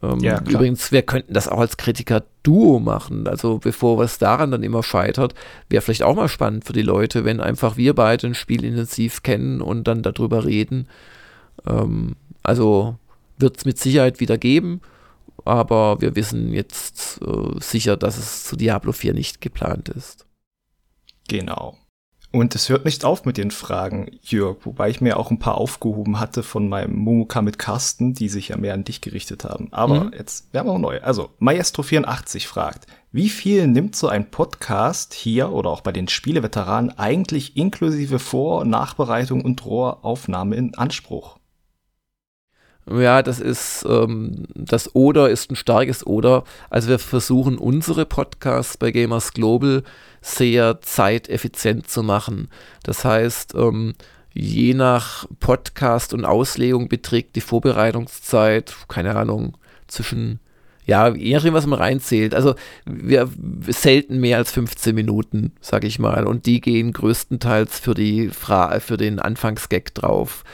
Ähm, 0.03 0.21
ja, 0.21 0.41
übrigens, 0.41 0.91
wir 0.93 1.03
könnten 1.03 1.33
das 1.33 1.49
auch 1.49 1.61
als 1.61 1.77
Kritiker-Duo 1.77 2.81
machen. 2.81 3.27
Also 3.29 3.59
bevor 3.59 4.03
es 4.03 4.19
daran 4.19 4.51
dann 4.51 4.63
immer 4.63 4.83
scheitert, 4.83 5.35
wäre 5.69 5.83
vielleicht 5.83 6.03
auch 6.03 6.17
mal 6.17 6.29
spannend 6.29 6.65
für 6.65 6.73
die 6.73 6.83
Leute, 6.83 7.25
wenn 7.25 7.41
einfach 7.41 7.77
wir 7.77 7.95
beide 7.95 8.27
ein 8.27 8.35
Spiel 8.35 8.65
intensiv 8.65 9.23
kennen 9.23 9.61
und 9.61 9.85
dann 9.85 10.03
darüber 10.03 10.45
reden. 10.45 10.89
Ähm, 11.67 12.17
also 12.43 12.97
wird 13.39 13.59
es 13.59 13.65
mit 13.65 13.79
Sicherheit 13.79 14.21
wieder 14.21 14.39
geben 14.39 14.81
aber 15.49 16.01
wir 16.01 16.15
wissen 16.15 16.53
jetzt 16.53 17.21
äh, 17.23 17.61
sicher, 17.61 17.97
dass 17.97 18.19
es 18.19 18.45
zu 18.45 18.57
Diablo 18.57 18.93
4 18.93 19.15
nicht 19.15 19.41
geplant 19.41 19.89
ist. 19.89 20.27
Genau. 21.29 21.77
Und 22.31 22.55
es 22.55 22.69
hört 22.69 22.85
nicht 22.85 23.07
auf 23.07 23.25
mit 23.25 23.39
den 23.39 23.51
Fragen, 23.51 24.19
Jörg, 24.23 24.59
wobei 24.65 24.91
ich 24.91 25.01
mir 25.01 25.17
auch 25.17 25.31
ein 25.31 25.39
paar 25.39 25.57
aufgehoben 25.57 26.21
hatte 26.21 26.43
von 26.43 26.69
meinem 26.69 26.95
Momoka 26.95 27.41
mit 27.41 27.59
Carsten, 27.59 28.13
die 28.13 28.29
sich 28.29 28.49
ja 28.49 28.59
mehr 28.59 28.75
an 28.75 28.85
dich 28.85 29.01
gerichtet 29.01 29.45
haben. 29.45 29.69
Aber 29.71 30.05
mhm. 30.05 30.13
jetzt 30.13 30.53
werden 30.53 30.67
wir 30.67 30.73
auch 30.73 30.79
neu. 30.79 31.01
Also, 31.01 31.31
Maestro84 31.41 32.47
fragt, 32.47 32.87
wie 33.13 33.31
viel 33.31 33.67
nimmt 33.67 33.97
so 33.97 34.09
ein 34.09 34.31
Podcast 34.31 35.15
hier 35.15 35.53
oder 35.53 35.71
auch 35.71 35.81
bei 35.81 35.93
den 35.93 36.07
Spieleveteranen 36.07 36.99
eigentlich 36.99 37.57
inklusive 37.57 38.19
Vor-, 38.19 38.67
Nachbereitung 38.67 39.43
und 39.43 39.65
Rohraufnahme 39.65 40.55
in 40.57 40.75
Anspruch? 40.75 41.38
Ja, 42.91 43.23
das 43.23 43.39
ist, 43.41 43.85
ähm, 43.89 44.47
das 44.55 44.95
Oder 44.95 45.29
ist 45.29 45.51
ein 45.51 45.57
starkes 45.57 46.07
Oder. 46.07 46.45
Also 46.71 46.89
wir 46.89 46.99
versuchen 46.99 47.59
unsere 47.59 48.07
Podcasts 48.07 48.77
bei 48.77 48.93
Gamers 48.93 49.35
Global 49.35 49.83
sehr 50.23 50.81
zeiteffizient 50.81 51.89
zu 51.89 52.03
machen. 52.03 52.49
Das 52.85 53.05
heißt, 53.05 53.55
ähm, 53.55 53.95
je 54.33 54.73
nach 54.73 55.27
Podcast 55.41 56.15
und 56.15 56.25
Auslegung 56.25 56.89
beträgt 56.89 57.37
die 57.37 57.41
Vorbereitungszeit, 57.41 58.75
keine 58.89 59.17
Ahnung, 59.17 59.57
zwischen, 59.87 60.41
ja, 60.87 61.09
je 61.09 61.35
nachdem, 61.35 61.55
was 61.55 61.67
man 61.67 61.79
reinzählt. 61.79 62.35
Also 62.35 62.55
wir 62.87 63.29
selten 63.67 64.19
mehr 64.19 64.39
als 64.39 64.53
15 64.53 64.95
Minuten, 64.95 65.53
sag 65.61 65.85
ich 65.85 65.99
mal. 65.99 66.27
Und 66.27 66.47
die 66.47 66.61
gehen 66.61 66.93
größtenteils 66.93 67.81
für 67.81 67.95
die 67.95 68.29
Fra 68.29 68.81
für 68.81 68.97
den 68.97 69.19
Anfangsgag 69.19 69.95
drauf. 69.95 70.45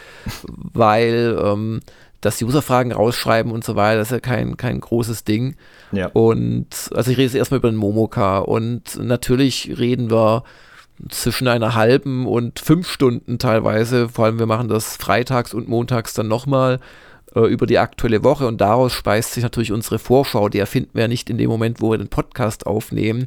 Weil 0.46 1.38
ähm, 1.40 1.80
dass 2.24 2.40
Userfragen 2.40 2.92
rausschreiben 2.92 3.52
und 3.52 3.64
so 3.64 3.76
weiter, 3.76 3.98
das 3.98 4.08
ist 4.08 4.12
ja 4.12 4.20
kein, 4.20 4.56
kein 4.56 4.80
großes 4.80 5.24
Ding. 5.24 5.56
Ja. 5.92 6.06
Und 6.12 6.90
also 6.94 7.10
ich 7.10 7.16
rede 7.16 7.24
jetzt 7.24 7.34
erstmal 7.34 7.58
über 7.58 7.70
den 7.70 7.76
Momoka 7.76 8.38
und 8.38 8.98
natürlich 9.02 9.74
reden 9.78 10.10
wir 10.10 10.44
zwischen 11.08 11.48
einer 11.48 11.74
halben 11.74 12.26
und 12.26 12.60
fünf 12.60 12.88
Stunden 12.88 13.38
teilweise, 13.38 14.08
vor 14.08 14.26
allem 14.26 14.38
wir 14.38 14.46
machen 14.46 14.68
das 14.68 14.96
freitags 14.96 15.52
und 15.52 15.68
montags 15.68 16.14
dann 16.14 16.28
nochmal 16.28 16.78
äh, 17.34 17.40
über 17.40 17.66
die 17.66 17.78
aktuelle 17.78 18.22
Woche 18.22 18.46
und 18.46 18.60
daraus 18.60 18.92
speist 18.92 19.32
sich 19.32 19.42
natürlich 19.42 19.72
unsere 19.72 19.98
Vorschau, 19.98 20.48
die 20.48 20.60
erfinden 20.60 20.90
wir 20.94 21.02
ja 21.02 21.08
nicht 21.08 21.30
in 21.30 21.38
dem 21.38 21.50
Moment, 21.50 21.80
wo 21.80 21.90
wir 21.90 21.98
den 21.98 22.08
Podcast 22.08 22.66
aufnehmen, 22.66 23.26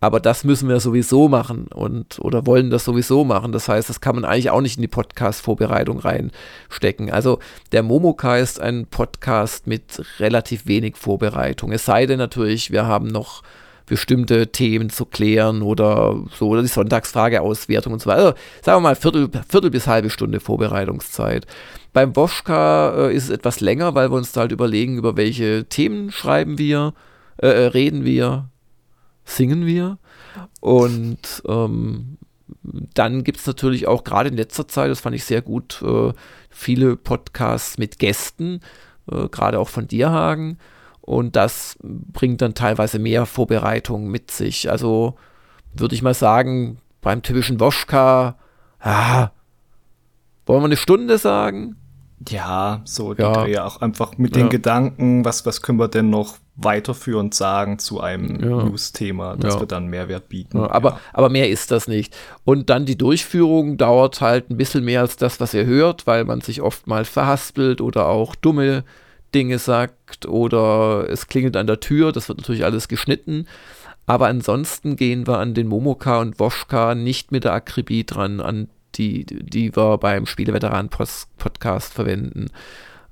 aber 0.00 0.20
das 0.20 0.44
müssen 0.44 0.68
wir 0.68 0.78
sowieso 0.80 1.28
machen 1.28 1.68
und 1.68 2.18
oder 2.18 2.46
wollen 2.46 2.70
das 2.70 2.84
sowieso 2.84 3.24
machen. 3.24 3.52
Das 3.52 3.68
heißt, 3.68 3.88
das 3.88 4.00
kann 4.00 4.14
man 4.14 4.24
eigentlich 4.24 4.50
auch 4.50 4.60
nicht 4.60 4.76
in 4.76 4.82
die 4.82 4.88
Podcast-Vorbereitung 4.88 5.98
reinstecken. 5.98 7.10
Also 7.10 7.38
der 7.72 7.82
Momoka 7.82 8.36
ist 8.36 8.60
ein 8.60 8.86
Podcast 8.86 9.66
mit 9.66 10.02
relativ 10.18 10.66
wenig 10.66 10.96
Vorbereitung. 10.96 11.72
Es 11.72 11.86
sei 11.86 12.06
denn 12.06 12.18
natürlich, 12.18 12.70
wir 12.70 12.86
haben 12.86 13.06
noch 13.06 13.42
bestimmte 13.86 14.48
Themen 14.48 14.90
zu 14.90 15.06
klären 15.06 15.62
oder 15.62 16.20
so, 16.36 16.48
oder 16.48 16.62
die 16.62 16.68
Sonntagsfrageauswertung 16.68 17.92
und 17.92 18.02
so 18.02 18.10
weiter. 18.10 18.18
Also, 18.18 18.34
sagen 18.62 18.76
wir 18.78 18.88
mal 18.88 18.96
Viertel, 18.96 19.30
Viertel 19.48 19.70
bis 19.70 19.86
halbe 19.86 20.10
Stunde 20.10 20.40
Vorbereitungszeit. 20.40 21.46
Beim 21.92 22.14
Woschka 22.16 23.06
äh, 23.06 23.14
ist 23.14 23.24
es 23.24 23.30
etwas 23.30 23.60
länger, 23.60 23.94
weil 23.94 24.10
wir 24.10 24.16
uns 24.16 24.32
da 24.32 24.42
halt 24.42 24.52
überlegen, 24.52 24.98
über 24.98 25.16
welche 25.16 25.64
Themen 25.66 26.10
schreiben 26.10 26.58
wir, 26.58 26.94
äh, 27.40 27.46
äh 27.46 27.66
reden 27.68 28.04
wir, 28.04 28.50
singen 29.26 29.66
wir. 29.66 29.98
Und 30.60 31.42
ähm, 31.46 32.16
dann 32.62 33.24
gibt 33.24 33.40
es 33.40 33.46
natürlich 33.46 33.86
auch 33.86 34.04
gerade 34.04 34.30
in 34.30 34.36
letzter 34.36 34.66
Zeit, 34.68 34.90
das 34.90 35.00
fand 35.00 35.14
ich 35.14 35.24
sehr 35.24 35.42
gut, 35.42 35.82
äh, 35.82 36.12
viele 36.48 36.96
Podcasts 36.96 37.76
mit 37.76 37.98
Gästen, 37.98 38.60
äh, 39.10 39.28
gerade 39.28 39.58
auch 39.58 39.68
von 39.68 39.86
dir, 39.86 40.10
Hagen. 40.10 40.58
Und 41.00 41.36
das 41.36 41.76
bringt 41.82 42.40
dann 42.42 42.54
teilweise 42.54 42.98
mehr 42.98 43.26
Vorbereitung 43.26 44.08
mit 44.08 44.30
sich. 44.30 44.70
Also 44.70 45.16
würde 45.72 45.94
ich 45.94 46.02
mal 46.02 46.14
sagen, 46.14 46.78
beim 47.00 47.22
typischen 47.22 47.60
Woschka, 47.60 48.36
ah, 48.80 49.30
wollen 50.46 50.62
wir 50.62 50.66
eine 50.66 50.76
Stunde 50.76 51.18
sagen? 51.18 51.76
Ja, 52.28 52.80
so 52.84 53.14
ja. 53.14 53.46
ja 53.46 53.64
auch 53.64 53.80
einfach 53.80 54.18
mit 54.18 54.36
ja. 54.36 54.42
den 54.42 54.48
Gedanken, 54.48 55.24
was, 55.24 55.46
was 55.46 55.62
können 55.62 55.78
wir 55.78 55.88
denn 55.88 56.10
noch 56.10 56.38
weiterführend 56.56 57.34
sagen 57.34 57.78
zu 57.78 58.00
einem 58.00 58.40
ja. 58.40 58.64
News-Thema, 58.64 59.36
das 59.36 59.54
ja. 59.54 59.60
wird 59.60 59.72
dann 59.72 59.88
Mehrwert 59.88 60.28
bieten. 60.28 60.58
Ja, 60.58 60.70
aber, 60.70 61.00
aber 61.12 61.28
mehr 61.28 61.50
ist 61.50 61.70
das 61.70 61.86
nicht. 61.86 62.16
Und 62.44 62.70
dann 62.70 62.86
die 62.86 62.96
Durchführung 62.96 63.76
dauert 63.76 64.20
halt 64.20 64.50
ein 64.50 64.56
bisschen 64.56 64.84
mehr 64.84 65.02
als 65.02 65.16
das, 65.16 65.38
was 65.38 65.52
ihr 65.52 65.66
hört, 65.66 66.06
weil 66.06 66.24
man 66.24 66.40
sich 66.40 66.62
oft 66.62 66.86
mal 66.86 67.04
verhaspelt 67.04 67.80
oder 67.80 68.06
auch 68.06 68.34
dumme 68.34 68.84
Dinge 69.34 69.58
sagt 69.58 70.26
oder 70.26 71.06
es 71.10 71.26
klingelt 71.26 71.56
an 71.56 71.66
der 71.66 71.80
Tür. 71.80 72.12
Das 72.12 72.28
wird 72.28 72.38
natürlich 72.38 72.64
alles 72.64 72.88
geschnitten. 72.88 73.46
Aber 74.06 74.28
ansonsten 74.28 74.96
gehen 74.96 75.26
wir 75.26 75.38
an 75.38 75.52
den 75.52 75.66
Momoka 75.66 76.20
und 76.20 76.38
Woschka 76.40 76.94
nicht 76.94 77.32
mit 77.32 77.44
der 77.44 77.52
Akribie 77.52 78.06
dran, 78.06 78.40
an 78.40 78.68
die, 78.94 79.26
die 79.26 79.76
wir 79.76 79.98
beim 79.98 80.24
Spieleveteran-Podcast 80.24 81.92
verwenden 81.92 82.46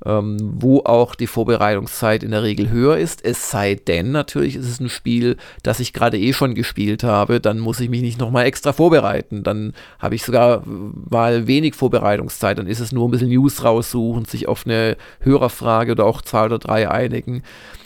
ähm, 0.04 0.36
wo 0.40 0.80
auch 0.80 1.14
die 1.14 1.26
Vorbereitungszeit 1.26 2.22
in 2.22 2.30
der 2.30 2.42
Regel 2.42 2.70
höher 2.70 2.98
ist. 2.98 3.24
Es 3.24 3.50
sei 3.50 3.74
denn, 3.74 4.12
natürlich 4.12 4.56
ist 4.56 4.68
es 4.68 4.80
ein 4.80 4.88
Spiel, 4.88 5.36
das 5.62 5.80
ich 5.80 5.92
gerade 5.92 6.18
eh 6.18 6.32
schon 6.32 6.54
gespielt 6.54 7.02
habe, 7.04 7.40
dann 7.40 7.58
muss 7.58 7.80
ich 7.80 7.88
mich 7.88 8.02
nicht 8.02 8.18
nochmal 8.18 8.46
extra 8.46 8.72
vorbereiten. 8.72 9.42
Dann 9.42 9.72
habe 9.98 10.14
ich 10.14 10.22
sogar 10.22 10.62
mal 10.66 11.46
wenig 11.46 11.74
Vorbereitungszeit, 11.74 12.58
dann 12.58 12.66
ist 12.66 12.80
es 12.80 12.92
nur 12.92 13.08
ein 13.08 13.10
bisschen 13.10 13.30
News 13.30 13.64
raussuchen, 13.64 14.24
sich 14.24 14.48
auf 14.48 14.66
eine 14.66 14.96
Hörerfrage 15.20 15.92
oder 15.92 16.06
auch 16.06 16.22
zwei 16.22 16.44
oder 16.44 16.58
drei 16.58 16.90
einigen. 16.90 17.42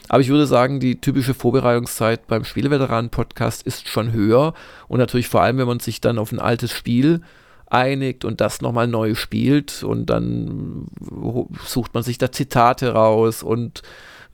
Aber 0.08 0.20
ich 0.20 0.28
würde 0.28 0.46
sagen, 0.46 0.80
die 0.80 1.00
typische 1.00 1.34
Vorbereitungszeit 1.34 2.26
beim 2.26 2.44
Spieleveteranen-Podcast 2.44 3.62
ist 3.62 3.88
schon 3.88 4.12
höher. 4.12 4.54
Und 4.88 4.98
natürlich 4.98 5.28
vor 5.28 5.42
allem, 5.42 5.58
wenn 5.58 5.66
man 5.66 5.80
sich 5.80 6.00
dann 6.00 6.18
auf 6.18 6.32
ein 6.32 6.40
altes 6.40 6.72
Spiel 6.72 7.20
einigt 7.70 8.24
und 8.24 8.40
das 8.40 8.60
nochmal 8.60 8.86
neu 8.86 9.14
spielt 9.14 9.82
und 9.82 10.06
dann 10.06 10.86
sucht 11.64 11.94
man 11.94 12.02
sich 12.02 12.18
da 12.18 12.32
Zitate 12.32 12.92
raus 12.92 13.42
und 13.42 13.82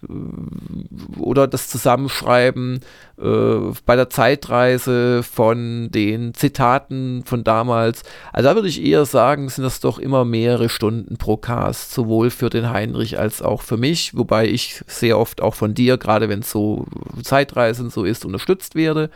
äh, 0.09 1.19
oder 1.19 1.47
das 1.47 1.69
Zusammenschreiben 1.69 2.81
äh, 3.19 3.57
bei 3.87 3.97
der 3.97 4.11
Zeitreise 4.11 5.23
von 5.23 5.91
den 5.91 6.35
Zitaten 6.35 7.23
von 7.25 7.45
damals. 7.45 8.03
Also 8.33 8.49
da 8.49 8.55
würde 8.55 8.69
ich 8.69 8.83
eher 8.83 9.05
sagen, 9.05 9.49
sind 9.49 9.65
das 9.65 9.81
doch 9.81 9.99
immer 9.99 10.25
mehrere 10.25 10.69
Stunden 10.69 11.17
pro 11.17 11.37
Cast, 11.37 11.93
sowohl 11.93 12.31
für 12.31 12.51
den 12.51 12.71
Heinrich 12.71 13.19
als 13.19 13.43
auch 13.43 13.63
für 13.63 13.77
mich, 13.77 14.17
wobei 14.17 14.47
ich 14.47 14.83
sehr 14.87 15.19
oft 15.19 15.41
auch 15.41 15.55
von 15.55 15.75
dir, 15.75 15.99
gerade 15.99 16.29
wenn 16.29 16.41
es 16.41 16.51
so 16.51 16.87
Zeitreisen 17.23 17.91
so 17.91 18.05
ist, 18.05 18.25
unterstützt 18.25 18.75
werde. 18.75 19.11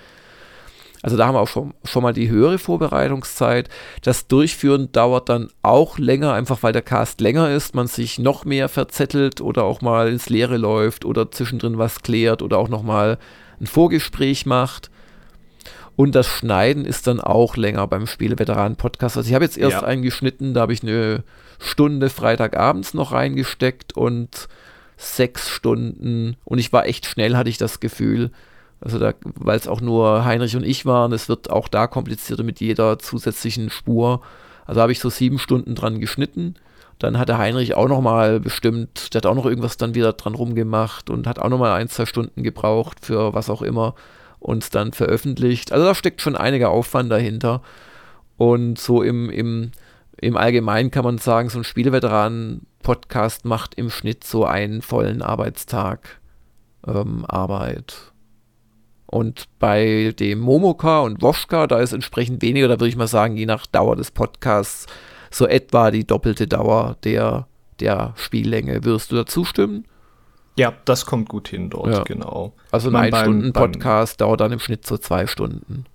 Also 1.08 1.16
da 1.16 1.26
haben 1.26 1.36
wir 1.36 1.40
auch 1.40 1.48
schon, 1.48 1.72
schon 1.84 2.02
mal 2.02 2.12
die 2.12 2.28
höhere 2.28 2.58
Vorbereitungszeit. 2.58 3.70
Das 4.02 4.28
Durchführen 4.28 4.92
dauert 4.92 5.30
dann 5.30 5.48
auch 5.62 5.96
länger, 5.96 6.34
einfach 6.34 6.62
weil 6.62 6.74
der 6.74 6.82
Cast 6.82 7.22
länger 7.22 7.50
ist, 7.50 7.74
man 7.74 7.86
sich 7.86 8.18
noch 8.18 8.44
mehr 8.44 8.68
verzettelt 8.68 9.40
oder 9.40 9.64
auch 9.64 9.80
mal 9.80 10.10
ins 10.10 10.28
Leere 10.28 10.58
läuft 10.58 11.06
oder 11.06 11.30
zwischendrin 11.30 11.78
was 11.78 12.02
klärt 12.02 12.42
oder 12.42 12.58
auch 12.58 12.68
nochmal 12.68 13.16
ein 13.58 13.66
Vorgespräch 13.66 14.44
macht. 14.44 14.90
Und 15.96 16.14
das 16.14 16.26
Schneiden 16.26 16.84
ist 16.84 17.06
dann 17.06 17.22
auch 17.22 17.56
länger 17.56 17.86
beim 17.86 18.06
Spieleveteranen-Podcast. 18.06 19.16
Also 19.16 19.30
ich 19.30 19.34
habe 19.34 19.46
jetzt 19.46 19.56
erst 19.56 19.80
ja. 19.80 19.84
eingeschnitten, 19.84 20.52
da 20.52 20.60
habe 20.60 20.74
ich 20.74 20.82
eine 20.82 21.24
Stunde 21.58 22.10
Freitagabends 22.10 22.92
noch 22.92 23.12
reingesteckt 23.12 23.96
und 23.96 24.46
sechs 24.98 25.48
Stunden 25.48 26.36
und 26.44 26.58
ich 26.58 26.70
war 26.70 26.84
echt 26.84 27.06
schnell, 27.06 27.34
hatte 27.34 27.48
ich 27.48 27.56
das 27.56 27.80
Gefühl. 27.80 28.30
Also 28.80 28.98
da, 28.98 29.12
weil 29.22 29.58
es 29.58 29.68
auch 29.68 29.80
nur 29.80 30.24
Heinrich 30.24 30.56
und 30.56 30.64
ich 30.64 30.86
waren, 30.86 31.12
es 31.12 31.28
wird 31.28 31.50
auch 31.50 31.68
da 31.68 31.86
komplizierter 31.86 32.44
mit 32.44 32.60
jeder 32.60 32.98
zusätzlichen 32.98 33.70
Spur. 33.70 34.20
Also 34.66 34.80
habe 34.80 34.92
ich 34.92 35.00
so 35.00 35.10
sieben 35.10 35.38
Stunden 35.38 35.74
dran 35.74 35.98
geschnitten. 35.98 36.54
Dann 36.98 37.18
hat 37.18 37.28
der 37.28 37.38
Heinrich 37.38 37.74
auch 37.74 37.88
noch 37.88 38.00
mal 38.00 38.40
bestimmt, 38.40 39.14
der 39.14 39.20
hat 39.20 39.26
auch 39.26 39.34
noch 39.34 39.46
irgendwas 39.46 39.76
dann 39.76 39.94
wieder 39.94 40.12
dran 40.12 40.34
rumgemacht 40.34 41.10
und 41.10 41.26
hat 41.26 41.38
auch 41.38 41.48
noch 41.48 41.58
mal 41.58 41.72
ein, 41.72 41.88
zwei 41.88 42.06
Stunden 42.06 42.42
gebraucht 42.42 42.98
für 43.04 43.34
was 43.34 43.50
auch 43.50 43.62
immer 43.62 43.94
und 44.40 44.74
dann 44.74 44.92
veröffentlicht. 44.92 45.72
Also 45.72 45.84
da 45.84 45.94
steckt 45.94 46.20
schon 46.20 46.36
einiger 46.36 46.70
Aufwand 46.70 47.10
dahinter. 47.10 47.62
Und 48.36 48.78
so 48.78 49.02
im, 49.02 49.30
im, 49.30 49.72
im 50.20 50.36
Allgemeinen 50.36 50.90
kann 50.90 51.04
man 51.04 51.18
sagen, 51.18 51.48
so 51.48 51.58
ein 51.58 51.64
Spieleveteranen-Podcast 51.64 53.44
macht 53.44 53.74
im 53.74 53.90
Schnitt 53.90 54.24
so 54.24 54.44
einen 54.44 54.82
vollen 54.82 55.22
Arbeitstag 55.22 56.20
ähm, 56.86 57.24
Arbeit. 57.26 58.12
Und 59.10 59.46
bei 59.58 60.14
dem 60.18 60.38
Momoka 60.38 61.00
und 61.00 61.22
Woschka, 61.22 61.66
da 61.66 61.80
ist 61.80 61.94
entsprechend 61.94 62.42
weniger, 62.42 62.68
da 62.68 62.74
würde 62.74 62.88
ich 62.88 62.96
mal 62.96 63.08
sagen, 63.08 63.36
je 63.36 63.46
nach 63.46 63.66
Dauer 63.66 63.96
des 63.96 64.10
Podcasts, 64.10 64.86
so 65.30 65.46
etwa 65.46 65.90
die 65.90 66.06
doppelte 66.06 66.46
Dauer 66.46 66.96
der, 67.04 67.46
der 67.80 68.12
Spiellänge. 68.16 68.84
Würdest 68.84 69.10
du 69.10 69.16
da 69.16 69.24
zustimmen? 69.24 69.86
Ja, 70.56 70.74
das 70.84 71.06
kommt 71.06 71.28
gut 71.28 71.48
hin 71.48 71.70
dort, 71.70 71.88
ja. 71.88 72.02
genau. 72.02 72.52
Also 72.70 72.90
ein 72.90 72.96
Ein-Stunden-Podcast 72.96 74.20
dauert 74.20 74.40
dann 74.40 74.52
im 74.52 74.58
Schnitt 74.58 74.86
so 74.86 74.98
zwei 74.98 75.26
Stunden. 75.26 75.86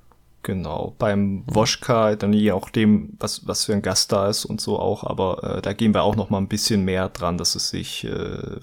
Genau, 0.41 0.95
beim 0.97 1.43
Woschka, 1.47 2.16
dann 2.16 2.34
je 2.34 2.51
auch 2.51 2.70
dem, 2.70 3.14
was, 3.20 3.47
was 3.47 3.66
für 3.66 3.74
ein 3.74 3.82
Gast 3.82 4.11
da 4.11 4.28
ist 4.28 4.43
und 4.43 4.59
so 4.59 4.80
auch, 4.80 5.03
aber 5.03 5.57
äh, 5.57 5.61
da 5.61 5.74
gehen 5.74 5.93
wir 5.93 6.03
auch 6.03 6.16
noch 6.16 6.30
mal 6.30 6.39
ein 6.39 6.47
bisschen 6.47 6.84
mehr 6.84 7.09
dran, 7.09 7.38
dass 7.38 7.55
es 7.55 7.70
sich, 7.70 8.03
äh, 8.05 8.09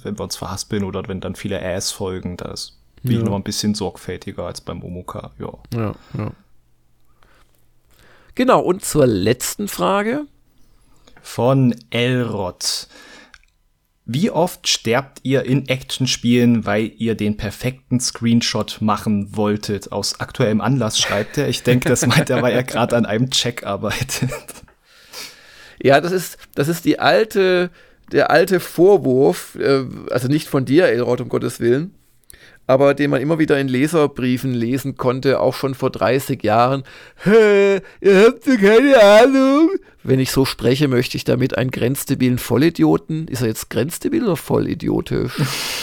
wenn 0.02 0.18
wir 0.18 0.24
uns 0.24 0.36
verhaspeln 0.36 0.84
oder 0.84 1.06
wenn 1.06 1.20
dann 1.20 1.36
viele 1.36 1.62
Ass 1.62 1.90
folgen, 1.90 2.36
da 2.36 2.50
ist 2.50 2.79
bin 3.02 3.12
ja. 3.12 3.18
ich 3.18 3.24
noch 3.24 3.34
ein 3.34 3.42
bisschen 3.42 3.74
sorgfältiger 3.74 4.46
als 4.46 4.60
beim 4.60 4.82
Omoka, 4.82 5.32
ja. 5.38 5.52
Ja, 5.74 5.94
ja. 6.16 6.32
Genau, 8.34 8.60
und 8.60 8.84
zur 8.84 9.06
letzten 9.06 9.68
Frage. 9.68 10.26
Von 11.22 11.74
Elrod. 11.90 12.88
Wie 14.06 14.30
oft 14.30 14.66
sterbt 14.66 15.20
ihr 15.22 15.44
in 15.44 15.68
Actionspielen, 15.68 16.66
weil 16.66 16.90
ihr 16.96 17.14
den 17.14 17.36
perfekten 17.36 18.00
Screenshot 18.00 18.78
machen 18.80 19.36
wolltet? 19.36 19.92
Aus 19.92 20.18
aktuellem 20.18 20.60
Anlass 20.60 20.98
schreibt 20.98 21.38
er. 21.38 21.48
Ich 21.48 21.62
denke, 21.62 21.88
das 21.88 22.06
meint 22.06 22.30
er, 22.30 22.42
weil 22.42 22.54
er 22.54 22.64
gerade 22.64 22.96
an 22.96 23.06
einem 23.06 23.30
Check 23.30 23.64
arbeitet. 23.64 24.32
Ja, 25.82 26.00
das 26.00 26.12
ist, 26.12 26.38
das 26.54 26.68
ist 26.68 26.84
die 26.84 26.98
alte, 26.98 27.70
der 28.12 28.30
alte 28.30 28.60
Vorwurf, 28.60 29.56
äh, 29.56 29.84
also 30.10 30.28
nicht 30.28 30.48
von 30.48 30.64
dir, 30.64 30.86
Elrod, 30.86 31.20
um 31.20 31.28
Gottes 31.28 31.60
Willen, 31.60 31.94
aber 32.70 32.94
den 32.94 33.10
man 33.10 33.20
immer 33.20 33.40
wieder 33.40 33.58
in 33.58 33.66
Leserbriefen 33.66 34.54
lesen 34.54 34.96
konnte, 34.96 35.40
auch 35.40 35.54
schon 35.54 35.74
vor 35.74 35.90
30 35.90 36.44
Jahren. 36.44 36.84
Hä, 37.24 37.80
ihr 38.00 38.26
habt 38.26 38.46
ja 38.46 38.54
keine 38.54 39.02
Ahnung. 39.02 39.70
Wenn 40.04 40.20
ich 40.20 40.30
so 40.30 40.44
spreche, 40.44 40.86
möchte 40.86 41.16
ich 41.16 41.24
damit 41.24 41.58
einen 41.58 41.72
grenzdebilen 41.72 42.38
Vollidioten, 42.38 43.26
ist 43.26 43.42
er 43.42 43.48
jetzt 43.48 43.70
grenzdebil 43.70 44.22
oder 44.22 44.36
vollidiotisch, 44.36 45.32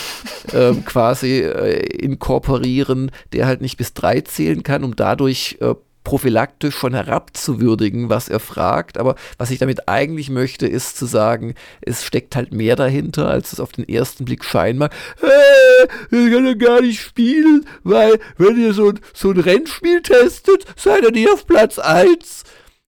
ähm, 0.53 0.85
quasi 0.85 1.41
äh, 1.41 1.85
inkorporieren, 1.97 3.11
der 3.33 3.47
halt 3.47 3.59
nicht 3.59 3.75
bis 3.75 3.93
drei 3.93 4.21
zählen 4.21 4.63
kann, 4.63 4.85
um 4.85 4.95
dadurch 4.95 5.57
äh, 5.59 5.75
prophylaktisch 6.07 6.73
schon 6.73 6.93
herabzuwürdigen, 6.93 8.09
was 8.09 8.29
er 8.29 8.39
fragt. 8.39 8.97
Aber 8.97 9.15
was 9.37 9.51
ich 9.51 9.59
damit 9.59 9.89
eigentlich 9.89 10.29
möchte, 10.29 10.65
ist 10.65 10.95
zu 10.97 11.05
sagen, 11.05 11.53
es 11.81 12.05
steckt 12.05 12.37
halt 12.37 12.53
mehr 12.53 12.77
dahinter, 12.77 13.27
als 13.27 13.51
es 13.51 13.59
auf 13.59 13.73
den 13.73 13.89
ersten 13.89 14.23
Blick 14.23 14.45
scheinen 14.45 14.79
mag. 14.79 14.95
Hey, 15.19 15.89
ich 16.09 16.31
kann 16.31 16.45
ja 16.45 16.53
gar 16.53 16.79
nicht 16.79 17.01
spielen, 17.01 17.65
weil 17.83 18.19
wenn 18.37 18.57
ihr 18.57 18.71
so, 18.71 18.93
so 19.13 19.31
ein 19.31 19.39
Rennspiel 19.41 20.01
testet, 20.01 20.63
seid 20.77 21.03
ihr 21.03 21.11
nie 21.11 21.29
auf 21.29 21.45
Platz 21.45 21.77
1. 21.77 22.45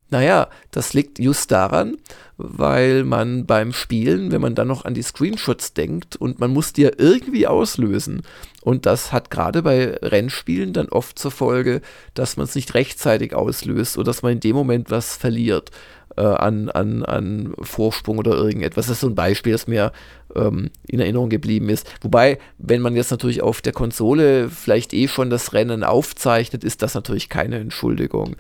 Naja, 0.10 0.48
das 0.72 0.94
liegt 0.94 1.20
just 1.20 1.52
daran, 1.52 1.98
weil 2.42 3.04
man 3.04 3.46
beim 3.46 3.74
Spielen, 3.74 4.32
wenn 4.32 4.40
man 4.40 4.56
dann 4.56 4.70
noch 4.70 4.86
an 4.86 4.94
die 4.94 5.02
Screenshots 5.02 5.74
denkt 5.74 6.16
und 6.16 6.40
man 6.40 6.52
muss 6.52 6.72
die 6.72 6.84
ja 6.84 6.92
irgendwie 6.98 7.48
auslösen. 7.48 8.22
Und 8.62 8.86
das 8.86 9.12
hat 9.12 9.30
gerade 9.30 9.62
bei 9.62 9.98
Rennspielen 10.02 10.72
dann 10.72 10.88
oft 10.88 11.20
zur 11.20 11.32
Folge, 11.32 11.82
dass 12.14 12.38
man 12.38 12.46
es 12.46 12.56
nicht 12.56 12.74
rechtzeitig 12.74 13.36
auslöst 13.36 13.98
oder 13.98 14.06
dass 14.06 14.22
man 14.22 14.32
in 14.32 14.40
dem 14.40 14.56
Moment 14.56 14.90
was 14.90 15.18
verliert 15.18 15.72
äh, 16.16 16.22
an, 16.22 16.70
an, 16.70 17.04
an 17.04 17.54
Vorsprung 17.62 18.18
oder 18.18 18.32
irgendetwas. 18.32 18.88
Das 18.88 18.98
ist 18.98 19.02
so 19.02 19.08
ein 19.08 19.16
Beispiel, 19.16 19.52
das 19.52 19.68
mir 19.68 19.92
ähm, 20.36 20.70
in 20.88 21.00
Erinnerung 21.00 21.30
geblieben 21.30 21.70
ist. 21.70 21.90
Wobei, 22.02 22.40
wenn 22.58 22.82
man 22.82 22.96
jetzt 22.96 23.12
natürlich 23.12 23.42
auf 23.42 23.62
der 23.62 23.74
Konsole 23.74 24.50
vielleicht 24.50 24.94
eh 24.94 25.08
schon 25.08 25.30
das 25.30 25.54
Rennen 25.54 25.84
aufzeichnet, 25.84 26.64
ist 26.64 26.82
das 26.82 26.94
natürlich 26.94 27.30
keine 27.30 27.60
Entschuldigung. 27.60 28.36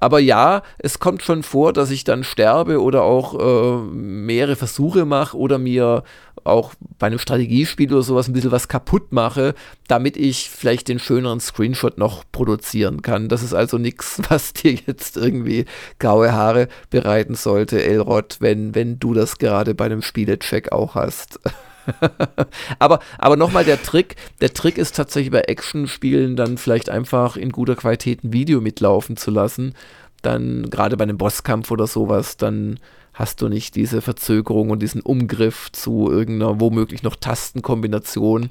Aber 0.00 0.18
ja, 0.18 0.62
es 0.78 0.98
kommt 0.98 1.22
schon 1.22 1.42
vor, 1.42 1.72
dass 1.72 1.90
ich 1.90 2.04
dann 2.04 2.24
sterbe 2.24 2.82
oder 2.82 3.02
auch 3.02 3.38
äh, 3.38 3.82
mehrere 3.92 4.56
Versuche 4.56 5.04
mache 5.04 5.36
oder 5.36 5.58
mir 5.58 6.02
auch 6.42 6.74
bei 6.98 7.06
einem 7.06 7.18
Strategiespiel 7.18 7.92
oder 7.92 8.02
sowas 8.02 8.28
ein 8.28 8.34
bisschen 8.34 8.52
was 8.52 8.68
kaputt 8.68 9.12
mache, 9.12 9.54
damit 9.88 10.16
ich 10.16 10.50
vielleicht 10.50 10.88
den 10.88 10.98
schöneren 10.98 11.40
Screenshot 11.40 11.96
noch 11.96 12.24
produzieren 12.32 13.02
kann. 13.02 13.28
Das 13.28 13.42
ist 13.42 13.54
also 13.54 13.78
nichts, 13.78 14.20
was 14.28 14.52
dir 14.52 14.74
jetzt 14.74 15.16
irgendwie 15.16 15.64
graue 15.98 16.32
Haare 16.32 16.68
bereiten 16.90 17.34
sollte, 17.34 17.82
Elrod, 17.82 18.36
wenn, 18.40 18.74
wenn 18.74 18.98
du 18.98 19.14
das 19.14 19.38
gerade 19.38 19.74
bei 19.74 19.86
einem 19.86 20.02
Spielecheck 20.02 20.72
auch 20.72 20.94
hast. 20.94 21.40
aber 22.78 23.00
aber 23.18 23.36
nochmal 23.36 23.64
der 23.64 23.82
Trick, 23.82 24.16
der 24.40 24.52
Trick 24.54 24.78
ist 24.78 24.96
tatsächlich 24.96 25.30
bei 25.32 25.42
Action-Spielen 25.42 26.36
dann 26.36 26.58
vielleicht 26.58 26.90
einfach 26.90 27.36
in 27.36 27.50
guter 27.50 27.76
Qualität 27.76 28.24
ein 28.24 28.32
Video 28.32 28.60
mitlaufen 28.60 29.16
zu 29.16 29.30
lassen. 29.30 29.74
Dann 30.22 30.70
gerade 30.70 30.96
bei 30.96 31.04
einem 31.04 31.18
Bosskampf 31.18 31.70
oder 31.70 31.86
sowas, 31.86 32.36
dann 32.36 32.80
hast 33.12 33.42
du 33.42 33.48
nicht 33.48 33.76
diese 33.76 34.00
Verzögerung 34.02 34.70
und 34.70 34.80
diesen 34.82 35.00
Umgriff 35.02 35.70
zu 35.72 36.10
irgendeiner 36.10 36.60
womöglich 36.60 37.02
noch 37.02 37.16
Tastenkombination. 37.16 38.50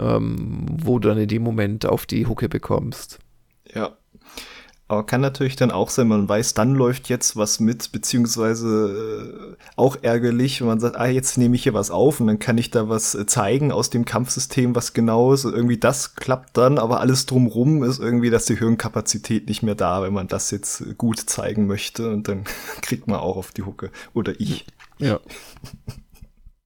ähm, 0.00 0.66
wo 0.82 0.98
du 0.98 1.08
dann 1.08 1.18
in 1.18 1.28
dem 1.28 1.42
Moment 1.42 1.86
auf 1.86 2.06
die 2.06 2.26
Hucke 2.26 2.48
bekommst. 2.48 3.18
Ja. 3.74 3.96
Aber 4.86 5.06
kann 5.06 5.22
natürlich 5.22 5.56
dann 5.56 5.70
auch 5.70 5.88
sein, 5.88 6.08
man 6.08 6.28
weiß, 6.28 6.52
dann 6.52 6.74
läuft 6.74 7.08
jetzt 7.08 7.36
was 7.36 7.58
mit, 7.58 7.90
beziehungsweise 7.90 9.56
äh, 9.56 9.56
auch 9.76 9.96
ärgerlich, 10.02 10.60
wenn 10.60 10.68
man 10.68 10.80
sagt, 10.80 10.96
ah, 10.96 11.06
jetzt 11.06 11.38
nehme 11.38 11.56
ich 11.56 11.62
hier 11.62 11.72
was 11.72 11.90
auf 11.90 12.20
und 12.20 12.26
dann 12.26 12.38
kann 12.38 12.58
ich 12.58 12.70
da 12.70 12.86
was 12.86 13.14
äh, 13.14 13.24
zeigen 13.24 13.72
aus 13.72 13.88
dem 13.88 14.04
Kampfsystem, 14.04 14.74
was 14.74 14.92
genau 14.92 15.32
ist. 15.32 15.46
Und 15.46 15.54
irgendwie 15.54 15.78
das 15.78 16.16
klappt 16.16 16.58
dann, 16.58 16.76
aber 16.76 17.00
alles 17.00 17.24
drumrum 17.24 17.82
ist 17.82 17.98
irgendwie, 17.98 18.28
dass 18.28 18.44
die 18.44 18.58
Hirnkapazität 18.58 19.48
nicht 19.48 19.62
mehr 19.62 19.74
da, 19.74 20.02
wenn 20.02 20.12
man 20.12 20.28
das 20.28 20.50
jetzt 20.50 20.98
gut 20.98 21.18
zeigen 21.18 21.66
möchte 21.66 22.10
und 22.10 22.28
dann 22.28 22.44
kriegt 22.82 23.06
man 23.06 23.20
auch 23.20 23.38
auf 23.38 23.52
die 23.52 23.62
Hucke. 23.62 23.90
Oder 24.12 24.38
ich. 24.38 24.66
Ja. 24.98 25.18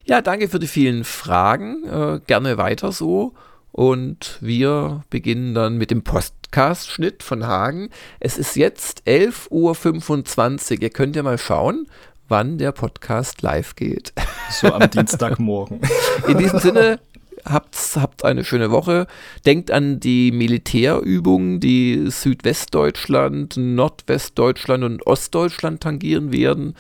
Ja, 0.07 0.23
danke 0.23 0.49
für 0.49 0.59
die 0.59 0.67
vielen 0.67 1.05
Fragen. 1.05 1.85
Äh, 1.85 2.21
gerne 2.27 2.59
weiter 2.59 2.91
so. 2.91 3.35
Und 3.71 4.39
wir 4.41 5.05
beginnen 5.11 5.55
dann 5.55 5.77
mit 5.77 5.91
dem 5.93 6.03
Podcast-Schnitt 6.51 7.23
von 7.23 7.47
Hagen. 7.47 7.91
Es 8.21 8.39
ist 8.39 8.57
jetzt 8.57 9.03
11.25 9.07 10.73
Uhr. 10.73 10.83
Ihr 10.83 10.91
könnt 10.91 11.15
ja 11.15 11.23
mal 11.23 11.37
schauen, 11.37 11.87
wann 12.29 12.57
der 12.59 12.73
Podcast 12.73 13.43
live 13.43 13.77
geht. 13.77 14.13
So 14.51 14.73
am 14.73 14.89
Dienstagmorgen. 14.91 15.83
In 16.27 16.39
diesem 16.39 16.59
Sinne, 16.59 17.01
habt, 17.45 17.77
habt 17.97 18.25
eine 18.25 18.47
schöne 18.47 18.71
Woche. 18.71 19.07
Denkt 19.45 19.71
an 19.71 20.01
die 20.01 20.33
Militärübungen, 20.33 21.61
die 21.61 22.07
Südwestdeutschland, 22.11 23.59
Nordwestdeutschland 23.59 24.85
und 24.85 25.07
Ostdeutschland 25.07 25.83
tangieren 25.83 26.33
werden. 26.33 26.77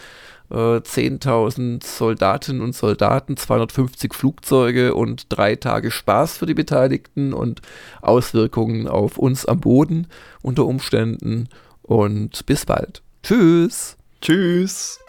10.000 0.51 1.77
äh, 1.77 1.87
Soldatinnen 1.87 2.63
und 2.63 2.75
Soldaten, 2.75 3.37
250 3.37 4.15
Flugzeuge 4.15 4.95
und 4.95 5.27
drei 5.29 5.57
Tage 5.57 5.91
Spaß 5.91 6.39
für 6.39 6.47
die 6.47 6.55
Beteiligten 6.55 7.33
und 7.33 7.61
Auswirkungen 8.01 8.89
auf 8.89 9.19
uns 9.19 9.47
am 9.47 9.61
Boden 9.61 10.07
unter 10.43 10.65
Umständen. 10.65 11.49
Und 11.83 12.45
bis 12.47 12.67
bald. 12.67 13.03
Tschüss. 13.23 13.97
Tschüss. 14.21 15.01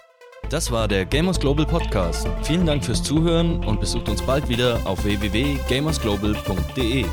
Das 0.50 0.72
war 0.72 0.88
der 0.88 1.06
Gamers 1.06 1.40
Global 1.40 1.66
Podcast. 1.66 2.28
Vielen 2.42 2.66
Dank 2.66 2.84
fürs 2.84 3.04
Zuhören 3.04 3.64
und 3.66 3.80
besucht 3.80 4.10
uns 4.10 4.22
bald 4.22 4.50
wieder 4.50 4.80
auf 4.86 5.04
www.gamersglobal.de. 5.04 7.06